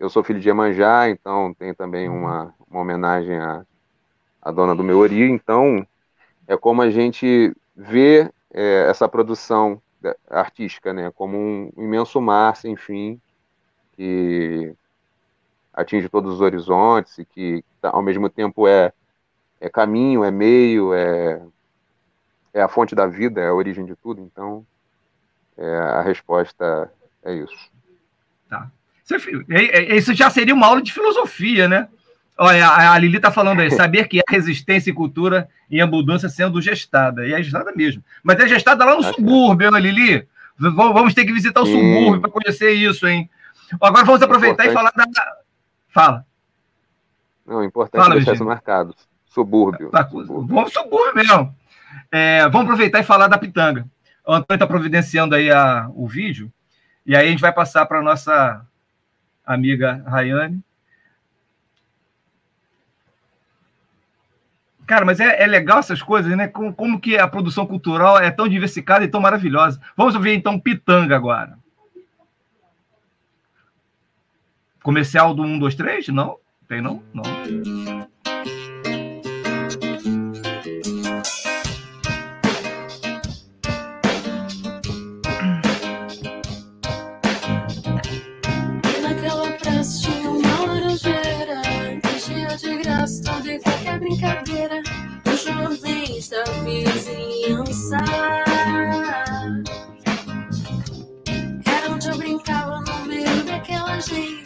Eu 0.00 0.08
sou 0.08 0.24
filho 0.24 0.40
de 0.40 0.48
Iemanjá, 0.48 1.10
então 1.10 1.52
tem 1.52 1.74
também 1.74 2.08
uma, 2.08 2.54
uma 2.70 2.80
homenagem 2.80 3.36
à, 3.36 3.66
à 4.40 4.50
dona 4.50 4.74
do 4.74 4.82
meu 4.82 4.98
ori, 4.98 5.30
então 5.30 5.86
é 6.48 6.56
como 6.56 6.80
a 6.80 6.88
gente 6.88 7.54
vê 7.76 8.32
é, 8.50 8.88
essa 8.88 9.06
produção 9.06 9.80
artística, 10.30 10.94
né, 10.94 11.10
como 11.10 11.36
um 11.36 11.70
imenso 11.76 12.18
mar 12.18 12.56
sem 12.56 12.76
fim 12.76 13.20
que 13.92 14.74
atinge 15.74 16.08
todos 16.08 16.32
os 16.32 16.40
horizontes 16.40 17.18
e 17.18 17.24
que 17.26 17.62
ao 17.82 18.00
mesmo 18.00 18.30
tempo 18.30 18.66
é, 18.66 18.94
é 19.60 19.68
caminho, 19.68 20.24
é 20.24 20.30
meio, 20.30 20.94
é, 20.94 21.42
é 22.54 22.62
a 22.62 22.68
fonte 22.68 22.94
da 22.94 23.06
vida, 23.06 23.38
é 23.42 23.48
a 23.48 23.54
origem 23.54 23.84
de 23.84 23.94
tudo. 23.96 24.22
Então, 24.22 24.66
é, 25.58 25.76
a 25.76 26.00
resposta 26.00 26.90
é 27.22 27.34
isso. 27.34 27.70
Tá. 28.48 28.70
Isso 29.16 30.14
já 30.14 30.30
seria 30.30 30.54
uma 30.54 30.66
aula 30.66 30.82
de 30.82 30.92
filosofia, 30.92 31.68
né? 31.68 31.88
Olha, 32.38 32.92
a 32.92 32.98
Lili 32.98 33.18
está 33.18 33.30
falando 33.30 33.60
aí, 33.60 33.70
saber 33.70 34.08
que 34.08 34.18
há 34.18 34.22
resistência 34.26 34.90
e 34.90 34.94
cultura 34.94 35.48
em 35.70 35.80
abundância 35.80 36.28
sendo 36.28 36.60
gestada. 36.60 37.26
E 37.26 37.34
é 37.34 37.42
gestada 37.42 37.70
mesmo. 37.72 38.02
Mas 38.22 38.40
é 38.40 38.48
gestada 38.48 38.84
lá 38.84 38.94
no 38.94 39.00
Acho 39.00 39.14
subúrbio, 39.14 39.68
hein, 39.68 39.82
Lili? 39.82 40.26
Vamos 40.58 41.12
ter 41.12 41.24
que 41.24 41.32
visitar 41.32 41.60
o 41.60 41.66
Sim. 41.66 41.72
subúrbio 41.72 42.20
para 42.20 42.30
conhecer 42.30 42.72
isso, 42.72 43.06
hein? 43.06 43.28
Agora 43.80 44.04
vamos 44.04 44.22
aproveitar 44.22 44.66
e 44.66 44.72
falar 44.72 44.90
da, 44.96 45.04
Fala. 45.90 46.24
Não, 47.46 47.64
importante 47.64 48.02
Fala, 48.02 48.14
deixar 48.14 48.34
isso 48.34 48.44
marcado. 48.44 48.94
Subúrbio. 49.26 49.90
Tá, 49.90 50.08
subúrbio. 50.08 50.54
Vamos 50.54 50.72
subúrbio 50.72 51.14
mesmo. 51.14 51.54
É, 52.10 52.42
vamos 52.48 52.62
aproveitar 52.62 53.00
e 53.00 53.04
falar 53.04 53.28
da 53.28 53.38
pitanga. 53.38 53.86
O 54.26 54.32
Antônio 54.32 54.56
está 54.56 54.66
providenciando 54.66 55.34
aí 55.34 55.50
a, 55.50 55.90
o 55.94 56.06
vídeo, 56.06 56.52
e 57.04 57.16
aí 57.16 57.26
a 57.26 57.30
gente 57.30 57.40
vai 57.40 57.52
passar 57.52 57.86
para 57.86 57.98
a 57.98 58.02
nossa 58.02 58.64
amiga 59.52 60.02
Rayane. 60.06 60.62
Cara, 64.86 65.04
mas 65.04 65.20
é, 65.20 65.42
é, 65.42 65.46
legal 65.46 65.78
essas 65.78 66.02
coisas, 66.02 66.36
né? 66.36 66.48
Como, 66.48 66.74
como 66.74 67.00
que 67.00 67.16
a 67.16 67.28
produção 67.28 67.66
cultural 67.66 68.18
é 68.18 68.30
tão 68.30 68.48
diversificada 68.48 69.04
e 69.04 69.08
tão 69.08 69.20
maravilhosa. 69.20 69.80
Vamos 69.96 70.16
ver 70.16 70.34
então 70.34 70.58
Pitanga 70.58 71.14
agora. 71.14 71.56
Comercial 74.82 75.34
do 75.34 75.42
1, 75.42 75.58
2, 75.58 75.74
3? 75.74 76.08
Não? 76.08 76.38
Tem 76.66 76.80
não? 76.80 77.02
Não. 77.12 77.22
Graça 93.10 93.22
toda 93.24 93.52
e 93.52 93.58
qualquer 93.60 93.98
brincadeira 93.98 94.82
Os 95.26 95.42
jovens 95.42 96.28
da 96.28 96.44
vizinhança 96.62 97.96
Era 101.66 101.90
onde 101.90 102.08
eu 102.08 102.16
brincava 102.16 102.80
no 102.80 103.06
meio 103.06 103.44
daquela 103.44 103.98
gente 104.00 104.40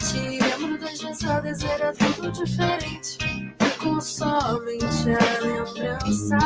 passadas 1.25 1.63
era 1.63 1.93
tudo 1.93 2.33
diferente. 2.33 3.19
Ficou 3.61 4.01
somente 4.01 5.11
a 5.11 5.41
lembrança. 5.41 6.39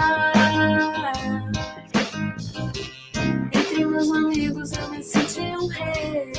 Entre 3.52 3.84
meus 3.86 4.10
amigos 4.10 4.72
eu 4.72 4.90
me 4.90 5.02
senti 5.02 5.40
um 5.40 5.66
rei. 5.68 6.37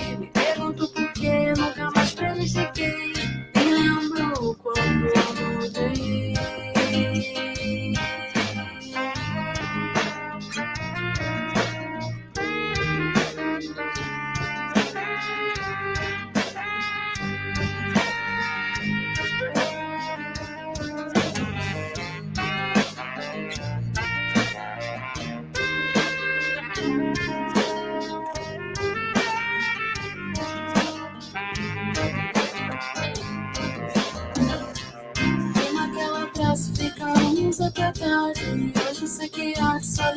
Até. 37.89 38.05
Hoje 38.89 39.07
sei 39.07 39.29
que 39.29 39.59
arte 39.59 39.87
só 39.87 40.11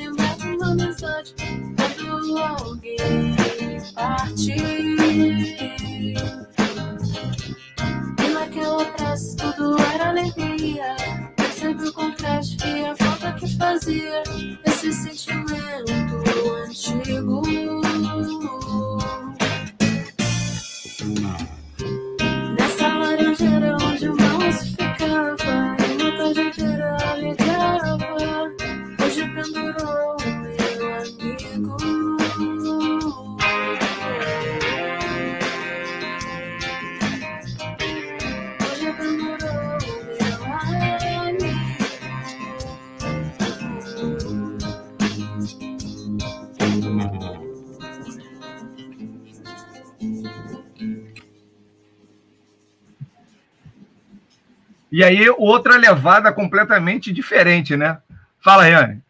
E 55.02 55.04
aí, 55.04 55.28
outra 55.30 55.76
levada 55.76 56.32
completamente 56.32 57.12
diferente, 57.12 57.76
né? 57.76 58.00
Fala, 58.38 58.68
Yane. 58.68 59.02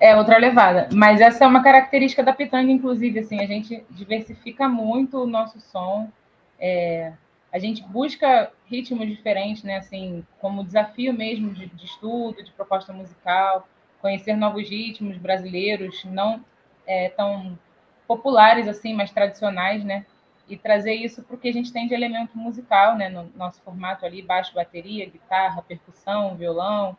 É 0.00 0.16
outra 0.16 0.38
levada. 0.38 0.88
Mas 0.90 1.20
essa 1.20 1.44
é 1.44 1.46
uma 1.46 1.62
característica 1.62 2.22
da 2.22 2.32
pitanga, 2.32 2.72
inclusive, 2.72 3.18
assim, 3.18 3.38
a 3.42 3.46
gente 3.46 3.84
diversifica 3.90 4.66
muito 4.66 5.22
o 5.22 5.26
nosso 5.26 5.60
som. 5.60 6.10
É, 6.58 7.12
a 7.52 7.58
gente 7.58 7.82
busca 7.82 8.50
ritmos 8.64 9.06
diferentes, 9.06 9.62
né? 9.62 9.76
Assim, 9.76 10.24
como 10.40 10.64
desafio 10.64 11.12
mesmo 11.12 11.50
de, 11.52 11.66
de 11.66 11.84
estudo, 11.84 12.42
de 12.42 12.50
proposta 12.52 12.90
musical, 12.90 13.68
conhecer 14.00 14.34
novos 14.34 14.66
ritmos 14.66 15.18
brasileiros, 15.18 16.06
não 16.06 16.42
é, 16.86 17.10
tão 17.10 17.58
populares 18.06 18.66
assim, 18.66 18.94
mas 18.94 19.10
tradicionais, 19.10 19.84
né? 19.84 20.06
E 20.48 20.56
trazer 20.56 20.94
isso 20.94 21.22
para 21.22 21.36
o 21.36 21.38
que 21.38 21.48
a 21.48 21.52
gente 21.52 21.72
tem 21.72 21.86
de 21.86 21.94
elemento 21.94 22.36
musical, 22.38 22.96
né? 22.96 23.08
No 23.08 23.30
nosso 23.36 23.60
formato 23.62 24.06
ali, 24.06 24.22
baixo, 24.22 24.54
bateria, 24.54 25.08
guitarra, 25.08 25.62
percussão, 25.62 26.36
violão. 26.36 26.96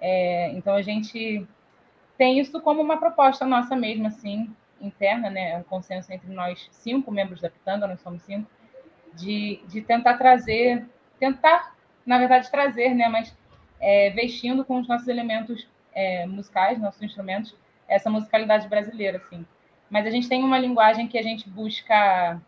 É, 0.00 0.50
então 0.52 0.74
a 0.74 0.82
gente 0.82 1.46
tem 2.16 2.38
isso 2.38 2.60
como 2.60 2.80
uma 2.80 2.96
proposta 2.96 3.44
nossa 3.44 3.74
mesmo, 3.74 4.06
assim, 4.06 4.54
interna, 4.80 5.30
né? 5.30 5.52
É 5.52 5.56
um 5.56 5.62
consenso 5.62 6.12
entre 6.12 6.32
nós 6.32 6.68
cinco 6.70 7.10
membros 7.10 7.40
da 7.40 7.50
Pitanga, 7.50 7.86
nós 7.86 8.00
somos 8.00 8.22
cinco, 8.22 8.48
de, 9.14 9.60
de 9.66 9.80
tentar 9.80 10.16
trazer, 10.16 10.86
tentar, 11.18 11.74
na 12.04 12.18
verdade, 12.18 12.50
trazer, 12.50 12.94
né? 12.94 13.08
Mas 13.08 13.36
é, 13.80 14.10
vestindo 14.10 14.64
com 14.64 14.78
os 14.78 14.88
nossos 14.88 15.08
elementos 15.08 15.68
é, 15.92 16.26
musicais, 16.26 16.78
nossos 16.78 17.02
instrumentos, 17.02 17.54
essa 17.88 18.10
musicalidade 18.10 18.68
brasileira, 18.68 19.18
assim. 19.18 19.44
Mas 19.88 20.06
a 20.06 20.10
gente 20.10 20.28
tem 20.28 20.42
uma 20.42 20.58
linguagem 20.58 21.06
que 21.06 21.18
a 21.18 21.22
gente 21.22 21.48
busca 21.48 22.40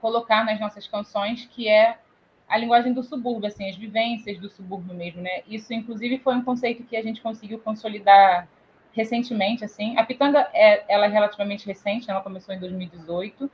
colocar 0.00 0.44
nas 0.44 0.58
nossas 0.58 0.86
canções, 0.86 1.46
que 1.46 1.68
é 1.68 1.98
a 2.48 2.56
linguagem 2.58 2.92
do 2.92 3.02
subúrbio, 3.02 3.46
assim, 3.46 3.68
as 3.68 3.76
vivências 3.76 4.38
do 4.38 4.50
subúrbio 4.50 4.94
mesmo, 4.94 5.22
né? 5.22 5.42
Isso, 5.48 5.72
inclusive, 5.72 6.18
foi 6.18 6.34
um 6.34 6.42
conceito 6.42 6.82
que 6.82 6.96
a 6.96 7.02
gente 7.02 7.20
conseguiu 7.20 7.58
consolidar 7.60 8.48
recentemente, 8.92 9.64
assim. 9.64 9.96
A 9.96 10.04
Pitanga 10.04 10.48
é, 10.52 10.84
ela 10.92 11.06
é 11.06 11.08
relativamente 11.08 11.66
recente, 11.66 12.10
ela 12.10 12.20
começou 12.20 12.54
em 12.54 12.58
2018 12.58 13.48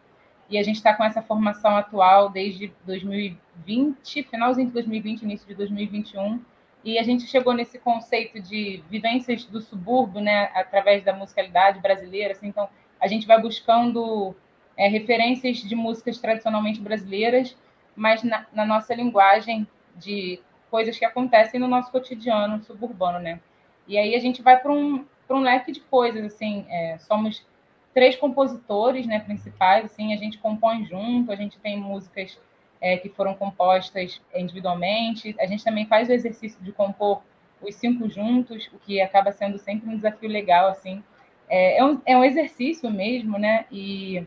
e 0.48 0.56
a 0.58 0.62
gente 0.62 0.76
está 0.76 0.94
com 0.94 1.04
essa 1.04 1.20
formação 1.20 1.76
atual 1.76 2.30
desde 2.30 2.72
2020, 2.84 4.22
finalzinho 4.24 4.68
de 4.68 4.72
2020, 4.72 5.22
início 5.22 5.46
de 5.46 5.54
2021. 5.54 6.40
E 6.84 6.98
a 6.98 7.02
gente 7.02 7.26
chegou 7.26 7.52
nesse 7.52 7.78
conceito 7.78 8.40
de 8.40 8.82
vivências 8.88 9.44
do 9.44 9.60
subúrbio, 9.60 10.20
né, 10.20 10.50
através 10.54 11.04
da 11.04 11.12
musicalidade 11.12 11.80
brasileira. 11.80 12.32
Assim, 12.32 12.46
então, 12.46 12.68
a 13.00 13.08
gente 13.08 13.26
vai 13.26 13.40
buscando 13.42 14.34
é, 14.76 14.88
referências 14.88 15.58
de 15.58 15.74
músicas 15.74 16.18
tradicionalmente 16.18 16.80
brasileiras, 16.80 17.56
mas 17.94 18.22
na, 18.22 18.46
na 18.52 18.64
nossa 18.64 18.94
linguagem 18.94 19.66
de 19.96 20.40
coisas 20.70 20.98
que 20.98 21.04
acontecem 21.04 21.58
no 21.58 21.66
nosso 21.66 21.90
cotidiano 21.90 22.62
suburbano, 22.62 23.18
né? 23.18 23.40
E 23.88 23.96
aí 23.96 24.14
a 24.14 24.18
gente 24.18 24.42
vai 24.42 24.58
para 24.58 24.72
um, 24.72 25.04
um 25.30 25.40
leque 25.40 25.72
de 25.72 25.80
coisas, 25.80 26.24
assim, 26.24 26.66
é, 26.68 26.98
somos 26.98 27.46
três 27.94 28.14
compositores, 28.16 29.06
né, 29.06 29.20
principais, 29.20 29.86
assim, 29.86 30.12
a 30.12 30.16
gente 30.18 30.36
compõe 30.36 30.84
junto, 30.84 31.32
a 31.32 31.36
gente 31.36 31.58
tem 31.58 31.78
músicas 31.78 32.38
é, 32.78 32.98
que 32.98 33.08
foram 33.08 33.32
compostas 33.32 34.20
individualmente, 34.34 35.34
a 35.40 35.46
gente 35.46 35.64
também 35.64 35.86
faz 35.86 36.08
o 36.08 36.12
exercício 36.12 36.62
de 36.62 36.72
compor 36.72 37.22
os 37.62 37.74
cinco 37.76 38.06
juntos, 38.08 38.68
o 38.74 38.78
que 38.78 39.00
acaba 39.00 39.32
sendo 39.32 39.56
sempre 39.56 39.88
um 39.88 39.96
desafio 39.96 40.28
legal, 40.28 40.68
assim, 40.68 41.02
é, 41.48 41.78
é, 41.78 41.84
um, 41.84 42.00
é 42.04 42.16
um 42.16 42.22
exercício 42.22 42.90
mesmo, 42.90 43.38
né, 43.38 43.64
e 43.72 44.26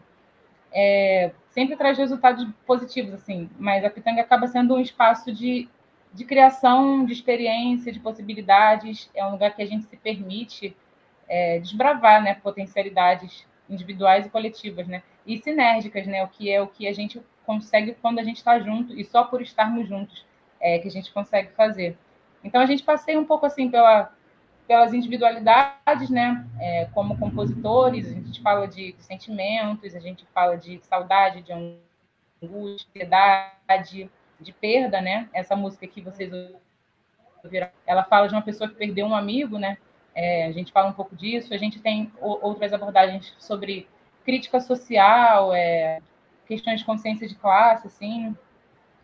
é, 0.72 1.32
sempre 1.50 1.76
traz 1.76 1.98
resultados 1.98 2.48
positivos, 2.66 3.14
assim, 3.14 3.50
mas 3.58 3.84
a 3.84 3.90
Pitanga 3.90 4.22
acaba 4.22 4.48
sendo 4.48 4.76
um 4.76 4.80
espaço 4.80 5.32
de, 5.32 5.68
de 6.14 6.26
criação, 6.26 7.06
de 7.06 7.14
experiência, 7.14 7.92
de 7.92 8.00
possibilidades, 8.00 9.10
é 9.14 9.26
um 9.26 9.32
lugar 9.32 9.56
que 9.56 9.62
a 9.62 9.66
gente 9.66 9.86
se 9.86 9.98
permite 9.98 10.76
é, 11.28 11.60
desbravar 11.60 12.24
né, 12.24 12.36
potencialidades 12.36 13.46
individuais 13.70 14.26
e 14.26 14.30
coletivas, 14.30 14.88
né? 14.88 15.04
E 15.26 15.38
sinérgicas, 15.38 16.08
né? 16.08 16.24
O 16.24 16.28
que 16.28 16.52
é 16.52 16.60
o 16.60 16.68
que 16.68 16.88
a 16.88 16.94
gente 16.94 17.22
consegue 17.46 17.96
quando 18.02 18.20
a 18.20 18.24
gente 18.24 18.38
está 18.38 18.60
junto 18.60 18.94
e 19.00 19.04
só 19.04 19.24
por 19.24 19.42
estarmos 19.42 19.88
juntos 19.88 20.26
é 20.60 20.80
que 20.80 20.88
a 20.88 20.92
gente 20.92 21.12
consegue 21.12 21.50
fazer. 21.52 21.96
Então 22.44 22.62
a 22.62 22.66
gente 22.66 22.84
passeia 22.84 23.20
um 23.20 23.26
pouco 23.26 23.46
assim 23.46 23.70
pela, 23.70 24.12
pelas 24.70 24.94
individualidades, 24.94 26.12
né? 26.12 26.46
É, 26.60 26.86
como 26.94 27.18
compositores, 27.18 28.06
a 28.06 28.14
gente 28.14 28.40
fala 28.40 28.68
de, 28.68 28.92
de, 28.92 29.04
sentimentos, 29.04 29.96
a 29.96 30.00
gente 30.00 30.24
fala 30.32 30.56
de 30.56 30.80
saudade, 30.84 31.42
de 31.42 31.52
angústia, 32.44 33.10
de, 33.84 34.08
de 34.40 34.54
perda, 34.54 35.02
né? 35.02 35.28
Essa 35.34 35.56
música 35.56 35.88
que 35.88 36.02
vocês 36.02 36.32
ouviram, 37.44 37.68
ela 37.88 38.04
fala 38.04 38.28
de 38.28 38.36
uma 38.36 38.44
pessoa 38.44 38.70
que 38.70 38.76
perdeu 38.76 39.08
um 39.08 39.16
amigo, 39.16 39.58
né? 39.58 39.80
É, 40.14 40.46
a 40.46 40.52
gente 40.52 40.72
fala 40.72 40.90
um 40.90 40.94
pouco 40.94 41.16
disso. 41.16 41.52
A 41.52 41.58
gente 41.58 41.80
tem 41.80 42.12
outras 42.22 42.72
abordagens 42.72 43.34
sobre 43.40 43.88
crítica 44.24 44.60
social, 44.60 45.52
é, 45.52 46.00
questões 46.46 46.82
de 46.82 46.86
consciência 46.86 47.28
de 47.28 47.34
classe, 47.34 47.88
assim. 47.88 48.38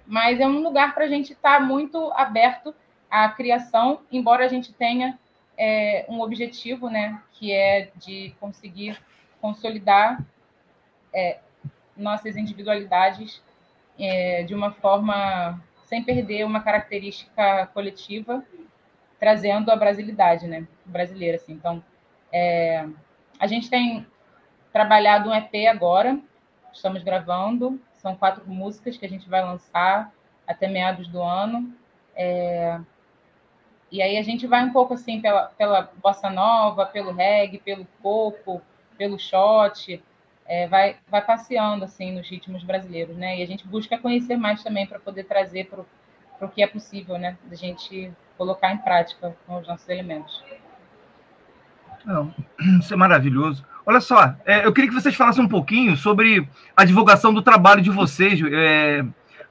Mas 0.06 0.40
é 0.40 0.46
um 0.46 0.62
lugar 0.62 0.94
para 0.94 1.06
a 1.06 1.10
gente 1.10 1.34
estar 1.34 1.58
tá 1.58 1.60
muito 1.60 2.12
aberto 2.12 2.72
à 3.10 3.28
criação, 3.30 4.02
embora 4.12 4.46
a 4.46 4.48
gente 4.48 4.72
tenha 4.72 5.18
é, 5.58 6.06
um 6.10 6.22
objetivo, 6.22 6.90
né, 6.90 7.22
que 7.32 7.52
é 7.52 7.90
de 7.96 8.36
conseguir 8.40 9.00
consolidar 9.42 10.24
é, 11.14 11.40
nossas 11.96 12.36
individualidades 12.36 13.42
é, 13.98 14.44
de 14.44 14.54
uma 14.54 14.72
forma 14.72 15.62
sem 15.86 16.04
perder 16.04 16.46
uma 16.46 16.62
característica 16.62 17.68
coletiva 17.68 18.44
trazendo 19.20 19.72
a 19.72 19.76
brasilidade, 19.76 20.48
né, 20.48 20.68
brasileira, 20.86 21.38
assim. 21.38 21.54
Então, 21.54 21.84
é, 22.32 22.86
a 23.40 23.48
gente 23.48 23.70
tem 23.70 24.06
trabalhado 24.74 25.30
um 25.30 25.34
EP 25.34 25.68
agora, 25.70 26.20
estamos 26.74 27.02
gravando, 27.02 27.80
são 27.94 28.16
quatro 28.16 28.44
músicas 28.46 28.98
que 28.98 29.06
a 29.06 29.10
gente 29.10 29.28
vai 29.30 29.42
lançar 29.42 30.14
até 30.46 30.68
meados 30.68 31.08
do 31.08 31.22
ano. 31.22 31.74
É, 32.16 32.80
e 33.92 34.02
aí 34.02 34.18
a 34.18 34.24
gente 34.24 34.48
vai 34.48 34.64
um 34.64 34.72
pouco 34.72 34.94
assim 34.94 35.22
pela, 35.22 35.46
pela 35.58 35.90
bossa 36.02 36.30
nova, 36.30 36.86
pelo 36.86 37.12
reggae, 37.12 37.60
pelo 37.60 37.86
coco, 38.02 38.62
pelo 38.98 39.20
shot, 39.20 40.02
é, 40.46 40.68
vai, 40.68 40.98
vai 41.10 41.22
passeando 41.22 41.86
assim 41.86 42.12
nos 42.12 42.30
ritmos 42.30 42.64
brasileiros, 42.64 43.16
né? 43.16 43.40
E 43.40 43.44
a 43.44 43.48
gente 43.48 43.68
busca 43.68 43.98
conhecer 43.98 44.38
mais 44.38 44.64
também 44.64 44.86
para 44.86 45.00
poder 45.00 45.24
trazer 45.24 45.66
para 45.66 46.48
o 46.48 46.50
que 46.50 46.62
é 46.62 46.68
possível, 46.68 47.18
né? 47.18 47.38
Da 47.46 47.56
gente 47.56 48.12
colocar 48.38 48.72
em 48.72 48.78
prática 48.78 49.36
com 49.46 49.58
os 49.58 49.68
nossos 49.68 49.88
elementos. 49.88 50.44
Não, 52.04 52.34
isso 52.80 52.94
é 52.94 52.98
maravilhoso. 52.98 53.66
Olha 53.86 54.02
só, 54.02 54.36
é, 54.46 54.66
eu 54.66 54.74
queria 54.74 54.90
que 54.90 54.96
vocês 54.96 55.16
falassem 55.16 55.44
um 55.44 55.48
pouquinho 55.48 55.96
sobre 55.96 56.48
a 56.76 56.84
divulgação 56.84 57.34
do 57.34 57.42
trabalho 57.42 57.82
de 57.82 57.92
vocês, 57.92 58.40
é, 58.52 59.06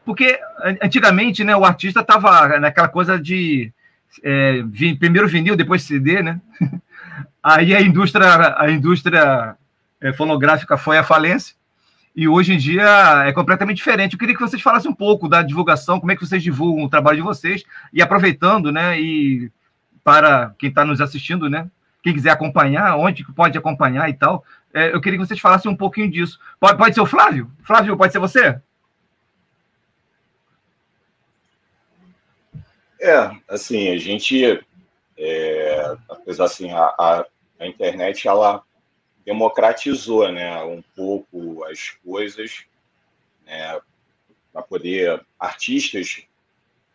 porque 0.05 0.39
antigamente, 0.82 1.45
né, 1.45 1.57
o 1.57 1.64
artista 1.64 2.01
estava 2.01 2.59
naquela 2.59 2.89
coisa 2.89 3.18
de 3.18 3.72
é, 4.22 4.62
primeiro 4.98 5.28
vinil, 5.28 5.56
depois 5.56 5.82
CD, 5.82 6.22
né? 6.22 6.40
Aí 7.42 7.74
a 7.74 7.80
indústria, 7.80 8.54
a 8.58 8.70
indústria 8.70 9.56
é, 10.00 10.12
fonográfica 10.12 10.76
foi 10.76 10.98
à 10.98 11.04
falência 11.04 11.54
e 12.14 12.28
hoje 12.28 12.54
em 12.54 12.56
dia 12.56 13.24
é 13.26 13.32
completamente 13.32 13.78
diferente. 13.78 14.12
Eu 14.12 14.18
queria 14.18 14.34
que 14.34 14.40
vocês 14.40 14.62
falassem 14.62 14.90
um 14.90 14.94
pouco 14.94 15.28
da 15.28 15.42
divulgação, 15.42 15.98
como 15.98 16.12
é 16.12 16.16
que 16.16 16.24
vocês 16.24 16.42
divulgam 16.42 16.84
o 16.84 16.88
trabalho 16.88 17.16
de 17.16 17.22
vocês, 17.22 17.64
e 17.92 18.00
aproveitando, 18.00 18.70
né, 18.70 19.00
e 19.00 19.50
para 20.04 20.54
quem 20.58 20.68
está 20.68 20.84
nos 20.84 21.00
assistindo, 21.00 21.50
né, 21.50 21.68
quem 22.02 22.14
quiser 22.14 22.30
acompanhar, 22.30 22.96
onde 22.96 23.24
pode 23.32 23.58
acompanhar 23.58 24.08
e 24.08 24.14
tal, 24.14 24.44
é, 24.72 24.94
eu 24.94 25.00
queria 25.00 25.18
que 25.18 25.26
vocês 25.26 25.40
falassem 25.40 25.70
um 25.70 25.76
pouquinho 25.76 26.10
disso. 26.10 26.38
Pode, 26.60 26.78
pode 26.78 26.94
ser 26.94 27.00
o 27.00 27.06
Flávio? 27.06 27.50
Flávio, 27.62 27.96
pode 27.96 28.12
ser 28.12 28.18
você? 28.18 28.60
É, 33.05 33.36
assim, 33.48 33.90
a 33.90 33.98
gente, 33.98 34.64
é, 35.18 35.96
apesar 36.09 36.46
assim, 36.46 36.72
a, 36.72 36.86
a, 36.98 37.26
a 37.61 37.66
internet, 37.66 38.26
ela 38.26 38.64
democratizou 39.26 40.32
né, 40.32 40.59
um 40.62 40.82
pouco 40.96 41.62
as 41.64 41.90
coisas 42.02 42.64
né, 43.44 43.78
para 44.50 44.62
poder 44.62 45.22
artistas 45.38 46.22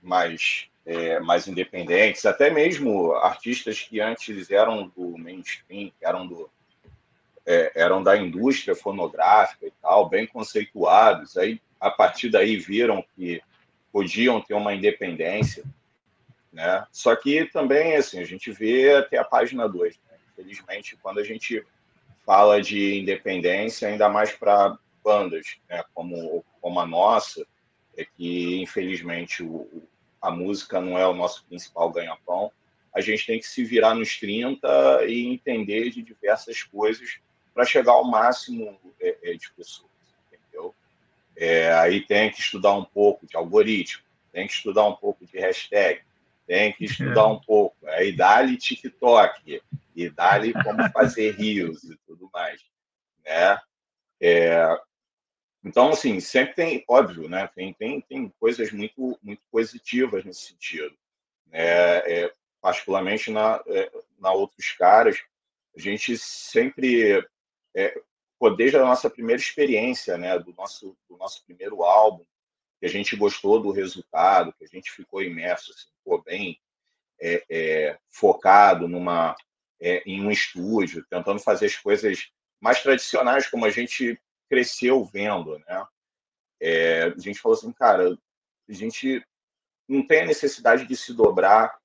mais, 0.01 0.67
é, 0.83 1.19
mais 1.19 1.47
independentes, 1.47 2.25
até 2.25 2.49
mesmo 2.49 3.13
artistas 3.13 3.79
que 3.79 4.01
antes 4.01 4.49
eram 4.49 4.87
do 4.87 5.15
mainstream, 5.15 5.91
eram, 6.01 6.25
do, 6.25 6.49
é, 7.45 7.71
eram 7.75 8.01
da 8.01 8.17
indústria 8.17 8.75
fonográfica 8.75 9.67
e 9.67 9.73
tal, 9.79 10.09
bem 10.09 10.25
conceituados, 10.25 11.37
aí 11.37 11.61
a 11.79 11.91
partir 11.91 12.31
daí 12.31 12.57
viram 12.57 13.05
que 13.15 13.39
podiam 13.91 14.41
ter 14.41 14.55
uma 14.55 14.73
independência, 14.73 15.63
né? 16.51 16.85
Só 16.91 17.15
que 17.15 17.45
também, 17.45 17.95
assim, 17.95 18.19
a 18.19 18.25
gente 18.25 18.51
vê 18.51 18.95
até 18.95 19.17
a 19.17 19.23
página 19.23 19.67
2, 19.67 19.95
né? 20.09 20.17
Infelizmente, 20.33 20.97
quando 21.01 21.19
a 21.19 21.23
gente 21.23 21.63
fala 22.25 22.61
de 22.61 22.99
independência, 22.99 23.87
ainda 23.87 24.07
mais 24.07 24.31
para 24.31 24.77
bandas, 25.03 25.57
né, 25.67 25.83
como, 25.93 26.45
como 26.61 26.79
a 26.79 26.85
nossa, 26.85 27.45
é 27.97 28.05
que, 28.05 28.61
infelizmente, 28.61 29.43
o, 29.43 29.83
a 30.21 30.29
música 30.29 30.79
não 30.79 30.97
é 30.97 31.07
o 31.07 31.13
nosso 31.13 31.45
principal 31.45 31.91
ganha-pão. 31.91 32.51
A 32.93 33.01
gente 33.01 33.25
tem 33.25 33.39
que 33.39 33.47
se 33.47 33.63
virar 33.63 33.95
nos 33.95 34.17
30 34.19 35.05
e 35.05 35.27
entender 35.27 35.89
de 35.89 36.01
diversas 36.01 36.63
coisas 36.63 37.19
para 37.53 37.65
chegar 37.65 37.93
ao 37.93 38.05
máximo 38.05 38.79
é, 39.01 39.17
é, 39.23 39.33
de 39.33 39.51
pessoas, 39.51 39.89
entendeu? 40.31 40.73
É, 41.35 41.73
aí 41.73 42.01
tem 42.01 42.31
que 42.31 42.39
estudar 42.39 42.73
um 42.73 42.83
pouco 42.83 43.25
de 43.25 43.35
algoritmo, 43.35 44.03
tem 44.31 44.47
que 44.47 44.53
estudar 44.53 44.85
um 44.85 44.95
pouco 44.95 45.25
de 45.25 45.37
hashtag, 45.39 46.01
tem 46.49 46.73
que 46.73 46.85
estudar 46.85 47.27
um 47.27 47.39
pouco. 47.39 47.77
Aí 47.89 48.11
dá-lhe 48.11 48.57
TikTok, 48.57 49.61
e 49.95 50.09
dá-lhe 50.09 50.51
como 50.51 50.89
fazer 50.91 51.35
rios 51.35 51.83
e 51.83 51.95
tudo 52.07 52.27
mais. 52.33 52.59
Né? 53.23 53.59
É, 54.19 54.81
então, 55.63 55.89
assim, 55.89 56.19
sempre 56.19 56.55
tem, 56.55 56.83
óbvio, 56.87 57.29
né? 57.29 57.47
Tem, 57.53 57.73
tem, 57.73 58.01
tem 58.01 58.33
coisas 58.39 58.71
muito, 58.71 59.19
muito 59.21 59.41
positivas 59.51 60.25
nesse 60.25 60.47
sentido. 60.47 60.97
Né? 61.47 61.59
É, 61.59 62.33
particularmente 62.59 63.29
na, 63.29 63.61
é, 63.67 63.91
na 64.17 64.31
Outros 64.31 64.71
Caras, 64.71 65.21
a 65.75 65.79
gente 65.79 66.17
sempre, 66.17 67.23
é, 67.75 68.01
pô, 68.39 68.49
desde 68.49 68.77
a 68.77 68.85
nossa 68.85 69.09
primeira 69.09 69.41
experiência, 69.41 70.17
né? 70.17 70.39
Do 70.39 70.53
nosso, 70.53 70.97
do 71.07 71.17
nosso 71.17 71.45
primeiro 71.45 71.83
álbum, 71.83 72.25
que 72.79 72.85
a 72.85 72.89
gente 72.89 73.15
gostou 73.15 73.61
do 73.61 73.71
resultado, 73.71 74.53
que 74.53 74.63
a 74.63 74.67
gente 74.67 74.91
ficou 74.91 75.21
imerso, 75.21 75.71
assim, 75.71 75.89
pô, 76.03 76.21
bem 76.21 76.59
é, 77.19 77.43
é, 77.49 77.99
focado 78.09 78.87
numa, 78.87 79.35
é, 79.79 80.01
em 80.05 80.25
um 80.25 80.31
estúdio, 80.31 81.05
tentando 81.09 81.39
fazer 81.39 81.65
as 81.65 81.75
coisas 81.75 82.31
mais 82.59 82.81
tradicionais, 82.81 83.47
como 83.47 83.65
a 83.65 83.69
gente 83.69 84.19
cresceu 84.49 85.03
vendo, 85.03 85.59
né? 85.59 85.85
A 86.61 87.19
gente 87.19 87.39
falou 87.39 87.57
assim, 87.57 87.71
cara, 87.71 88.17
a 88.67 88.73
gente 88.73 89.25
não 89.87 90.05
tem 90.05 90.21
a 90.21 90.25
necessidade 90.25 90.85
de 90.85 90.95
se 90.95 91.13
dobrar 91.13 91.77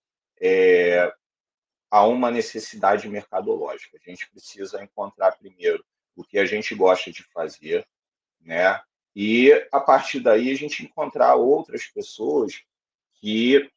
a 1.90 2.04
uma 2.06 2.30
necessidade 2.30 3.08
mercadológica. 3.08 3.96
A 3.96 4.10
gente 4.10 4.28
precisa 4.30 4.82
encontrar 4.82 5.36
primeiro 5.36 5.84
o 6.16 6.24
que 6.24 6.38
a 6.38 6.44
gente 6.44 6.74
gosta 6.74 7.12
de 7.12 7.22
fazer, 7.24 7.86
né? 8.40 8.80
E 9.14 9.52
a 9.70 9.80
partir 9.80 10.20
daí 10.20 10.50
a 10.50 10.56
gente 10.56 10.84
encontrar 10.84 11.34
outras 11.36 11.86
pessoas 11.86 12.62
que 13.20 13.70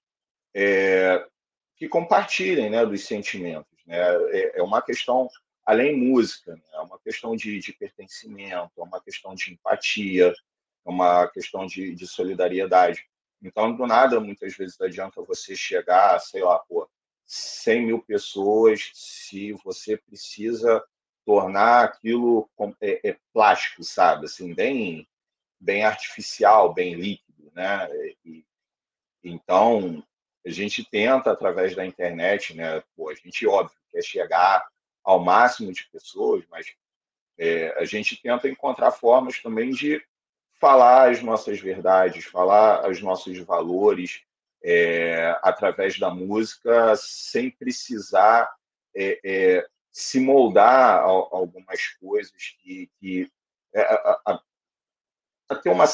é, 0.53 1.25
que 1.75 1.88
compartilhem, 1.88 2.71
né, 2.71 2.83
dos 2.85 3.05
sentimentos, 3.05 3.77
né? 3.85 3.97
É, 4.31 4.59
é 4.59 4.63
uma 4.63 4.81
questão 4.81 5.29
além 5.63 5.95
música, 5.95 6.55
né? 6.55 6.61
é 6.73 6.79
uma 6.79 6.97
questão 6.97 7.35
de, 7.35 7.59
de, 7.59 7.73
pertencimento, 7.73 8.71
é 8.77 8.81
uma 8.81 9.01
questão 9.01 9.35
de 9.35 9.51
empatia, 9.51 10.29
é 10.29 10.89
uma 10.89 11.27
questão 11.27 11.65
de, 11.65 11.93
de, 11.93 12.07
solidariedade. 12.07 13.05
Então, 13.43 13.75
do 13.75 13.85
nada, 13.85 14.19
muitas 14.19 14.55
vezes 14.55 14.79
adianta 14.79 15.21
você 15.21 15.55
chegar, 15.55 16.17
sei 16.19 16.41
lá, 16.41 16.57
pô, 16.59 16.89
100 17.25 17.85
mil 17.85 18.01
pessoas, 18.01 18.89
se 18.93 19.51
você 19.63 19.97
precisa 19.97 20.81
tornar 21.25 21.83
aquilo 21.83 22.49
é, 22.79 23.09
é 23.09 23.17
plástico, 23.33 23.83
sabe? 23.83 24.25
Assim, 24.25 24.53
bem, 24.53 25.05
bem 25.59 25.83
artificial, 25.83 26.73
bem 26.73 26.93
líquido, 26.95 27.51
né? 27.53 27.87
E, 28.25 28.45
então, 29.23 30.03
a 30.45 30.49
gente 30.49 30.83
tenta, 30.89 31.31
através 31.31 31.75
da 31.75 31.85
internet, 31.85 32.53
né? 32.55 32.81
Pô, 32.95 33.09
a 33.09 33.15
gente, 33.15 33.45
óbvio, 33.45 33.77
quer 33.91 34.03
chegar 34.03 34.65
ao 35.03 35.19
máximo 35.19 35.71
de 35.71 35.87
pessoas, 35.89 36.43
mas 36.49 36.67
é, 37.37 37.73
a 37.77 37.85
gente 37.85 38.21
tenta 38.21 38.47
encontrar 38.47 38.91
formas 38.91 39.41
também 39.41 39.71
de 39.71 40.01
falar 40.59 41.11
as 41.11 41.21
nossas 41.21 41.59
verdades, 41.59 42.25
falar 42.25 42.89
os 42.89 43.01
nossos 43.01 43.37
valores 43.39 44.21
é, 44.63 45.37
através 45.41 45.99
da 45.99 46.09
música, 46.09 46.95
sem 46.95 47.49
precisar 47.51 48.49
é, 48.95 49.19
é 49.23 49.67
se 49.91 50.19
moldar 50.19 50.99
a, 50.99 51.05
a 51.05 51.05
algumas 51.05 51.87
coisas 51.99 52.55
que, 52.61 52.89
que 52.99 53.31
é, 53.73 53.81
a, 53.81 54.41
a 55.49 55.55
ter 55.55 55.69
uma, 55.69 55.85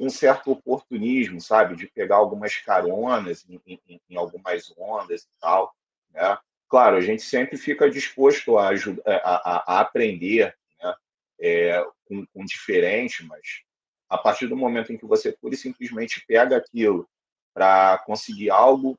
um, 0.00 0.10
certo 0.10 0.50
oportunismo, 0.50 1.40
sabe, 1.40 1.76
de 1.76 1.86
pegar 1.86 2.16
algumas 2.16 2.56
caronas 2.56 3.44
em, 3.48 3.60
em, 3.66 4.00
em 4.10 4.16
algumas 4.16 4.72
ondas 4.76 5.22
e 5.22 5.40
tal, 5.40 5.74
né? 6.10 6.38
Claro, 6.68 6.96
a 6.96 7.02
gente 7.02 7.22
sempre 7.22 7.58
fica 7.58 7.90
disposto 7.90 8.56
a, 8.56 8.68
ajudar, 8.68 9.02
a, 9.06 9.74
a, 9.74 9.80
aprender 9.80 10.56
né? 10.82 10.94
é, 11.38 11.86
com, 12.06 12.24
com 12.32 12.44
diferente, 12.46 13.22
mas 13.26 13.62
a 14.08 14.16
partir 14.16 14.46
do 14.46 14.56
momento 14.56 14.90
em 14.90 14.96
que 14.96 15.04
você 15.04 15.32
pura 15.32 15.54
e 15.54 15.58
simplesmente 15.58 16.24
pega 16.26 16.56
aquilo 16.56 17.06
para 17.52 17.98
conseguir 18.06 18.50
algo, 18.50 18.98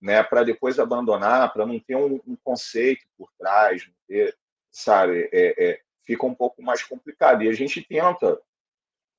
né, 0.00 0.22
para 0.22 0.44
depois 0.44 0.78
abandonar, 0.78 1.52
para 1.54 1.64
não 1.64 1.80
ter 1.80 1.96
um, 1.96 2.20
um, 2.26 2.36
conceito 2.44 3.06
por 3.16 3.30
trás, 3.38 3.90
ter, 4.06 4.36
sabe, 4.70 5.28
é, 5.32 5.70
é, 5.70 5.80
fica 6.04 6.26
um 6.26 6.34
pouco 6.34 6.62
mais 6.62 6.82
complicado. 6.82 7.42
E 7.42 7.48
a 7.48 7.52
gente 7.52 7.82
tenta 7.82 8.38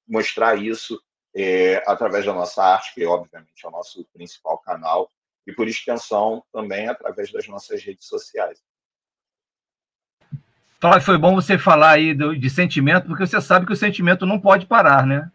mostrar 0.07 0.55
isso 0.55 1.01
é, 1.35 1.83
através 1.85 2.25
da 2.25 2.33
nossa 2.33 2.63
arte, 2.63 2.93
que 2.95 3.05
obviamente 3.05 3.63
é 3.63 3.67
o 3.67 3.71
nosso 3.71 4.03
principal 4.13 4.57
canal, 4.59 5.11
e, 5.45 5.53
por 5.53 5.67
extensão, 5.67 6.43
também 6.51 6.87
através 6.89 7.31
das 7.31 7.47
nossas 7.47 7.83
redes 7.83 8.05
sociais. 8.05 8.59
Flávio, 10.79 11.01
foi 11.01 11.17
bom 11.17 11.33
você 11.33 11.57
falar 11.57 11.91
aí 11.91 12.13
do, 12.13 12.37
de 12.37 12.49
sentimento, 12.49 13.07
porque 13.07 13.25
você 13.25 13.41
sabe 13.41 13.65
que 13.65 13.73
o 13.73 13.77
sentimento 13.77 14.25
não 14.25 14.39
pode 14.39 14.65
parar, 14.65 15.05
né? 15.05 15.31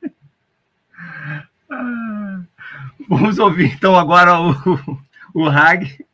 Vamos 3.08 3.38
ouvir 3.38 3.74
então 3.74 3.98
agora 3.98 4.40
o, 4.40 4.54
o 5.34 5.46
Hag. 5.46 6.06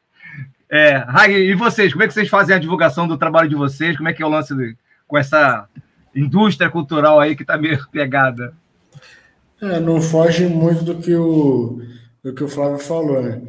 É, 0.69 0.97
Hag, 0.97 1.33
e 1.33 1.55
vocês? 1.55 1.93
Como 1.93 2.03
é 2.03 2.09
que 2.09 2.15
vocês 2.15 2.29
fazem 2.29 2.57
a 2.57 2.59
divulgação 2.59 3.07
do 3.07 3.19
trabalho 3.19 3.49
de 3.49 3.55
vocês? 3.55 3.97
Como 3.97 4.09
é 4.09 4.13
que 4.13 4.23
é 4.23 4.27
o 4.27 4.31
lance 4.31 4.55
de, 4.55 4.77
com 5.07 5.17
essa 5.17 5.69
indústria 6.17 6.71
cultural 6.71 7.21
aí 7.21 7.37
que 7.37 7.43
está 7.43 7.59
meio 7.59 7.87
pegada? 7.93 8.55
É, 9.61 9.79
não 9.79 10.01
foge 10.01 10.47
muito 10.47 10.83
do 10.83 10.97
que 10.97 11.15
o, 11.15 11.81
do 12.23 12.35
que 12.35 12.43
o 12.43 12.49
Flávio 12.49 12.79
falou, 12.79 13.23
né? 13.23 13.41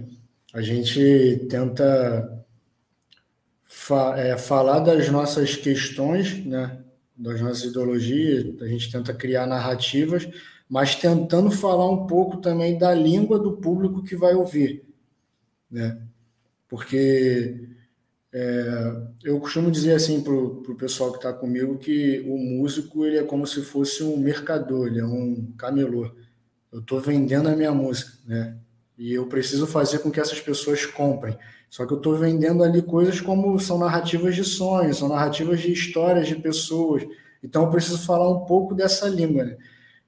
A 0.53 0.61
gente 0.61 1.47
tenta 1.49 2.45
fa 3.63 4.18
é, 4.18 4.38
falar 4.38 4.80
das 4.80 5.09
nossas 5.09 5.55
questões, 5.55 6.45
né? 6.45 6.80
Das 7.15 7.41
nossas 7.41 7.63
ideologias, 7.63 8.61
a 8.61 8.68
gente 8.68 8.91
tenta 8.91 9.13
criar 9.13 9.47
narrativas, 9.47 10.28
mas 10.70 10.95
tentando 10.95 11.49
falar 11.51 11.89
um 11.89 12.05
pouco 12.05 12.38
também 12.38 12.78
da 12.78 12.93
língua 12.93 13.39
do 13.39 13.53
público 13.53 14.03
que 14.03 14.15
vai 14.15 14.34
ouvir, 14.34 14.84
né? 15.70 15.97
Porque 16.70 17.76
é, 18.39 18.93
eu 19.23 19.39
costumo 19.39 19.71
dizer 19.71 19.95
assim 19.95 20.21
para 20.21 20.31
o 20.31 20.75
pessoal 20.75 21.09
que 21.09 21.17
está 21.17 21.33
comigo 21.33 21.79
que 21.79 22.23
o 22.27 22.38
músico 22.38 23.03
ele 23.03 23.17
é 23.17 23.23
como 23.23 23.47
se 23.47 23.63
fosse 23.63 24.03
um 24.03 24.15
mercador, 24.15 24.85
ele 24.85 24.99
é 24.99 25.05
um 25.05 25.51
camelô. 25.57 26.11
Eu 26.71 26.81
estou 26.81 26.99
vendendo 26.99 27.49
a 27.49 27.55
minha 27.55 27.71
música, 27.71 28.11
né? 28.27 28.55
E 28.95 29.11
eu 29.11 29.25
preciso 29.25 29.65
fazer 29.65 29.99
com 29.99 30.11
que 30.11 30.19
essas 30.19 30.39
pessoas 30.39 30.85
comprem. 30.85 31.35
Só 31.67 31.88
que 31.88 31.93
eu 31.93 31.97
estou 31.97 32.15
vendendo 32.15 32.63
ali 32.63 32.83
coisas 32.83 33.19
como 33.19 33.59
são 33.59 33.79
narrativas 33.79 34.35
de 34.35 34.43
sonhos, 34.43 34.97
são 34.97 35.09
narrativas 35.09 35.59
de 35.59 35.71
histórias 35.71 36.27
de 36.27 36.35
pessoas. 36.35 37.07
Então 37.41 37.63
eu 37.63 37.71
preciso 37.71 38.05
falar 38.05 38.29
um 38.29 38.45
pouco 38.45 38.75
dessa 38.75 39.07
língua, 39.09 39.45
né? 39.45 39.57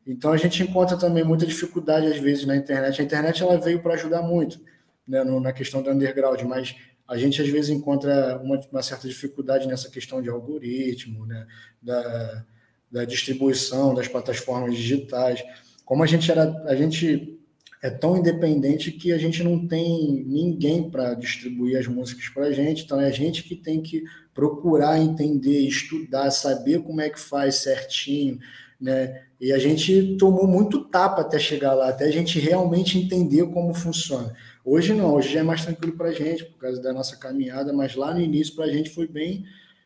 Então 0.05 0.32
a 0.32 0.38
gente 0.38 0.61
encontra 0.61 0.95
também 0.95 1.23
muita 1.23 1.47
dificuldade 1.47 2.05
às 2.05 2.19
vezes 2.19 2.45
na 2.45 2.55
internet. 2.55 3.01
A 3.01 3.03
internet 3.03 3.41
ela 3.41 3.57
veio 3.57 3.82
para 3.82 3.95
ajudar 3.95 4.21
muito, 4.21 4.59
né, 5.07 5.23
na 5.23 5.51
questão 5.51 5.82
do 5.82 5.89
underground, 5.89 6.39
mas 6.43 6.75
a 7.10 7.18
gente 7.18 7.41
às 7.41 7.49
vezes 7.49 7.72
encontra 7.72 8.39
uma, 8.43 8.60
uma 8.72 8.84
certa 8.84 9.07
dificuldade 9.07 9.68
nessa 9.68 9.89
questão 9.89 10.22
de 10.22 10.30
algoritmo, 10.30 11.26
né? 11.26 11.47
da, 11.82 12.45
da 12.91 13.05
distribuição 13.05 13.95
das 13.95 14.07
plataformas 14.07 14.76
digitais. 14.76 15.43
Como 15.84 16.03
a 16.03 16.05
gente 16.05 16.30
era, 16.32 16.51
a 16.68 16.76
gente 16.76 17.39
é 17.82 17.89
tão 17.89 18.18
independente 18.18 18.91
que 18.91 19.12
a 19.12 19.18
gente 19.18 19.43
não 19.43 19.68
tem 19.68 20.24
ninguém 20.28 20.89
para 20.89 21.16
distribuir 21.16 21.80
as 21.80 21.88
músicas 21.88 22.30
para 22.30 22.45
a 22.45 22.51
gente, 22.51 22.84
então 22.84 22.99
é 23.01 23.07
a 23.07 23.12
gente 23.12 23.43
que 23.43 23.55
tem 23.55 23.82
que 23.82 24.03
procurar 24.34 24.99
entender, 24.99 25.62
estudar, 25.62 26.30
saber 26.30 26.84
como 26.84 27.01
é 27.01 27.10
que 27.10 27.20
faz 27.20 27.55
certinho, 27.55 28.38
né? 28.80 29.24
E 29.39 29.53
a 29.53 29.57
gente 29.57 30.18
tomou 30.18 30.45
muito 30.45 30.84
tapa 30.89 31.22
até 31.22 31.39
chegar 31.39 31.74
lá, 31.74 31.89
até 31.89 32.05
a 32.05 32.12
gente 32.12 32.38
realmente 32.39 32.99
entender 32.99 33.45
como 33.47 33.74
funciona. 33.74 34.36
Hoje 34.72 34.93
não, 34.93 35.15
hoje 35.15 35.34
já 35.34 35.39
é 35.39 35.43
mais 35.43 35.65
tranquilo 35.65 35.97
para 35.97 36.09
a 36.09 36.13
gente, 36.13 36.45
por 36.45 36.59
causa 36.59 36.80
da 36.80 36.93
nossa 36.93 37.17
caminhada, 37.17 37.74
mas 37.74 37.95
lá 37.95 38.13
no 38.13 38.22
início 38.22 38.53
para 38.53 38.65
a 38.65 38.72
gente 38.72 38.91
foi 38.91 39.07
bem 39.07 39.43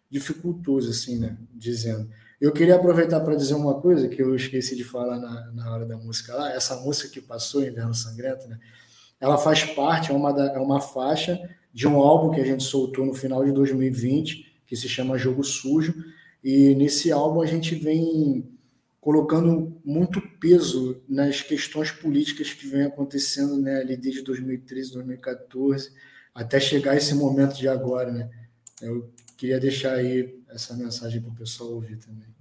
dificultoso, 0.09 0.89
assim, 0.89 1.17
né? 1.17 1.38
Dizendo. 1.53 2.09
Eu 2.39 2.51
queria 2.51 2.75
aproveitar 2.75 3.21
para 3.21 3.34
dizer 3.34 3.53
uma 3.53 3.79
coisa 3.79 4.09
que 4.09 4.21
eu 4.21 4.36
esqueci 4.36 4.75
de 4.75 4.84
falar 4.84 5.17
na, 5.17 5.51
na 5.53 5.73
hora 5.73 5.86
da 5.86 5.95
música 5.95 6.36
lá. 6.36 6.51
Essa 6.51 6.75
música 6.81 7.07
que 7.07 7.21
passou, 7.21 7.63
Inverno 7.63 7.93
Sangrento, 7.93 8.45
né? 8.49 8.59
Ela 9.21 9.38
faz 9.38 9.63
parte, 9.63 10.11
é 10.11 10.13
uma, 10.13 10.31
é 10.47 10.59
uma 10.59 10.81
faixa 10.81 11.39
de 11.73 11.88
um 11.88 11.95
álbum 11.99 12.31
que 12.31 12.41
a 12.41 12.45
gente 12.45 12.63
soltou 12.63 13.05
no 13.05 13.13
final 13.13 13.45
de 13.45 13.53
2020, 13.53 14.63
que 14.67 14.75
se 14.75 14.89
chama 14.89 15.17
Jogo 15.17 15.45
Sujo. 15.45 15.95
E 16.43 16.75
nesse 16.75 17.09
álbum 17.09 17.41
a 17.41 17.45
gente 17.45 17.73
vem 17.73 18.52
colocando 19.03 19.81
muito 19.83 20.21
peso 20.39 21.03
nas 21.09 21.41
questões 21.41 21.91
políticas 21.91 22.53
que 22.53 22.65
vem 22.65 22.83
acontecendo 22.83 23.61
né, 23.61 23.81
ali 23.81 23.97
desde 23.97 24.21
2013, 24.21 24.93
2014, 24.93 25.93
até 26.33 26.57
chegar 26.57 26.95
esse 26.95 27.13
momento 27.13 27.57
de 27.57 27.67
agora. 27.67 28.09
Né? 28.13 28.29
Eu 28.81 29.13
queria 29.35 29.59
deixar 29.59 29.95
aí 29.95 30.41
essa 30.47 30.73
mensagem 30.77 31.21
para 31.21 31.31
o 31.31 31.35
pessoal 31.35 31.71
ouvir 31.71 31.97
também. 31.97 32.33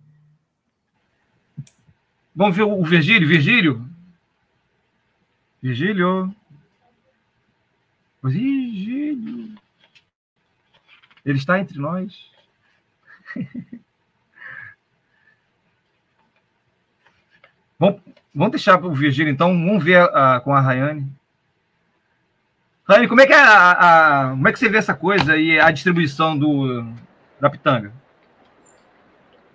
Vamos 2.32 2.56
ver 2.56 2.62
o 2.62 2.84
Virgílio. 2.84 3.26
Virgílio? 3.26 3.84
Virgílio? 5.60 6.32
Virgílio? 8.22 9.56
Ele 11.24 11.38
está 11.38 11.58
entre 11.58 11.76
nós? 11.80 12.30
vamos, 17.82 18.00
vamos 18.32 18.52
deixar 18.52 18.78
para 18.78 18.86
o 18.86 18.94
Virgílio, 18.94 19.32
então. 19.32 19.48
Vamos 19.48 19.82
ver 19.82 19.96
a, 19.96 20.36
a, 20.36 20.40
com 20.40 20.54
a 20.54 20.60
Rayane. 20.60 21.10
Rayane, 22.88 23.08
como 23.08 23.20
é 23.20 23.26
que 23.26 23.32
é 23.32 23.36
a, 23.40 24.28
como 24.30 24.48
é 24.48 24.52
que 24.52 24.58
você 24.58 24.68
vê 24.68 24.78
essa 24.78 24.94
coisa 24.94 25.36
e 25.36 25.58
a 25.58 25.70
distribuição 25.70 26.38
do, 26.38 26.84
da 27.40 27.50
pitanga? 27.50 27.92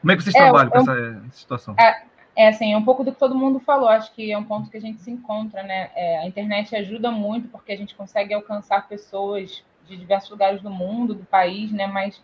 Como 0.02 0.12
é 0.12 0.16
que 0.16 0.24
vocês 0.24 0.36
É, 0.36 0.40
trabalham 0.40 0.70
com 0.70 0.78
eu- 0.78 0.82
essa 0.82 1.24
situação? 1.32 1.76
É, 1.80 2.04
é 2.36 2.48
assim, 2.50 2.74
é 2.74 2.78
um 2.78 2.84
pouco 2.84 3.04
do 3.04 3.12
que 3.12 3.20
todo 3.20 3.36
mundo 3.36 3.60
falou. 3.60 3.90
Acho 3.90 4.14
que 4.14 4.32
é 4.32 4.38
um 4.38 4.44
ponto 4.44 4.70
que 4.70 4.78
a 4.78 4.82
gente 4.82 5.02
se 5.02 5.12
encontra, 5.12 5.64
né? 5.64 5.90
É, 5.96 6.20
a 6.20 6.28
internet 6.28 6.76
ajuda 6.76 7.12
muito 7.12 7.48
porque 7.50 7.72
a 7.72 7.78
gente 7.78 7.96
consegue 7.96 8.34
alcançar 8.34 8.88
pessoas 8.88 9.64
de 9.88 9.98
diversos 9.98 10.30
lugares 10.30 10.62
do 10.62 10.70
mundo, 10.70 11.14
do 11.14 11.24
país, 11.26 11.72
né? 11.72 11.88
Mas 11.88 12.22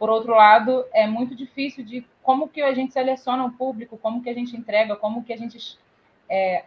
por 0.00 0.08
outro 0.08 0.34
lado, 0.34 0.86
é 0.94 1.06
muito 1.06 1.34
difícil 1.34 1.84
de 1.84 2.06
como 2.22 2.48
que 2.48 2.62
a 2.62 2.72
gente 2.72 2.94
seleciona 2.94 3.44
o 3.44 3.52
público, 3.52 3.98
como 3.98 4.22
que 4.22 4.30
a 4.30 4.34
gente 4.34 4.56
entrega, 4.56 4.96
como 4.96 5.22
que 5.22 5.30
a 5.30 5.36
gente 5.36 5.78
é, 6.26 6.64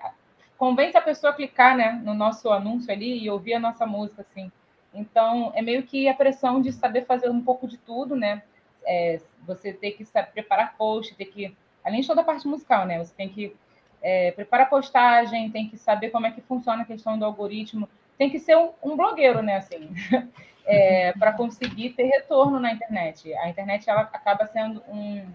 convence 0.55 0.95
a 0.95 1.01
pessoa 1.01 1.31
a 1.33 1.35
clicar, 1.35 1.75
né, 1.75 1.99
no 2.05 2.13
nosso 2.13 2.51
anúncio 2.51 2.93
ali 2.93 3.23
e 3.23 3.31
ouvir 3.31 3.55
a 3.55 3.59
nossa 3.59 3.87
música, 3.87 4.21
assim. 4.21 4.51
Então, 4.93 5.51
é 5.55 5.63
meio 5.63 5.81
que 5.81 6.07
a 6.07 6.13
pressão 6.13 6.61
de 6.61 6.71
saber 6.71 7.05
fazer 7.07 7.27
um 7.27 7.41
pouco 7.41 7.67
de 7.67 7.79
tudo, 7.79 8.15
né? 8.15 8.43
É, 8.85 9.19
você 9.47 9.73
ter 9.73 9.93
que 9.93 10.05
saber 10.05 10.31
preparar 10.31 10.77
post, 10.77 11.15
ter 11.15 11.25
que 11.25 11.57
além 11.83 12.01
de 12.01 12.07
toda 12.07 12.21
a 12.21 12.23
parte 12.23 12.47
musical, 12.47 12.85
né? 12.85 12.99
Você 12.99 13.15
tem 13.15 13.29
que 13.29 13.55
é, 13.99 14.31
preparar 14.31 14.69
postagem, 14.69 15.49
tem 15.49 15.67
que 15.67 15.77
saber 15.77 16.11
como 16.11 16.27
é 16.27 16.31
que 16.31 16.41
funciona 16.41 16.83
a 16.83 16.85
questão 16.85 17.17
do 17.17 17.25
algoritmo, 17.25 17.89
tem 18.15 18.29
que 18.29 18.37
ser 18.37 18.55
um, 18.55 18.69
um 18.83 18.95
blogueiro, 18.95 19.41
né? 19.41 19.57
Assim, 19.57 19.89
para 21.19 21.33
conseguir 21.33 21.91
ter 21.91 22.03
retorno 22.03 22.59
na 22.59 22.71
internet. 22.71 23.33
A 23.35 23.49
internet 23.49 23.89
ela 23.89 24.01
acaba 24.01 24.45
sendo 24.47 24.81
um, 24.87 25.25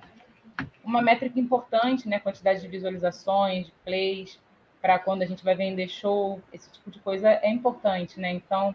uma 0.83 1.03
métrica 1.03 1.39
importante, 1.39 2.09
né? 2.09 2.19
Quantidade 2.19 2.61
de 2.61 2.69
visualizações, 2.69 3.67
de 3.67 3.73
plays, 3.85 4.41
para 4.81 4.99
quando 4.99 5.23
a 5.23 5.27
gente 5.27 5.45
vai 5.45 5.55
vender 5.55 5.89
show, 5.89 6.41
esse 6.53 6.71
tipo 6.71 6.91
de 6.91 6.99
coisa 7.01 7.29
é 7.43 7.51
importante, 7.51 8.19
né? 8.19 8.33
Então, 8.33 8.75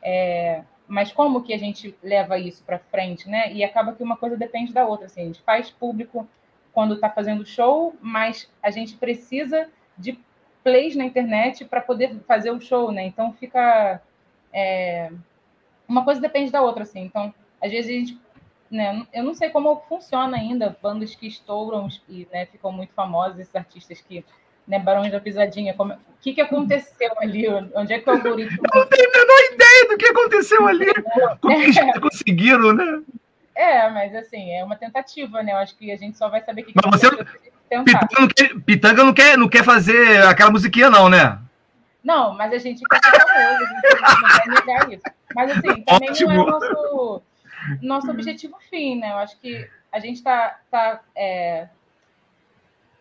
é, 0.00 0.62
mas 0.86 1.12
como 1.12 1.42
que 1.42 1.52
a 1.52 1.58
gente 1.58 1.94
leva 2.02 2.38
isso 2.38 2.62
para 2.64 2.78
frente, 2.78 3.28
né? 3.28 3.52
E 3.52 3.62
acaba 3.64 3.92
que 3.92 4.02
uma 4.02 4.16
coisa 4.16 4.36
depende 4.36 4.72
da 4.72 4.86
outra. 4.86 5.06
Assim, 5.06 5.22
a 5.22 5.26
gente 5.26 5.42
faz 5.42 5.70
público 5.70 6.28
quando 6.72 6.94
está 6.94 7.10
fazendo 7.10 7.44
show, 7.44 7.94
mas 8.00 8.50
a 8.62 8.70
gente 8.70 8.96
precisa 8.96 9.68
de 9.96 10.18
plays 10.64 10.96
na 10.96 11.04
internet 11.04 11.64
para 11.64 11.80
poder 11.80 12.18
fazer 12.26 12.50
o 12.50 12.60
show, 12.60 12.90
né? 12.90 13.04
Então 13.04 13.32
fica 13.32 14.00
é, 14.52 15.10
uma 15.92 16.04
coisa 16.04 16.20
depende 16.20 16.50
da 16.50 16.62
outra, 16.62 16.82
assim. 16.82 17.02
Então, 17.02 17.32
às 17.62 17.70
vezes 17.70 17.88
a 17.90 17.92
gente, 17.92 18.18
né? 18.70 19.06
Eu 19.12 19.22
não 19.22 19.34
sei 19.34 19.50
como 19.50 19.82
funciona 19.88 20.36
ainda 20.36 20.76
bandas 20.82 21.14
que 21.14 21.26
estouram 21.26 21.88
e 22.08 22.26
né, 22.32 22.46
ficam 22.46 22.72
muito 22.72 22.92
famosas, 22.94 23.38
esses 23.38 23.54
artistas 23.54 24.00
que 24.00 24.24
né, 24.66 24.78
Barões 24.78 25.10
da 25.12 25.20
Pisadinha, 25.20 25.74
como- 25.74 25.92
o 25.92 25.98
que, 26.20 26.32
que 26.32 26.40
aconteceu 26.40 27.12
ali? 27.18 27.46
Onde 27.74 27.92
é 27.92 27.98
que 27.98 28.08
o 28.08 28.12
algoritmo 28.12 28.62
Não 28.74 28.86
tenho 28.86 29.08
a 29.08 29.12
menor 29.18 29.52
ideia 29.54 29.88
do 29.88 29.96
que 29.98 30.06
aconteceu 30.06 30.66
ali. 30.66 30.86
Como 31.40 31.56
que 31.58 31.78
eles 31.78 31.98
conseguiram, 32.00 32.72
né? 32.72 33.02
É, 33.54 33.90
mas 33.90 34.14
assim, 34.14 34.50
é 34.52 34.64
uma 34.64 34.76
tentativa, 34.76 35.42
né? 35.42 35.52
Eu 35.52 35.56
acho 35.58 35.76
que 35.76 35.90
a 35.92 35.96
gente 35.96 36.16
só 36.16 36.28
vai 36.28 36.40
saber 36.42 36.62
o 36.62 36.64
que, 36.66 36.72
que 36.72 36.90
você-. 36.90 37.10
Pitanga 37.84 38.20
não, 38.20 38.28
quer, 38.28 38.60
Pitanga 38.60 39.04
não 39.04 39.12
quer, 39.14 39.38
não 39.38 39.48
quer 39.48 39.64
fazer 39.64 40.22
aquela 40.24 40.50
musiquinha, 40.50 40.88
não, 40.90 41.08
né? 41.08 41.38
Não, 42.04 42.34
mas 42.34 42.52
a 42.52 42.58
gente 42.58 42.82
quer 42.88 43.00
ser 43.02 43.20
famoso, 43.20 43.64
a 43.64 44.10
gente 44.10 44.20
não 44.22 44.28
vai 44.28 44.48
negar 44.66 44.92
isso. 44.92 45.02
Mas 45.34 45.50
assim, 45.50 45.82
também 45.82 46.10
não 46.10 46.32
é 46.32 46.38
Ótimo. 46.38 46.42
o 46.42 46.46
nosso, 46.46 47.22
nosso 47.80 48.10
objetivo 48.10 48.56
fim, 48.70 48.98
né? 48.98 49.12
Eu 49.12 49.16
acho 49.16 49.38
que 49.38 49.68
a 49.90 49.98
gente 49.98 50.16
está 50.16 50.60
tá, 50.70 51.02
é, 51.14 51.68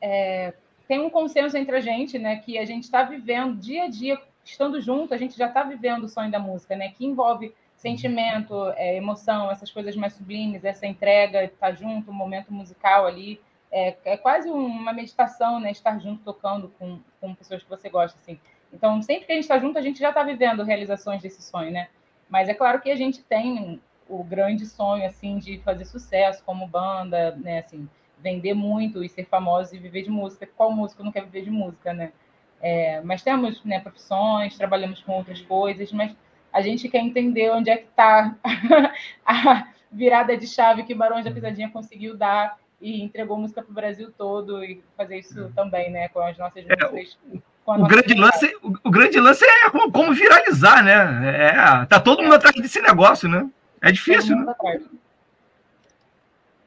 é, 0.01 0.53
tem 0.87 0.99
um 0.99 1.09
consenso 1.09 1.55
entre 1.57 1.75
a 1.75 1.79
gente, 1.79 2.19
né? 2.19 2.37
Que 2.37 2.57
a 2.57 2.65
gente 2.65 2.83
está 2.83 3.03
vivendo 3.03 3.55
dia 3.57 3.83
a 3.83 3.87
dia, 3.87 4.19
estando 4.43 4.81
junto, 4.81 5.13
a 5.13 5.17
gente 5.17 5.37
já 5.37 5.47
está 5.47 5.63
vivendo 5.63 6.03
o 6.03 6.09
sonho 6.09 6.31
da 6.31 6.39
música, 6.39 6.75
né? 6.75 6.89
Que 6.89 7.05
envolve 7.05 7.53
sentimento, 7.77 8.71
é, 8.75 8.95
emoção, 8.95 9.49
essas 9.49 9.71
coisas 9.71 9.95
mais 9.95 10.13
sublimes, 10.13 10.65
essa 10.65 10.85
entrega, 10.85 11.43
estar 11.43 11.71
junto, 11.73 12.11
um 12.11 12.13
momento 12.13 12.53
musical 12.53 13.05
ali. 13.05 13.39
É, 13.71 13.95
é 14.03 14.17
quase 14.17 14.49
uma 14.49 14.91
meditação, 14.91 15.59
né? 15.59 15.71
Estar 15.71 15.97
junto, 15.99 16.23
tocando 16.23 16.71
com, 16.77 16.99
com 17.19 17.33
pessoas 17.35 17.63
que 17.63 17.69
você 17.69 17.89
gosta, 17.89 18.19
assim. 18.19 18.39
Então, 18.73 19.01
sempre 19.01 19.25
que 19.25 19.31
a 19.31 19.35
gente 19.35 19.43
está 19.43 19.59
junto, 19.59 19.77
a 19.77 19.81
gente 19.81 19.99
já 19.99 20.09
está 20.09 20.23
vivendo 20.23 20.63
realizações 20.63 21.21
desse 21.21 21.41
sonho, 21.41 21.71
né? 21.71 21.87
Mas 22.31 22.47
é 22.47 22.53
claro 22.53 22.79
que 22.79 22.89
a 22.89 22.95
gente 22.95 23.21
tem 23.21 23.81
o 24.07 24.23
grande 24.23 24.65
sonho, 24.65 25.05
assim, 25.05 25.37
de 25.37 25.59
fazer 25.59 25.83
sucesso 25.83 26.41
como 26.45 26.65
banda, 26.65 27.35
né? 27.35 27.59
Assim, 27.59 27.89
vender 28.19 28.53
muito 28.53 29.03
e 29.03 29.09
ser 29.09 29.25
famoso 29.25 29.75
e 29.75 29.79
viver 29.79 30.03
de 30.03 30.09
música. 30.09 30.47
Qual 30.47 30.71
músico 30.71 31.03
não 31.03 31.11
quer 31.11 31.25
viver 31.25 31.43
de 31.43 31.51
música, 31.51 31.93
né? 31.93 32.13
É, 32.61 33.01
mas 33.01 33.21
temos 33.21 33.61
né, 33.65 33.81
profissões, 33.81 34.57
trabalhamos 34.57 35.01
com 35.01 35.13
outras 35.13 35.41
coisas, 35.41 35.91
mas 35.91 36.15
a 36.53 36.61
gente 36.61 36.87
quer 36.87 36.99
entender 36.99 37.51
onde 37.51 37.69
é 37.69 37.77
que 37.77 37.87
está 37.89 38.35
a 39.25 39.67
virada 39.91 40.37
de 40.37 40.47
chave 40.47 40.83
que 40.83 40.95
Barões 40.95 41.25
da 41.25 41.31
Pisadinha 41.31 41.69
conseguiu 41.69 42.15
dar 42.15 42.57
e 42.79 43.01
entregou 43.01 43.37
música 43.37 43.61
para 43.61 43.71
o 43.71 43.75
Brasil 43.75 44.11
todo 44.17 44.63
e 44.63 44.81
fazer 44.95 45.17
isso 45.17 45.51
também, 45.53 45.91
né? 45.91 46.07
Com 46.09 46.21
as 46.21 46.37
nossas 46.37 46.63
músicas. 46.63 47.17
com 47.27 47.37
a 47.37 47.50
O 47.65 47.87
grande, 47.87 48.13
lance, 48.15 48.57
o, 48.61 48.73
o 48.83 48.91
grande 48.91 49.19
lance 49.19 49.45
é 49.45 49.69
como, 49.69 49.91
como 49.91 50.13
viralizar, 50.13 50.83
né? 50.83 51.49
É, 51.49 51.85
tá 51.85 51.99
todo 51.99 52.21
mundo 52.21 52.35
atrás 52.35 52.55
desse 52.55 52.81
negócio, 52.81 53.29
né? 53.29 53.47
É 53.81 53.91
difícil, 53.91 54.35
né? 54.35 54.53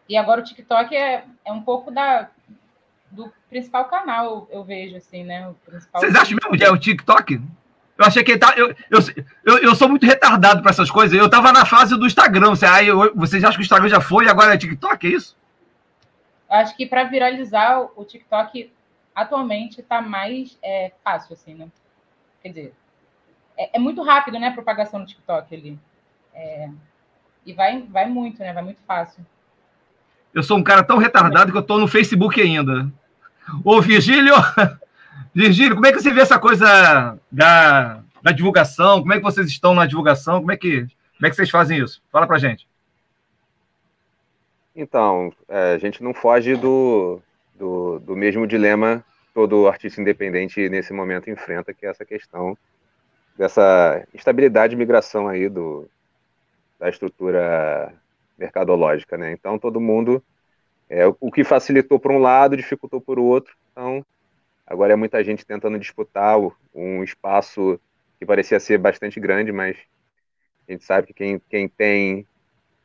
E 0.09 0.17
agora 0.17 0.41
o 0.41 0.45
TikTok 0.45 0.95
é, 0.95 1.25
é 1.45 1.53
um 1.53 1.63
pouco 1.63 1.91
da, 1.91 2.29
do 3.11 3.33
principal 3.51 3.87
canal, 3.87 4.49
eu 4.51 4.65
vejo, 4.65 4.97
assim, 4.97 5.25
né? 5.25 5.53
Vocês 5.93 6.15
acham 6.15 6.39
mesmo 6.43 6.57
que 6.57 6.65
é 6.65 6.71
o 6.71 6.79
TikTok? 6.79 7.41
Eu 7.97 8.05
achei 8.05 8.25
que 8.25 8.33
ele 8.33 8.39
tá. 8.41 8.55
Eu, 8.57 8.75
eu, 8.91 8.99
eu, 9.45 9.59
eu 9.59 9.75
sou 9.75 9.89
muito 9.89 10.05
retardado 10.05 10.63
para 10.63 10.71
essas 10.73 10.91
coisas. 10.91 11.17
Eu 11.17 11.31
tava 11.31 11.53
na 11.53 11.65
fase 11.65 11.97
do 11.97 12.07
Instagram. 12.07 12.51
Você, 12.51 12.67
aí 12.67 12.89
vocês 13.15 13.45
acham 13.45 13.55
que 13.55 13.63
o 13.63 13.63
Instagram 13.63 13.89
já 13.89 14.01
foi 14.01 14.25
e 14.25 14.29
agora 14.29 14.53
é 14.53 14.59
TikTok? 14.59 15.07
É 15.07 15.11
isso? 15.11 15.37
Acho 16.49 16.77
que 16.77 16.87
para 16.87 17.05
viralizar 17.05 17.89
o 17.97 18.05
TikTok 18.05 18.73
atualmente 19.15 19.81
está 19.81 20.01
mais 20.01 20.59
é, 20.63 20.93
fácil, 21.03 21.35
assim, 21.35 21.55
né? 21.55 21.69
Quer 22.43 22.49
dizer, 22.49 22.75
é, 23.57 23.77
é 23.77 23.79
muito 23.79 24.03
rápido, 24.03 24.39
né? 24.39 24.49
A 24.49 24.53
propagação 24.53 25.01
no 25.01 25.07
TikTok 25.07 25.55
ali. 25.55 25.79
É, 26.35 26.69
e 27.47 27.53
vai, 27.53 27.83
vai 27.83 28.09
muito, 28.09 28.41
né? 28.41 28.53
Vai 28.53 28.63
muito 28.63 28.81
fácil. 28.87 29.25
Eu 30.33 30.43
sou 30.43 30.59
um 30.59 30.65
cara 30.65 30.83
tão 30.83 30.99
retardado 30.99 31.53
que 31.53 31.59
eu 31.59 31.63
tô 31.63 31.79
no 31.79 31.87
Facebook 31.87 32.41
ainda. 32.41 32.91
Ô, 33.65 33.81
Virgílio! 33.81 34.35
Virgílio, 35.33 35.75
como 35.75 35.87
é 35.87 35.93
que 35.93 36.01
você 36.01 36.13
vê 36.13 36.21
essa 36.21 36.39
coisa 36.39 37.19
da, 37.31 38.01
da 38.23 38.33
divulgação? 38.33 39.01
Como 39.01 39.13
é 39.13 39.19
que 39.19 39.23
vocês 39.23 39.47
estão 39.47 39.75
na 39.75 39.87
divulgação? 39.87 40.41
Como 40.41 40.51
é 40.51 40.57
que, 40.57 40.81
como 40.81 41.27
é 41.27 41.31
que 41.31 41.37
vocês 41.37 41.51
fazem 41.51 41.79
isso? 41.79 42.03
Fala 42.11 42.27
pra 42.27 42.39
gente. 42.39 42.67
Então, 44.75 45.33
é, 45.49 45.75
a 45.75 45.79
gente 45.79 46.03
não 46.03 46.13
foge 46.13 46.57
do, 46.57 47.23
do, 47.55 47.99
do 48.01 48.17
mesmo 48.17 48.47
dilema 48.47 49.05
todo 49.33 49.67
artista 49.67 50.01
independente 50.01 50.69
nesse 50.69 50.93
momento 50.93 51.29
enfrenta, 51.29 51.75
que 51.75 51.85
é 51.85 51.91
essa 51.91 52.05
questão 52.05 52.57
dessa 53.37 54.07
instabilidade 54.15 54.71
de 54.71 54.77
migração 54.77 55.27
aí 55.27 55.49
do, 55.49 55.89
da 56.79 56.89
estrutura 56.89 57.93
mercadológica, 58.39 59.19
né? 59.19 59.33
Então, 59.33 59.59
todo 59.59 59.81
mundo, 59.81 60.23
é, 60.89 61.05
o, 61.07 61.33
que 61.33 61.43
facilitou 61.43 61.99
por 61.99 62.13
um 62.13 62.19
lado, 62.19 62.57
dificultou 62.57 63.01
por 63.01 63.19
outro. 63.19 63.55
Então, 63.73 64.07
agora 64.65 64.93
é 64.93 64.97
muita 64.97 65.23
gente 65.25 65.45
tentando 65.45 65.79
disputar 65.79 66.39
um 66.73 67.03
espaço 67.03 67.81
que 68.19 68.27
parecia 68.27 68.61
ser 68.61 68.79
bastante 68.79 69.19
grande, 69.19 69.51
mas 69.51 69.77
a 70.69 70.73
gente 70.73 70.85
sabe 70.85 71.09
que 71.09 71.15
quem, 71.15 71.41
quem 71.51 71.69
tem 71.69 72.27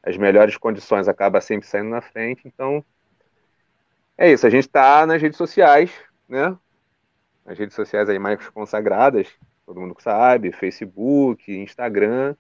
as 0.02 0.18
melhores 0.18 0.58
condições 0.58 1.08
acaba 1.08 1.40
sempre 1.42 1.68
saindo 1.68 1.90
na 1.90 2.02
frente. 2.02 2.42
Então, 2.46 2.84
é 4.20 4.32
isso. 4.32 4.46
A 4.46 4.50
gente 4.50 4.66
está 4.66 5.06
nas 5.06 5.22
redes 5.22 5.38
sociais, 5.38 5.92
né? 6.28 6.56
As 7.46 7.58
redes 7.58 7.76
sociais 7.76 8.10
aí 8.10 8.20
mais 8.20 8.48
consagradas, 8.50 9.28
todo 9.66 9.80
mundo 9.80 9.96
sabe, 10.00 10.52
Facebook, 10.52 11.52
Instagram. 11.52 12.36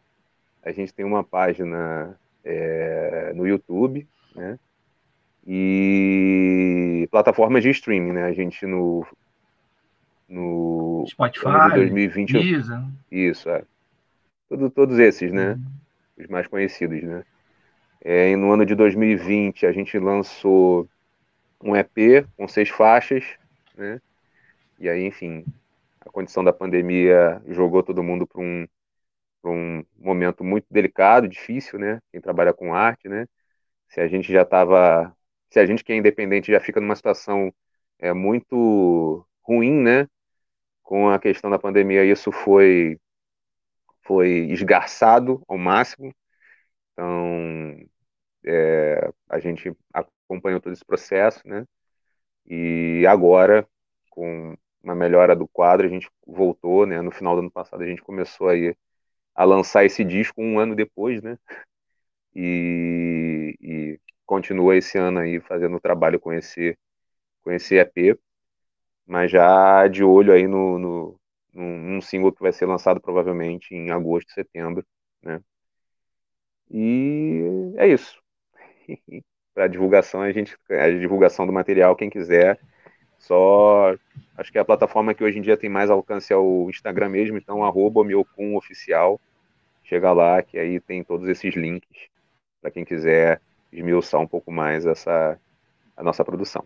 A 0.63 0.71
gente 0.71 0.93
tem 0.93 1.05
uma 1.05 1.23
página 1.23 2.15
é, 2.43 3.31
no 3.33 3.47
YouTube, 3.47 4.07
né? 4.35 4.59
e 5.51 7.07
plataformas 7.09 7.63
de 7.63 7.71
streaming, 7.71 8.11
né? 8.11 8.25
A 8.25 8.33
gente 8.33 8.67
no 8.67 9.03
no 10.27 11.03
Spotify, 11.07 11.47
ano 11.47 11.69
de 11.69 11.75
2020, 11.77 12.33
Deezer. 12.33 12.79
isso 13.11 13.49
é, 13.49 13.63
Todo, 14.47 14.69
todos 14.69 14.99
esses, 14.99 15.31
né? 15.31 15.59
Os 16.15 16.27
mais 16.27 16.45
conhecidos, 16.45 17.01
né? 17.01 17.23
É, 17.99 18.35
no 18.35 18.51
ano 18.51 18.63
de 18.63 18.75
2020 18.75 19.65
a 19.65 19.71
gente 19.71 19.97
lançou 19.97 20.87
um 21.63 21.75
EP 21.75 22.25
com 22.37 22.47
seis 22.47 22.69
faixas, 22.69 23.25
né? 23.75 24.01
E 24.79 24.89
aí, 24.89 25.05
enfim, 25.05 25.45
a 26.01 26.09
condição 26.09 26.43
da 26.43 26.53
pandemia 26.53 27.41
jogou 27.47 27.83
todo 27.83 28.03
mundo 28.03 28.25
para 28.27 28.41
um, 28.41 28.67
um 29.43 29.83
momento 29.97 30.43
muito 30.43 30.65
delicado, 30.71 31.27
difícil, 31.27 31.79
né? 31.79 31.99
Quem 32.11 32.21
trabalha 32.21 32.53
com 32.53 32.73
arte, 32.73 33.09
né? 33.09 33.27
Se 33.89 34.01
a 34.01 34.07
gente 34.07 34.31
já 34.31 34.43
estava, 34.43 35.15
se 35.51 35.59
a 35.59 35.65
gente 35.65 35.83
que 35.83 35.93
é 35.93 35.97
independente 35.97 36.51
já 36.51 36.59
fica 36.59 36.81
numa 36.81 36.95
situação 36.95 37.53
é 37.99 38.13
muito 38.13 39.25
ruim, 39.43 39.73
né? 39.73 40.07
Com 40.83 41.09
a 41.09 41.19
questão 41.19 41.49
da 41.49 41.59
pandemia, 41.59 42.05
isso 42.05 42.31
foi 42.31 42.99
foi 44.03 44.29
esgarçado 44.51 45.43
ao 45.47 45.57
máximo. 45.57 46.13
Então, 46.93 47.77
é, 48.45 49.11
a 49.29 49.39
gente 49.39 49.71
acompanhou 50.29 50.61
todo 50.61 50.73
esse 50.73 50.85
processo, 50.85 51.41
né? 51.47 51.65
E 52.47 53.05
agora, 53.07 53.67
com 54.09 54.55
uma 54.83 54.95
melhora 54.95 55.35
do 55.35 55.47
quadro, 55.47 55.87
a 55.87 55.89
gente 55.89 56.09
voltou, 56.25 56.85
né? 56.85 57.01
No 57.01 57.11
final 57.11 57.35
do 57.35 57.41
ano 57.41 57.51
passado, 57.51 57.83
a 57.83 57.87
gente 57.87 58.01
começou 58.01 58.49
aí 58.49 58.75
a 59.35 59.43
lançar 59.45 59.85
esse 59.85 60.03
disco 60.05 60.41
um 60.41 60.59
ano 60.59 60.75
depois, 60.75 61.21
né? 61.23 61.37
E, 62.35 63.55
e 63.61 63.99
continua 64.25 64.77
esse 64.77 64.97
ano 64.97 65.19
aí 65.19 65.39
fazendo 65.41 65.79
trabalho 65.79 66.19
com 66.19 66.31
esse, 66.33 66.77
com 67.43 67.51
esse 67.51 67.75
EP, 67.77 68.17
mas 69.07 69.31
já 69.31 69.87
de 69.89 70.03
olho 70.03 70.33
aí 70.33 70.47
no, 70.47 70.79
no, 70.79 71.21
num 71.53 72.01
single 72.01 72.33
que 72.33 72.41
vai 72.41 72.53
ser 72.53 72.65
lançado 72.67 73.01
provavelmente 73.01 73.73
em 73.75 73.91
agosto, 73.91 74.31
setembro, 74.33 74.85
né? 75.23 75.41
E 76.71 77.73
é 77.77 77.87
isso. 77.87 78.21
Para 79.59 79.67
divulgação, 79.67 80.21
a 80.21 80.31
gente 80.31 80.55
a 80.69 80.89
divulgação 80.89 81.45
do 81.45 81.51
material, 81.51 81.93
quem 81.93 82.09
quiser, 82.09 82.57
só 83.17 83.93
acho 84.37 84.53
que 84.53 84.57
a 84.57 84.63
plataforma 84.63 85.13
que 85.13 85.21
hoje 85.21 85.37
em 85.37 85.41
dia 85.41 85.57
tem 85.57 85.69
mais 85.69 85.89
alcance 85.89 86.31
é 86.31 86.37
o 86.37 86.69
Instagram 86.69 87.09
mesmo, 87.09 87.37
então 87.37 87.61
arroba 87.61 87.99
oficial. 88.55 89.19
Chega 89.83 90.13
lá 90.13 90.41
que 90.41 90.57
aí 90.57 90.79
tem 90.79 91.03
todos 91.03 91.27
esses 91.27 91.53
links 91.55 92.07
para 92.61 92.71
quem 92.71 92.85
quiser 92.85 93.41
esmiuçar 93.69 94.21
um 94.21 94.27
pouco 94.27 94.49
mais 94.49 94.85
essa 94.85 95.37
a 95.97 96.03
nossa 96.03 96.23
produção. 96.23 96.63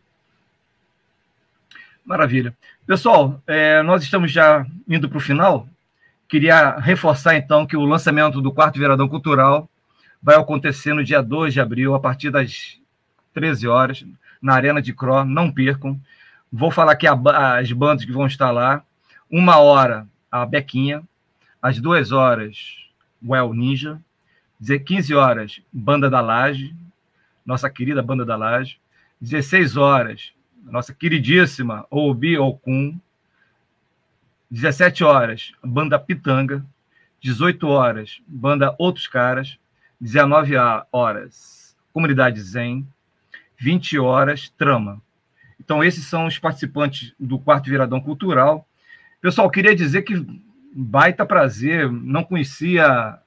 Maravilha. 2.05 2.55
Pessoal, 2.85 3.41
é, 3.47 3.81
nós 3.81 4.03
estamos 4.03 4.31
já 4.31 4.67
indo 4.87 5.09
para 5.09 5.17
o 5.17 5.19
final. 5.19 5.67
Queria 6.29 6.77
reforçar, 6.77 7.35
então, 7.37 7.65
que 7.65 7.75
o 7.75 7.85
lançamento 7.85 8.39
do 8.39 8.53
quarto 8.53 8.77
Veradão 8.77 9.09
Cultural 9.09 9.67
vai 10.21 10.35
acontecer 10.35 10.93
no 10.93 11.03
dia 11.03 11.23
2 11.23 11.55
de 11.55 11.59
abril, 11.59 11.95
a 11.95 11.99
partir 11.99 12.29
das 12.29 12.82
13 13.33 13.67
horas, 13.67 14.05
na 14.41 14.53
Arena 14.53 14.81
de 14.81 14.93
Cro. 14.93 15.25
Não 15.25 15.51
percam. 15.51 15.99
Vou 16.51 16.71
falar 16.71 16.91
aqui 16.93 17.07
as 17.07 17.71
bandas 17.71 18.05
que 18.05 18.11
vão 18.11 18.27
estar 18.27 18.51
lá. 18.51 18.83
Uma 19.29 19.57
hora, 19.57 20.07
a 20.31 20.45
Bequinha. 20.45 21.03
Às 21.61 21.79
duas 21.79 22.11
horas, 22.11 22.75
o 23.25 23.35
El 23.35 23.53
Ninja. 23.53 23.99
15 24.85 25.13
horas, 25.13 25.61
Banda 25.73 26.09
da 26.09 26.21
Laje, 26.21 26.73
nossa 27.45 27.69
querida 27.69 28.01
Banda 28.01 28.23
da 28.23 28.37
Laje. 28.37 28.77
16 29.19 29.75
horas, 29.75 30.31
nossa 30.63 30.93
queridíssima 30.93 31.85
Obi 31.89 32.37
Okun. 32.37 32.97
17 34.49 35.03
horas, 35.03 35.51
Banda 35.61 35.99
Pitanga. 35.99 36.65
18 37.19 37.67
horas, 37.67 38.21
Banda 38.25 38.73
Outros 38.77 39.07
Caras. 39.07 39.57
19 39.99 40.53
horas, 40.91 41.75
Comunidade 41.91 42.39
Zen. 42.39 42.87
20 43.59 43.99
horas, 43.99 44.49
Trama. 44.57 45.01
Então, 45.59 45.83
esses 45.83 46.05
são 46.05 46.25
os 46.25 46.37
participantes 46.37 47.13
do 47.19 47.39
quarto 47.39 47.69
Viradão 47.69 48.01
Cultural. 48.01 48.67
Pessoal, 49.21 49.49
queria 49.49 49.75
dizer 49.75 50.01
que 50.01 50.25
baita 50.75 51.25
prazer, 51.25 51.89
não 51.89 52.23
conhecia 52.23 53.17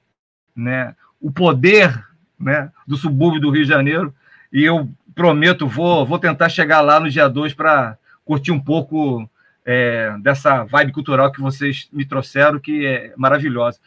né, 0.55 0.95
o 1.19 1.31
poder 1.31 2.05
né, 2.39 2.71
do 2.85 2.97
subúrbio 2.97 3.41
do 3.41 3.49
Rio 3.49 3.63
de 3.63 3.69
Janeiro, 3.69 4.13
e 4.51 4.63
eu 4.63 4.89
prometo, 5.15 5.67
vou, 5.67 6.05
vou 6.05 6.19
tentar 6.19 6.49
chegar 6.49 6.81
lá 6.81 6.99
no 6.99 7.09
dia 7.09 7.27
2 7.27 7.53
para 7.53 7.97
curtir 8.23 8.51
um 8.51 8.59
pouco 8.59 9.27
é, 9.65 10.15
dessa 10.19 10.63
vibe 10.63 10.91
cultural 10.91 11.31
que 11.31 11.41
vocês 11.41 11.89
me 11.91 12.05
trouxeram, 12.05 12.59
que 12.59 12.85
é 12.85 13.13
maravilhosa. 13.17 13.79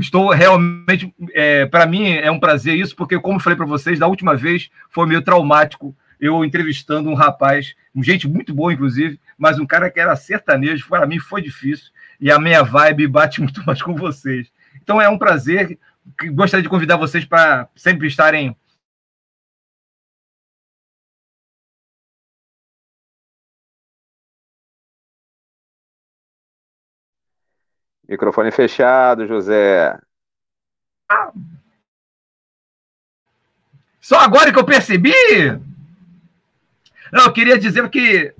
Estou 0.00 0.30
realmente, 0.30 1.14
é, 1.32 1.66
para 1.66 1.86
mim 1.86 2.08
é 2.08 2.30
um 2.30 2.40
prazer 2.40 2.74
isso, 2.74 2.96
porque, 2.96 3.18
como 3.20 3.38
falei 3.38 3.56
para 3.56 3.66
vocês, 3.66 3.98
da 3.98 4.06
última 4.06 4.34
vez 4.34 4.70
foi 4.88 5.06
meio 5.06 5.22
traumático 5.22 5.94
eu 6.20 6.44
entrevistando 6.44 7.08
um 7.08 7.14
rapaz, 7.14 7.74
gente 7.96 8.28
muito 8.28 8.54
boa, 8.54 8.72
inclusive, 8.72 9.18
mas 9.38 9.58
um 9.58 9.66
cara 9.66 9.90
que 9.90 9.98
era 9.98 10.14
sertanejo, 10.14 10.86
para 10.86 11.06
mim 11.06 11.18
foi 11.18 11.40
difícil, 11.40 11.86
e 12.20 12.30
a 12.30 12.38
minha 12.38 12.62
vibe 12.62 13.06
bate 13.06 13.40
muito 13.40 13.62
mais 13.64 13.80
com 13.80 13.94
vocês. 13.94 14.52
Então 14.82 15.00
é 15.00 15.08
um 15.08 15.16
prazer, 15.16 15.78
gostaria 16.32 16.62
de 16.62 16.68
convidar 16.68 16.96
vocês 16.96 17.24
para 17.24 17.68
sempre 17.74 18.06
estarem 18.06 18.54
Microfone 28.10 28.50
fechado, 28.50 29.24
José. 29.24 29.96
Só 34.00 34.18
agora 34.18 34.52
que 34.52 34.58
eu 34.58 34.64
percebi? 34.64 35.14
Não, 37.12 37.26
eu 37.26 37.32
queria 37.32 37.56
dizer 37.56 37.88
que 37.88 38.34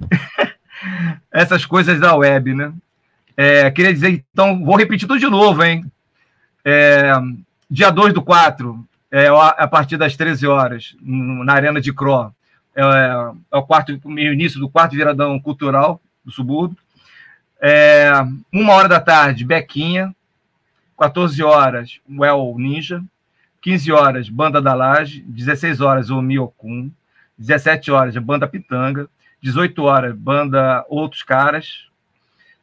essas 1.30 1.64
coisas 1.64 2.00
da 2.00 2.16
web, 2.16 2.52
né? 2.52 2.72
É, 3.36 3.70
queria 3.70 3.92
dizer, 3.92 4.24
então, 4.32 4.64
vou 4.64 4.76
repetir 4.76 5.06
tudo 5.06 5.20
de 5.20 5.28
novo, 5.28 5.62
hein? 5.62 5.84
É, 6.64 7.12
dia 7.70 7.90
2 7.90 8.12
do 8.12 8.22
4, 8.22 8.84
é, 9.12 9.28
a 9.28 9.68
partir 9.68 9.96
das 9.96 10.16
13 10.16 10.48
horas, 10.48 10.96
na 11.00 11.52
Arena 11.52 11.80
de 11.80 11.92
Cro. 11.92 12.34
É, 12.74 12.82
é 13.52 13.56
o 13.56 13.62
quarto, 13.62 13.92
início 13.92 14.58
do 14.58 14.68
quarto 14.68 14.96
viradão 14.96 15.38
cultural 15.38 16.00
do 16.24 16.32
subúrbio. 16.32 16.76
É, 17.60 18.10
uma 18.50 18.72
hora 18.72 18.88
da 18.88 19.00
tarde, 19.00 19.44
Bequinha. 19.44 20.14
14 20.98 21.42
horas, 21.42 22.00
Well 22.10 22.54
Ninja. 22.56 23.02
15 23.60 23.92
horas, 23.92 24.28
Banda 24.28 24.60
da 24.62 24.74
Laje. 24.74 25.22
16 25.26 25.80
horas, 25.80 26.10
o 26.10 26.22
Miokun. 26.22 26.90
17 27.38 27.90
horas, 27.90 28.16
Banda 28.16 28.48
Pitanga. 28.48 29.08
18 29.42 29.82
horas, 29.82 30.14
Banda 30.14 30.84
Outros 30.88 31.22
Caras. 31.22 31.86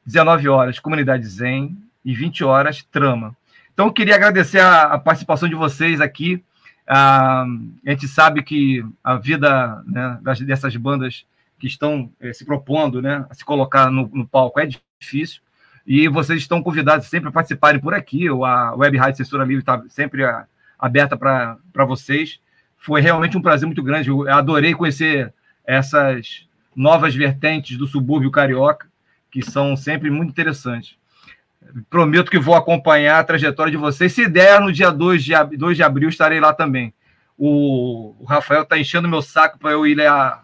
19 0.05 0.49
horas, 0.49 0.79
Comunidade 0.79 1.25
Zen. 1.25 1.77
E 2.03 2.15
20 2.15 2.43
horas, 2.43 2.83
Trama. 2.91 3.35
Então, 3.73 3.87
eu 3.87 3.93
queria 3.93 4.15
agradecer 4.15 4.59
a, 4.59 4.83
a 4.83 4.97
participação 4.97 5.47
de 5.47 5.55
vocês 5.55 6.01
aqui. 6.01 6.43
Ah, 6.87 7.45
a 7.85 7.89
gente 7.89 8.07
sabe 8.07 8.41
que 8.41 8.83
a 9.03 9.15
vida 9.15 9.83
né, 9.85 10.17
das, 10.21 10.39
dessas 10.39 10.75
bandas 10.77 11.25
que 11.59 11.67
estão 11.67 12.11
eh, 12.19 12.33
se 12.33 12.45
propondo 12.45 13.01
né, 13.01 13.25
a 13.29 13.33
se 13.33 13.43
colocar 13.43 13.89
no, 13.91 14.09
no 14.13 14.27
palco 14.27 14.59
é 14.59 14.67
difícil. 14.99 15.41
E 15.85 16.07
vocês 16.09 16.41
estão 16.41 16.61
convidados 16.61 17.07
sempre 17.07 17.29
a 17.29 17.31
participarem 17.31 17.79
por 17.79 17.93
aqui. 17.93 18.27
A 18.27 18.75
Web 18.75 18.97
Rádio 18.97 19.17
Censura 19.17 19.45
Livre 19.45 19.61
está 19.61 19.81
sempre 19.87 20.21
aberta 20.77 21.15
para 21.15 21.85
vocês. 21.85 22.39
Foi 22.77 22.99
realmente 22.99 23.37
um 23.37 23.41
prazer 23.41 23.65
muito 23.65 23.81
grande. 23.81 24.09
Eu 24.09 24.29
adorei 24.29 24.73
conhecer 24.73 25.33
essas 25.65 26.45
novas 26.75 27.15
vertentes 27.15 27.77
do 27.77 27.87
subúrbio 27.87 28.29
carioca, 28.29 28.87
que 29.31 29.41
são 29.41 29.77
sempre 29.77 30.09
muito 30.09 30.29
interessantes. 30.29 30.97
Prometo 31.89 32.29
que 32.29 32.37
vou 32.37 32.55
acompanhar 32.55 33.19
a 33.19 33.23
trajetória 33.23 33.71
de 33.71 33.77
vocês. 33.77 34.11
Se 34.11 34.27
der, 34.27 34.59
no 34.59 34.71
dia 34.71 34.91
2 34.91 35.23
de, 35.23 35.33
2 35.57 35.77
de 35.77 35.83
abril, 35.83 36.09
estarei 36.09 36.39
lá 36.39 36.53
também. 36.53 36.93
O, 37.37 38.15
o 38.19 38.25
Rafael 38.25 38.63
está 38.63 38.77
enchendo 38.77 39.07
meu 39.07 39.21
saco 39.21 39.57
para 39.57 39.71
eu 39.71 39.87
ir 39.87 39.95
lá 39.95 40.43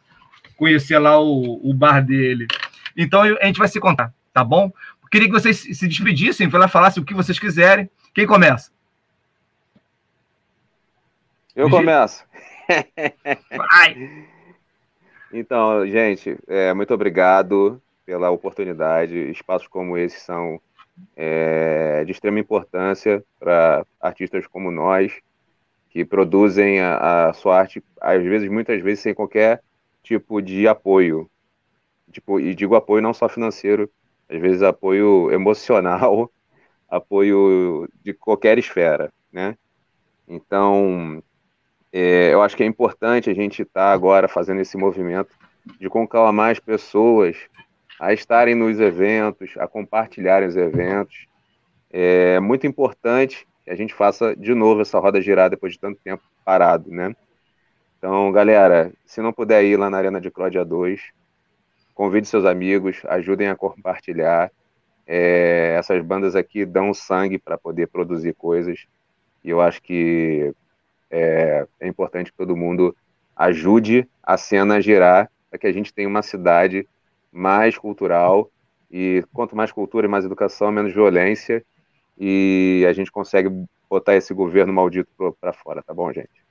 conhecer 0.63 0.97
lá 0.97 1.19
o, 1.19 1.59
o 1.69 1.73
bar 1.73 2.01
dele. 2.01 2.47
Então 2.95 3.21
a 3.21 3.45
gente 3.45 3.59
vai 3.59 3.67
se 3.67 3.79
contar 3.79 4.13
tá 4.33 4.43
bom? 4.43 4.71
Queria 5.11 5.27
que 5.27 5.33
vocês 5.33 5.59
se 5.59 5.87
despedissem, 5.87 6.49
falassem 6.49 7.01
o 7.01 7.05
que 7.05 7.13
vocês 7.13 7.37
quiserem. 7.37 7.87
Quem 8.15 8.25
começa? 8.25 8.71
Eu 11.55 11.69
começo. 11.69 12.25
Vai. 13.55 14.25
Então, 15.35 15.87
gente, 15.87 16.37
é, 16.47 16.71
muito 16.75 16.93
obrigado 16.93 17.81
pela 18.05 18.29
oportunidade. 18.29 19.31
Espaços 19.31 19.67
como 19.67 19.97
esse 19.97 20.19
são 20.19 20.61
é, 21.17 22.03
de 22.05 22.11
extrema 22.11 22.39
importância 22.39 23.25
para 23.39 23.83
artistas 23.99 24.45
como 24.45 24.69
nós, 24.69 25.11
que 25.89 26.05
produzem 26.05 26.81
a, 26.81 27.29
a 27.29 27.33
sua 27.33 27.57
arte, 27.57 27.83
às 27.99 28.21
vezes, 28.21 28.47
muitas 28.47 28.79
vezes, 28.83 28.99
sem 28.99 29.15
qualquer 29.15 29.59
tipo 30.03 30.41
de 30.41 30.67
apoio. 30.67 31.29
Tipo, 32.11 32.39
e 32.39 32.53
digo 32.53 32.75
apoio 32.75 33.01
não 33.01 33.13
só 33.13 33.27
financeiro, 33.27 33.89
às 34.29 34.39
vezes 34.39 34.61
apoio 34.61 35.31
emocional, 35.31 36.29
apoio 36.87 37.89
de 38.03 38.13
qualquer 38.13 38.57
esfera, 38.59 39.11
né? 39.31 39.57
Então, 40.27 41.23
é, 41.91 42.33
eu 42.33 42.41
acho 42.41 42.55
que 42.55 42.63
é 42.63 42.65
importante 42.65 43.29
a 43.29 43.33
gente 43.33 43.61
estar 43.63 43.87
tá 43.87 43.93
agora 43.93 44.27
fazendo 44.27 44.61
esse 44.61 44.77
movimento 44.77 45.35
de 45.79 45.89
conclamar 45.89 46.51
as 46.51 46.59
pessoas 46.59 47.37
a 47.99 48.13
estarem 48.13 48.55
nos 48.55 48.79
eventos, 48.79 49.51
a 49.57 49.67
compartilharem 49.67 50.47
os 50.47 50.55
eventos. 50.55 51.27
É 51.89 52.39
muito 52.39 52.67
importante 52.67 53.47
que 53.63 53.69
a 53.69 53.75
gente 53.75 53.93
faça 53.93 54.35
de 54.35 54.53
novo 54.53 54.81
essa 54.81 54.99
roda 54.99 55.21
girar 55.21 55.49
depois 55.49 55.73
de 55.73 55.79
tanto 55.79 55.99
tempo 56.03 56.23
parado, 56.43 56.91
né? 56.91 57.15
Então, 58.03 58.33
galera, 58.33 58.91
se 59.05 59.21
não 59.21 59.31
puder 59.31 59.63
ir 59.63 59.77
lá 59.77 59.89
na 59.89 59.97
Arena 59.97 60.19
de 60.19 60.29
Cláudia 60.29 60.65
2, 60.65 61.01
convide 61.95 62.27
seus 62.27 62.43
amigos, 62.43 63.01
ajudem 63.05 63.47
a 63.47 63.55
compartilhar. 63.55 64.51
É, 65.07 65.77
essas 65.79 66.03
bandas 66.03 66.35
aqui 66.35 66.65
dão 66.65 66.93
sangue 66.93 67.39
para 67.39 67.57
poder 67.57 67.87
produzir 67.87 68.33
coisas 68.35 68.87
e 69.41 69.49
eu 69.49 69.61
acho 69.61 69.81
que 69.81 70.53
é, 71.09 71.65
é 71.79 71.87
importante 71.87 72.29
que 72.29 72.37
todo 72.37 72.57
mundo 72.57 72.93
ajude 73.37 74.05
a 74.21 74.35
cena 74.35 74.75
a 74.75 74.81
girar 74.81 75.31
para 75.49 75.57
que 75.57 75.67
a 75.67 75.71
gente 75.71 75.93
tenha 75.93 76.09
uma 76.09 76.21
cidade 76.21 76.85
mais 77.31 77.77
cultural 77.77 78.51
e 78.91 79.23
quanto 79.31 79.55
mais 79.55 79.71
cultura 79.71 80.07
e 80.07 80.09
mais 80.09 80.25
educação, 80.25 80.73
menos 80.73 80.93
violência 80.93 81.63
e 82.17 82.85
a 82.85 82.91
gente 82.91 83.09
consegue 83.09 83.49
botar 83.89 84.13
esse 84.15 84.33
governo 84.33 84.73
maldito 84.73 85.09
para 85.39 85.53
fora, 85.53 85.81
tá 85.81 85.93
bom, 85.93 86.11
gente? 86.11 86.43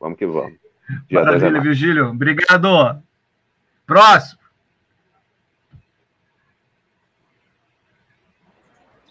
Vamos 0.00 0.16
que 0.16 0.24
vamos. 0.24 0.67
Dia 1.08 1.22
Maravilha, 1.22 1.60
Virgílio. 1.60 2.08
Obrigado. 2.08 3.02
Próximo. 3.86 4.40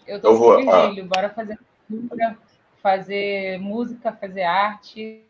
Eu 0.06 0.20
tô 0.20 0.36
com 0.36 0.44
o 0.44 0.56
Virgílio. 0.56 1.06
Bora 1.06 1.30
fazer 1.30 1.58
cultura, 1.86 2.38
fazer 2.82 3.58
música, 3.60 4.12
fazer 4.12 4.42
arte. 4.42 5.22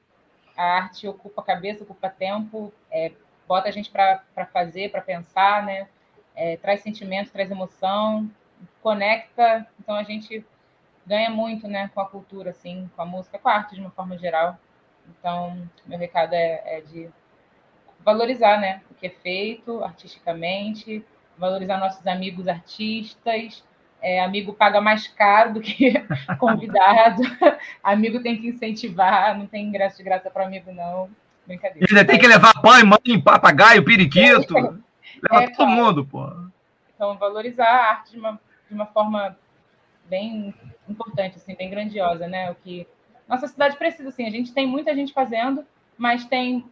A 0.57 0.65
arte 0.77 1.07
ocupa 1.07 1.41
a 1.41 1.45
cabeça, 1.45 1.85
ocupa 1.85 2.09
tempo, 2.09 2.73
é, 2.91 3.13
bota 3.47 3.69
a 3.69 3.71
gente 3.71 3.91
para 3.91 4.23
fazer, 4.53 4.91
para 4.91 5.01
pensar, 5.01 5.65
né? 5.65 5.89
É, 6.35 6.57
traz 6.57 6.81
sentimento, 6.81 7.31
traz 7.31 7.51
emoção, 7.51 8.29
conecta. 8.83 9.67
Então 9.79 9.95
a 9.95 10.03
gente 10.03 10.45
ganha 11.07 11.31
muito, 11.31 11.67
né, 11.67 11.91
com 11.95 12.01
a 12.01 12.09
cultura, 12.09 12.51
assim, 12.51 12.91
com 12.95 13.03
a 13.03 13.07
música, 13.07 13.39
com 13.39 13.49
a 13.49 13.55
arte 13.55 13.75
de 13.75 13.81
uma 13.81 13.91
forma 13.91 14.19
geral. 14.19 14.59
Então, 15.09 15.69
meu 15.87 15.99
recado 15.99 16.35
é, 16.35 16.63
é 16.65 16.81
de 16.81 17.09
valorizar, 18.05 18.59
né, 18.61 18.83
o 18.91 18.95
que 18.95 19.07
é 19.07 19.11
feito 19.11 19.83
artisticamente, 19.83 21.05
valorizar 21.37 21.79
nossos 21.79 22.07
amigos 22.07 22.49
artistas. 22.49 23.65
É, 24.01 24.21
amigo 24.21 24.53
paga 24.53 24.81
mais 24.81 25.09
caro 25.09 25.55
do 25.55 25.61
que 25.61 25.93
convidado. 26.39 27.23
amigo 27.83 28.23
tem 28.23 28.41
que 28.41 28.49
incentivar, 28.49 29.37
não 29.37 29.47
tem 29.47 29.67
ingresso 29.67 29.97
de 29.97 30.05
graça 30.05 30.31
para 30.31 30.47
amigo, 30.47 30.73
não. 30.73 31.11
Brincadeira. 31.47 31.87
Ainda 31.91 32.05
tem 32.05 32.19
que 32.19 32.27
levar 32.27 32.61
pai, 32.61 32.83
mãe, 32.85 33.21
papagaio, 33.21 33.85
periquito. 33.85 34.55
Leva 34.55 35.45
é, 35.45 35.51
todo 35.51 35.67
mundo, 35.67 36.05
pô. 36.05 36.31
Então, 36.95 37.17
valorizar 37.17 37.67
a 37.67 37.91
arte 37.91 38.13
de 38.13 38.19
uma, 38.19 38.41
de 38.69 38.75
uma 38.75 38.87
forma 38.87 39.37
bem 40.09 40.55
importante, 40.89 41.37
assim, 41.37 41.55
bem 41.55 41.71
grandiosa, 41.71 42.29
né? 42.29 42.51
O 42.51 42.55
que 42.55 42.87
nossa 43.29 43.47
cidade 43.47 43.77
precisa, 43.77 44.09
assim. 44.09 44.27
A 44.27 44.31
gente 44.31 44.53
tem 44.53 44.67
muita 44.67 44.95
gente 44.95 45.13
fazendo, 45.13 45.65
mas 45.97 46.25
tem 46.25 46.65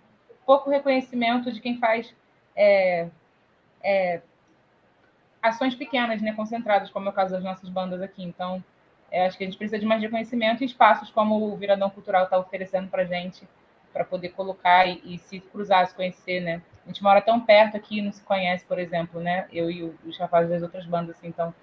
pouco 0.46 0.70
reconhecimento 0.70 1.52
de 1.52 1.60
quem 1.60 1.78
faz 1.78 2.14
é, 2.54 3.08
é, 3.82 4.20
ações 5.42 5.74
pequenas, 5.74 6.22
né, 6.22 6.32
concentradas, 6.32 6.90
como 6.90 7.08
é 7.08 7.10
o 7.10 7.14
caso 7.14 7.32
das 7.32 7.44
nossas 7.44 7.68
bandas 7.68 8.00
aqui. 8.00 8.22
Então, 8.22 8.64
é, 9.10 9.26
acho 9.26 9.36
que 9.36 9.44
a 9.44 9.46
gente 9.46 9.58
precisa 9.58 9.78
de 9.78 9.84
mais 9.84 10.00
reconhecimento 10.00 10.62
e 10.62 10.66
espaços 10.66 11.10
como 11.10 11.52
o 11.52 11.56
Viradão 11.56 11.90
Cultural 11.90 12.24
está 12.24 12.38
oferecendo 12.38 12.88
para 12.88 13.02
a 13.02 13.06
gente, 13.06 13.46
para 13.92 14.04
poder 14.04 14.30
colocar 14.30 14.86
e, 14.86 15.00
e, 15.04 15.18
se 15.18 15.40
cruzar, 15.40 15.86
se 15.86 15.94
conhecer, 15.94 16.40
né? 16.40 16.62
A 16.84 16.88
gente 16.88 17.02
mora 17.02 17.20
tão 17.20 17.40
perto 17.40 17.76
aqui, 17.76 18.00
não 18.00 18.12
se 18.12 18.22
conhece, 18.22 18.64
por 18.64 18.78
exemplo, 18.78 19.20
né? 19.20 19.46
Eu 19.52 19.70
e 19.70 19.82
os 20.04 20.18
rapazes 20.18 20.50
das 20.50 20.62
outras 20.62 20.86
bandas, 20.86 21.16
assim, 21.16 21.28
então 21.28 21.54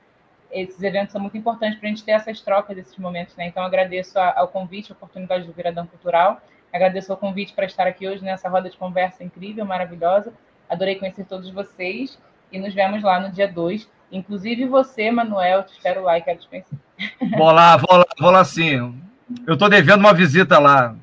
esses 0.54 0.82
eventos 0.82 1.12
são 1.12 1.20
muito 1.20 1.38
importantes 1.38 1.80
para 1.80 1.88
a 1.88 1.89
gente 1.89 2.04
ter 2.04 2.12
essas 2.12 2.39
trocas, 2.41 2.78
esses 2.78 2.97
momentos, 2.97 3.36
né? 3.36 3.47
Então, 3.47 3.64
agradeço 3.64 4.18
ao 4.20 4.47
convite, 4.47 4.91
a 4.91 4.95
oportunidade 4.95 5.45
do 5.45 5.54
Viradão 5.54 5.88
Cultural, 5.88 6.41
agradeço 6.72 7.12
ao 7.12 7.18
convite 7.18 7.54
para 7.54 7.66
estar 7.66 7.88
aqui 7.88 8.08
hoje 8.08 8.24
nessa 8.24 8.47
roda 8.47 8.70
de 8.70 8.78
conversa 8.78 9.24
incrível, 9.24 9.66
maravilhosa. 9.66 10.34
Adorei 10.70 10.95
conhecer 10.95 11.26
todos 11.26 11.49
vocês 11.49 12.18
e 12.51 12.60
nos 12.60 12.74
vemos 12.74 13.04
lá 13.04 13.20
no 13.20 13.32
dia 13.32 13.47
2. 13.47 13.89
Inclusive 14.12 14.66
você, 14.68 15.12
Manuel, 15.12 15.64
te 15.64 15.74
espero 15.74 16.04
lá 16.04 16.18
e 16.18 16.22
quero 16.22 16.39
te 16.39 16.47
conhecer. 16.47 16.78
Vou 17.38 17.51
lá, 17.51 17.76
vou 17.76 17.97
lá, 17.97 18.06
vou 18.20 18.32
lá 18.32 18.45
sim. 18.45 19.01
Eu 19.47 19.56
estou 19.56 19.68
devendo 19.68 19.99
uma 19.99 20.14
visita 20.14 20.60
lá. 20.60 20.95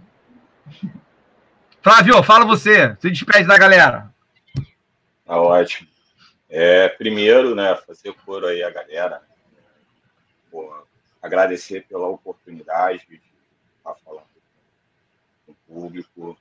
Flávio, 1.82 2.22
fala 2.22 2.44
você, 2.44 2.96
se 3.00 3.10
despede 3.10 3.48
da 3.48 3.58
galera. 3.58 4.10
Tá 5.26 5.40
ótimo. 5.40 5.88
É, 6.48 6.88
primeiro, 6.88 7.54
né, 7.54 7.76
fazer 7.86 8.12
coro 8.24 8.46
aí 8.46 8.62
a 8.62 8.70
galera, 8.70 9.22
pô, 10.50 10.72
agradecer 11.22 11.86
pela 11.86 12.08
oportunidade 12.08 13.06
de 13.06 13.20
estar 13.78 13.94
falando 14.04 14.26
com 15.46 15.52
o 15.52 15.56
público, 15.66 16.36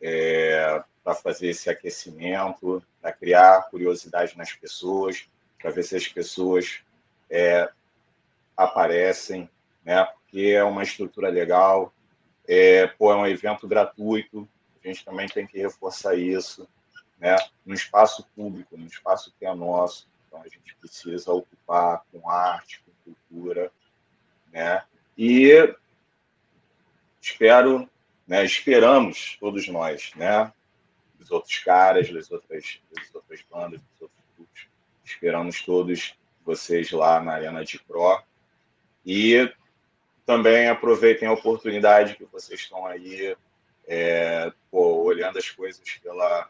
é, 0.00 0.82
para 1.02 1.14
fazer 1.14 1.48
esse 1.48 1.70
aquecimento, 1.70 2.82
para 3.00 3.12
criar 3.12 3.70
curiosidade 3.70 4.36
nas 4.36 4.52
pessoas, 4.52 5.28
para 5.58 5.70
ver 5.70 5.84
se 5.84 5.96
as 5.96 6.08
pessoas 6.08 6.80
é, 7.30 7.70
aparecem, 8.56 9.48
né? 9.84 10.04
porque 10.04 10.50
é 10.50 10.64
uma 10.64 10.82
estrutura 10.82 11.28
legal, 11.28 11.92
é, 12.48 12.86
pô, 12.86 13.12
é 13.12 13.16
um 13.16 13.26
evento 13.26 13.66
gratuito, 13.68 14.48
a 14.84 14.88
gente 14.88 15.04
também 15.04 15.28
tem 15.28 15.46
que 15.46 15.58
reforçar 15.58 16.14
isso, 16.16 16.68
né? 17.18 17.36
no 17.64 17.74
espaço 17.74 18.26
público, 18.34 18.76
no 18.76 18.86
espaço 18.86 19.32
que 19.38 19.46
é 19.46 19.54
nosso, 19.54 20.08
então 20.26 20.40
a 20.42 20.48
gente 20.48 20.74
precisa 20.76 21.32
ocupar 21.32 22.04
com 22.12 22.28
arte, 22.28 22.82
cultura, 23.06 23.70
né? 24.52 24.82
E 25.16 25.74
espero, 27.20 27.88
né, 28.26 28.44
esperamos 28.44 29.36
todos 29.40 29.66
nós, 29.68 30.12
né, 30.14 30.52
os 31.18 31.30
outros 31.30 31.58
caras, 31.58 32.10
das 32.12 32.30
outras, 32.30 32.80
das 32.94 33.14
outras 33.14 33.40
bandas, 33.50 33.80
dos 33.80 34.02
outros 34.02 34.24
grupos, 34.36 34.68
esperamos 35.04 35.62
todos 35.62 36.14
vocês 36.44 36.90
lá 36.92 37.20
na 37.20 37.32
Arena 37.32 37.64
de 37.64 37.78
Pro 37.80 38.22
e 39.04 39.50
também 40.24 40.68
aproveitem 40.68 41.26
a 41.28 41.32
oportunidade 41.32 42.16
que 42.16 42.24
vocês 42.26 42.60
estão 42.60 42.86
aí 42.86 43.36
é, 43.86 44.52
pô, 44.70 45.02
olhando 45.02 45.38
as 45.38 45.48
coisas 45.50 45.82
pela, 46.02 46.48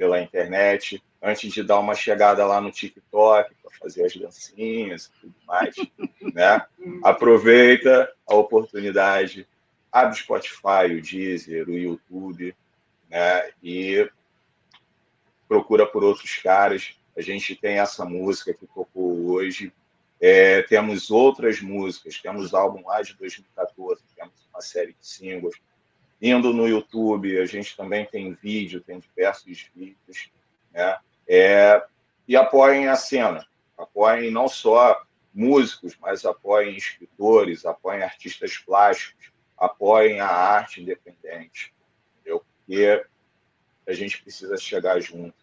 pela 0.00 0.22
internet, 0.22 1.02
antes 1.20 1.52
de 1.52 1.62
dar 1.62 1.78
uma 1.78 1.94
chegada 1.94 2.46
lá 2.46 2.58
no 2.58 2.72
TikTok 2.72 3.54
para 3.62 3.70
fazer 3.78 4.06
as 4.06 4.16
dancinhas 4.16 5.04
e 5.04 5.20
tudo 5.20 5.34
mais, 5.46 5.74
né? 6.34 6.64
Aproveita 7.04 8.10
a 8.26 8.34
oportunidade, 8.34 9.46
abre 9.92 10.14
o 10.14 10.18
Spotify, 10.18 10.86
o 10.96 11.02
Deezer, 11.02 11.68
o 11.68 11.76
YouTube, 11.76 12.56
né? 13.10 13.50
E 13.62 14.10
procura 15.46 15.84
por 15.84 16.02
outros 16.02 16.34
caras. 16.36 16.94
A 17.14 17.20
gente 17.20 17.54
tem 17.54 17.78
essa 17.78 18.02
música 18.06 18.54
que 18.54 18.66
tocou 18.66 19.32
hoje, 19.32 19.70
é, 20.18 20.62
temos 20.62 21.10
outras 21.10 21.60
músicas, 21.60 22.18
temos 22.22 22.54
álbum 22.54 22.86
lá 22.86 23.02
de 23.02 23.12
2014, 23.18 24.00
temos 24.16 24.32
uma 24.50 24.62
série 24.62 24.96
de 24.98 25.06
singles. 25.06 25.56
Indo 26.20 26.52
no 26.52 26.68
YouTube, 26.68 27.38
a 27.38 27.46
gente 27.46 27.76
também 27.76 28.04
tem 28.04 28.34
vídeo, 28.34 28.80
tem 28.80 28.98
diversos 28.98 29.70
vídeos, 29.74 30.30
né? 30.72 30.98
É, 31.26 31.82
e 32.28 32.36
apoiem 32.36 32.88
a 32.88 32.96
cena, 32.96 33.46
apoiem 33.78 34.30
não 34.30 34.48
só 34.48 35.02
músicos, 35.32 35.96
mas 36.00 36.24
apoiem 36.24 36.76
escritores, 36.76 37.64
apoiem 37.64 38.02
artistas 38.02 38.58
plásticos, 38.58 39.32
apoiem 39.56 40.20
a 40.20 40.28
arte 40.28 40.82
independente, 40.82 41.72
entendeu? 42.14 42.44
Porque 42.56 43.04
a 43.86 43.92
gente 43.92 44.22
precisa 44.22 44.56
chegar 44.56 45.00
junto. 45.00 45.34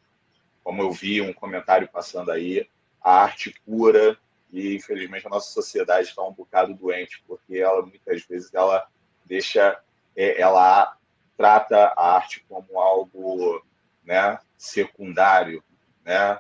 Como 0.64 0.82
eu 0.82 0.92
vi 0.92 1.22
um 1.22 1.34
comentário 1.34 1.88
passando 1.88 2.32
aí, 2.32 2.70
a 3.02 3.24
arte 3.24 3.54
cura 3.66 4.18
e 4.52 4.76
infelizmente 4.76 5.28
a 5.28 5.30
nossa 5.30 5.52
sociedade 5.52 6.10
está 6.10 6.22
um 6.24 6.34
bocado 6.34 6.74
doente 6.74 7.24
porque 7.28 7.58
ela 7.58 7.82
muitas 7.82 8.24
vezes 8.24 8.54
ela 8.54 8.88
deixa 9.26 9.80
ela 10.18 10.98
trata 11.38 11.94
a 11.96 12.16
arte 12.16 12.44
como 12.50 12.80
algo 12.80 13.64
né 14.04 14.40
secundário 14.58 15.64
né? 16.08 16.40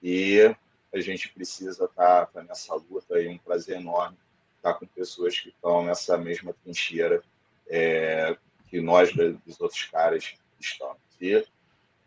E 0.00 0.54
a 0.94 1.00
gente 1.00 1.28
precisa 1.30 1.84
estar 1.84 2.26
tá, 2.26 2.26
tá 2.26 2.42
nessa 2.44 2.72
luta 2.74 3.20
e 3.20 3.28
um 3.28 3.36
prazer 3.38 3.80
enorme 3.80 4.16
estar 4.56 4.72
tá 4.72 4.78
com 4.78 4.86
pessoas 4.86 5.38
que 5.38 5.48
estão 5.48 5.84
nessa 5.84 6.16
mesma 6.16 6.54
trincheira, 6.62 7.20
é, 7.68 8.36
que 8.68 8.80
nós, 8.80 9.12
dos 9.12 9.60
outros 9.60 9.82
caras, 9.86 10.34
estamos. 10.60 10.96
E 11.20 11.44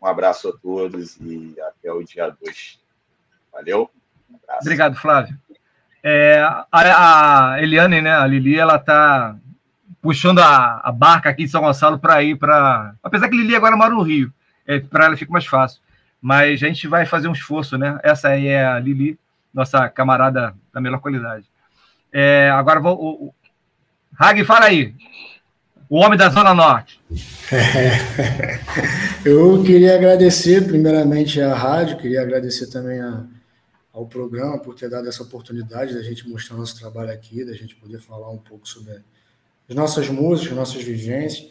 um 0.00 0.06
abraço 0.06 0.48
a 0.48 0.56
todos 0.56 1.16
e 1.20 1.54
até 1.60 1.92
o 1.92 2.02
dia 2.02 2.30
2. 2.30 2.80
Valeu? 3.52 3.90
Um 4.30 4.38
Obrigado, 4.60 4.96
Flávio. 4.96 5.38
É, 6.02 6.38
a, 6.40 6.66
a, 7.52 7.62
Eliane, 7.62 8.00
né, 8.00 8.14
a 8.14 8.26
Lili, 8.26 8.58
ela 8.58 8.78
tá 8.78 9.38
puxando 10.04 10.40
a, 10.40 10.82
a 10.84 10.92
barca 10.92 11.30
aqui 11.30 11.44
de 11.44 11.50
São 11.50 11.62
Gonçalo 11.62 11.98
para 11.98 12.22
ir 12.22 12.36
para. 12.36 12.94
Apesar 13.02 13.26
que 13.26 13.34
Lili 13.34 13.56
agora 13.56 13.74
mora 13.74 13.94
no 13.94 14.02
Rio, 14.02 14.30
é, 14.66 14.78
para 14.78 15.06
ela 15.06 15.16
fica 15.16 15.32
mais 15.32 15.46
fácil. 15.46 15.80
Mas 16.20 16.62
a 16.62 16.66
gente 16.66 16.86
vai 16.86 17.06
fazer 17.06 17.26
um 17.26 17.32
esforço, 17.32 17.78
né? 17.78 17.98
Essa 18.02 18.28
aí 18.28 18.48
é 18.48 18.66
a 18.66 18.78
Lili, 18.78 19.18
nossa 19.52 19.88
camarada 19.88 20.54
da 20.74 20.78
melhor 20.78 21.00
qualidade. 21.00 21.46
É, 22.12 22.50
agora 22.50 22.80
vou. 22.80 22.94
O, 22.94 23.28
o... 23.28 23.34
Hag, 24.18 24.44
fala 24.44 24.66
aí. 24.66 24.94
O 25.88 25.96
homem 25.96 26.18
da 26.18 26.28
Zona 26.28 26.52
Norte. 26.52 27.00
Eu 29.24 29.62
queria 29.62 29.94
agradecer, 29.94 30.66
primeiramente, 30.66 31.40
à 31.40 31.54
rádio, 31.54 31.96
queria 31.96 32.20
agradecer 32.20 32.66
também 32.66 33.00
a, 33.00 33.24
ao 33.90 34.06
programa 34.06 34.58
por 34.58 34.74
ter 34.74 34.90
dado 34.90 35.08
essa 35.08 35.22
oportunidade 35.22 35.94
da 35.94 36.02
gente 36.02 36.28
mostrar 36.28 36.58
nosso 36.58 36.78
trabalho 36.78 37.10
aqui, 37.10 37.42
da 37.42 37.54
gente 37.54 37.74
poder 37.76 38.00
falar 38.00 38.30
um 38.30 38.38
pouco 38.38 38.68
sobre 38.68 38.92
as 39.68 39.74
nossas 39.74 40.08
músicas, 40.08 40.52
as 40.52 40.58
nossas 40.58 40.82
vivências. 40.82 41.48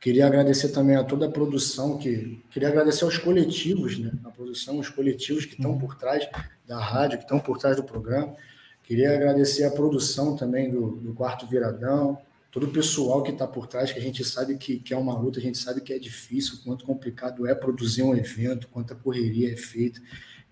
Queria 0.00 0.26
agradecer 0.26 0.70
também 0.70 0.96
a 0.96 1.04
toda 1.04 1.26
a 1.26 1.30
produção, 1.30 1.98
que 1.98 2.42
queria 2.50 2.68
agradecer 2.68 3.04
aos 3.04 3.18
coletivos, 3.18 3.98
né? 3.98 4.12
A 4.24 4.30
produção, 4.30 4.78
os 4.78 4.88
coletivos 4.88 5.44
que 5.44 5.54
estão 5.54 5.76
por 5.76 5.94
trás 5.96 6.26
da 6.66 6.78
rádio, 6.78 7.18
que 7.18 7.24
estão 7.24 7.38
por 7.38 7.58
trás 7.58 7.76
do 7.76 7.84
programa. 7.84 8.34
Queria 8.82 9.14
agradecer 9.14 9.64
a 9.64 9.70
produção 9.70 10.34
também 10.34 10.70
do, 10.70 10.96
do 10.96 11.12
Quarto 11.12 11.46
Viradão, 11.46 12.18
todo 12.50 12.66
o 12.66 12.70
pessoal 12.70 13.22
que 13.22 13.30
está 13.30 13.46
por 13.46 13.66
trás, 13.66 13.92
que 13.92 13.98
a 13.98 14.02
gente 14.02 14.24
sabe 14.24 14.56
que, 14.56 14.78
que 14.78 14.92
é 14.92 14.96
uma 14.96 15.16
luta, 15.16 15.38
a 15.38 15.42
gente 15.42 15.58
sabe 15.58 15.80
que 15.80 15.92
é 15.92 15.98
difícil, 15.98 16.58
quanto 16.64 16.84
complicado 16.84 17.46
é 17.46 17.54
produzir 17.54 18.02
um 18.02 18.16
evento, 18.16 18.68
quanta 18.68 18.94
correria 18.94 19.52
é 19.52 19.56
feita. 19.56 20.00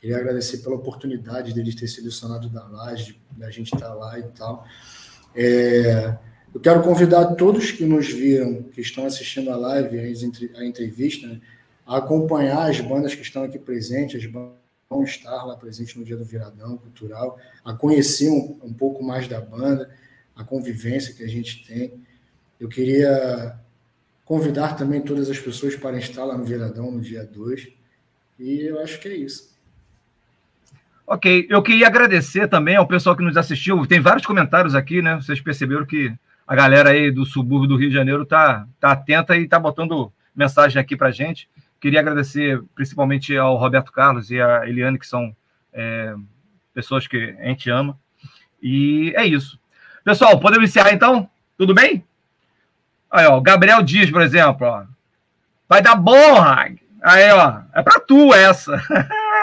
Queria 0.01 0.19
agradecer 0.19 0.59
pela 0.59 0.77
oportunidade 0.77 1.53
deles 1.53 1.75
ter 1.75 1.89
selecionado 1.89 2.49
da 2.49 2.65
laje, 2.69 3.21
da 3.37 3.51
gente 3.51 3.75
estar 3.75 3.89
tá 3.89 3.95
lá 3.95 4.19
e 4.19 4.23
tal. 4.25 4.65
É, 5.35 6.17
eu 6.55 6.61
quero 6.61 6.83
convidar 6.83 7.35
todos 7.35 7.71
que 7.71 7.85
nos 7.85 8.09
viram, 8.09 8.63
que 8.63 8.81
estão 8.81 9.05
assistindo 9.05 9.51
a 9.51 9.57
live, 9.57 9.99
a 10.57 10.65
entrevista, 10.65 11.27
né, 11.27 11.41
a 11.87 11.99
acompanhar 11.99 12.69
as 12.69 12.81
bandas 12.81 13.15
que 13.15 13.23
estão 13.23 13.43
aqui 13.43 13.59
presentes, 13.59 14.23
as 14.23 14.31
bandas 14.31 14.59
vão 14.89 15.05
estar 15.05 15.45
lá 15.45 15.57
presentes 15.57 15.95
no 15.95 16.05
dia 16.05 16.17
do 16.17 16.25
Viradão 16.25 16.79
Cultural, 16.79 17.39
a 17.65 17.75
conhecer 17.75 18.31
um, 18.31 18.59
um 18.63 18.73
pouco 18.73 19.03
mais 19.05 19.29
da 19.29 19.41
banda, 19.41 19.91
a 20.35 20.43
convivência 20.43 21.15
que 21.15 21.23
a 21.23 21.29
gente 21.29 21.67
tem. 21.67 21.93
Eu 22.59 22.69
queria 22.69 23.59
convidar 24.25 24.77
também 24.77 25.01
todas 25.01 25.31
as 25.31 25.39
pessoas 25.39 25.77
para 25.77 25.99
estar 25.99 26.25
lá 26.25 26.37
no 26.37 26.45
Viradão 26.45 26.91
no 26.91 27.01
dia 27.01 27.25
2. 27.25 27.69
E 28.39 28.61
eu 28.63 28.81
acho 28.81 29.01
que 29.01 29.09
é 29.09 29.15
isso. 29.15 29.57
Ok, 31.07 31.47
eu 31.49 31.63
queria 31.63 31.87
agradecer 31.87 32.49
também 32.49 32.77
ao 32.77 32.87
pessoal 32.87 33.17
que 33.17 33.25
nos 33.25 33.37
assistiu. 33.37 33.87
Tem 33.87 34.01
vários 34.01 34.27
comentários 34.27 34.75
aqui, 34.75 35.01
né? 35.01 35.17
Vocês 35.17 35.41
perceberam 35.41 35.87
que 35.87 36.15
a 36.49 36.55
galera 36.55 36.91
aí 36.91 37.11
do 37.11 37.27
subúrbio 37.27 37.69
do 37.69 37.77
Rio 37.77 37.91
de 37.91 37.95
Janeiro 37.95 38.25
tá, 38.25 38.67
tá 38.81 38.93
atenta 38.93 39.37
e 39.37 39.47
tá 39.47 39.59
botando 39.59 40.11
mensagem 40.35 40.81
aqui 40.81 40.97
para 40.97 41.11
gente. 41.11 41.47
Queria 41.79 42.01
agradecer 42.01 42.63
principalmente 42.75 43.37
ao 43.37 43.57
Roberto 43.57 43.93
Carlos 43.93 44.31
e 44.31 44.41
a 44.41 44.67
Eliane, 44.67 44.99
que 44.99 45.07
são 45.07 45.37
é, 45.75 46.15
pessoas 46.73 47.07
que 47.07 47.37
a 47.39 47.45
gente 47.45 47.69
ama. 47.69 47.99
E 48.63 49.13
é 49.15 49.27
isso. 49.27 49.61
Pessoal, 50.03 50.41
podemos 50.41 50.71
encerrar 50.71 50.95
então? 50.95 51.29
Tudo 51.59 51.75
bem? 51.75 52.03
Aí, 53.11 53.27
ó, 53.27 53.39
Gabriel 53.41 53.83
Dias, 53.83 54.11
por 54.11 54.23
exemplo, 54.23 54.67
ó. 54.67 54.85
Vai 55.69 55.83
dar 55.83 55.97
bom, 55.97 56.41
Hag. 56.41 56.81
Aí, 57.03 57.31
ó, 57.31 57.61
é 57.75 57.83
para 57.83 58.01
tu 58.01 58.33
essa. 58.33 58.83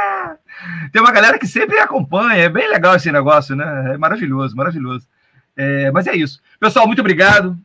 Tem 0.91 0.99
uma 0.99 1.11
galera 1.11 1.37
que 1.37 1.45
sempre 1.45 1.77
acompanha, 1.77 2.45
é 2.45 2.49
bem 2.49 2.67
legal 2.67 2.95
esse 2.95 3.11
negócio, 3.11 3.55
né? 3.55 3.93
É 3.93 3.97
maravilhoso, 3.97 4.55
maravilhoso. 4.55 5.07
É, 5.55 5.91
mas 5.91 6.07
é 6.07 6.15
isso. 6.15 6.41
Pessoal, 6.59 6.85
muito 6.85 6.99
obrigado. 6.99 7.57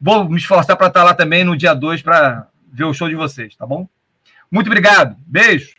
Vou 0.00 0.28
me 0.28 0.38
esforçar 0.38 0.76
para 0.76 0.86
estar 0.86 1.04
lá 1.04 1.14
também 1.14 1.44
no 1.44 1.56
dia 1.56 1.74
2 1.74 2.02
para 2.02 2.46
ver 2.72 2.84
o 2.84 2.94
show 2.94 3.08
de 3.08 3.14
vocês, 3.14 3.54
tá 3.54 3.66
bom? 3.66 3.86
Muito 4.50 4.66
obrigado. 4.66 5.16
Beijo. 5.26 5.74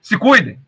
Se 0.00 0.16
cuidem. 0.16 0.58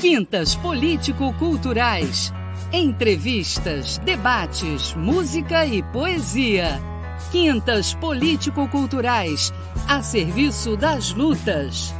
Quintas 0.00 0.54
Político-Culturais. 0.54 2.32
Entrevistas, 2.72 3.98
debates, 3.98 4.94
música 4.94 5.66
e 5.66 5.82
poesia. 5.82 6.89
Quintas 7.30 7.94
Político-Culturais, 7.94 9.52
a 9.88 10.02
serviço 10.02 10.76
das 10.76 11.12
lutas. 11.12 11.94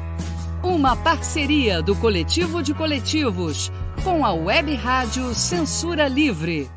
Uma 0.62 0.96
parceria 0.96 1.80
do 1.80 1.94
Coletivo 1.96 2.62
de 2.62 2.74
Coletivos 2.74 3.70
com 4.02 4.24
a 4.24 4.32
Web 4.32 4.74
Rádio 4.74 5.34
Censura 5.34 6.08
Livre. 6.08 6.70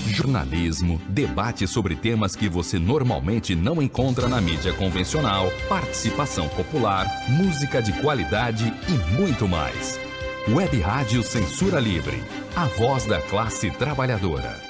Jornalismo, 0.00 1.00
debate 1.08 1.66
sobre 1.66 1.96
temas 1.96 2.36
que 2.36 2.48
você 2.48 2.78
normalmente 2.78 3.54
não 3.54 3.80
encontra 3.80 4.28
na 4.28 4.40
mídia 4.40 4.72
convencional, 4.74 5.50
participação 5.68 6.48
popular, 6.48 7.06
música 7.28 7.80
de 7.80 7.92
qualidade 8.00 8.72
e 8.88 9.18
muito 9.18 9.48
mais. 9.48 9.98
Web 10.48 10.80
Rádio 10.80 11.22
Censura 11.22 11.80
Livre, 11.80 12.22
a 12.56 12.66
voz 12.66 13.06
da 13.06 13.20
classe 13.22 13.70
trabalhadora. 13.70 14.69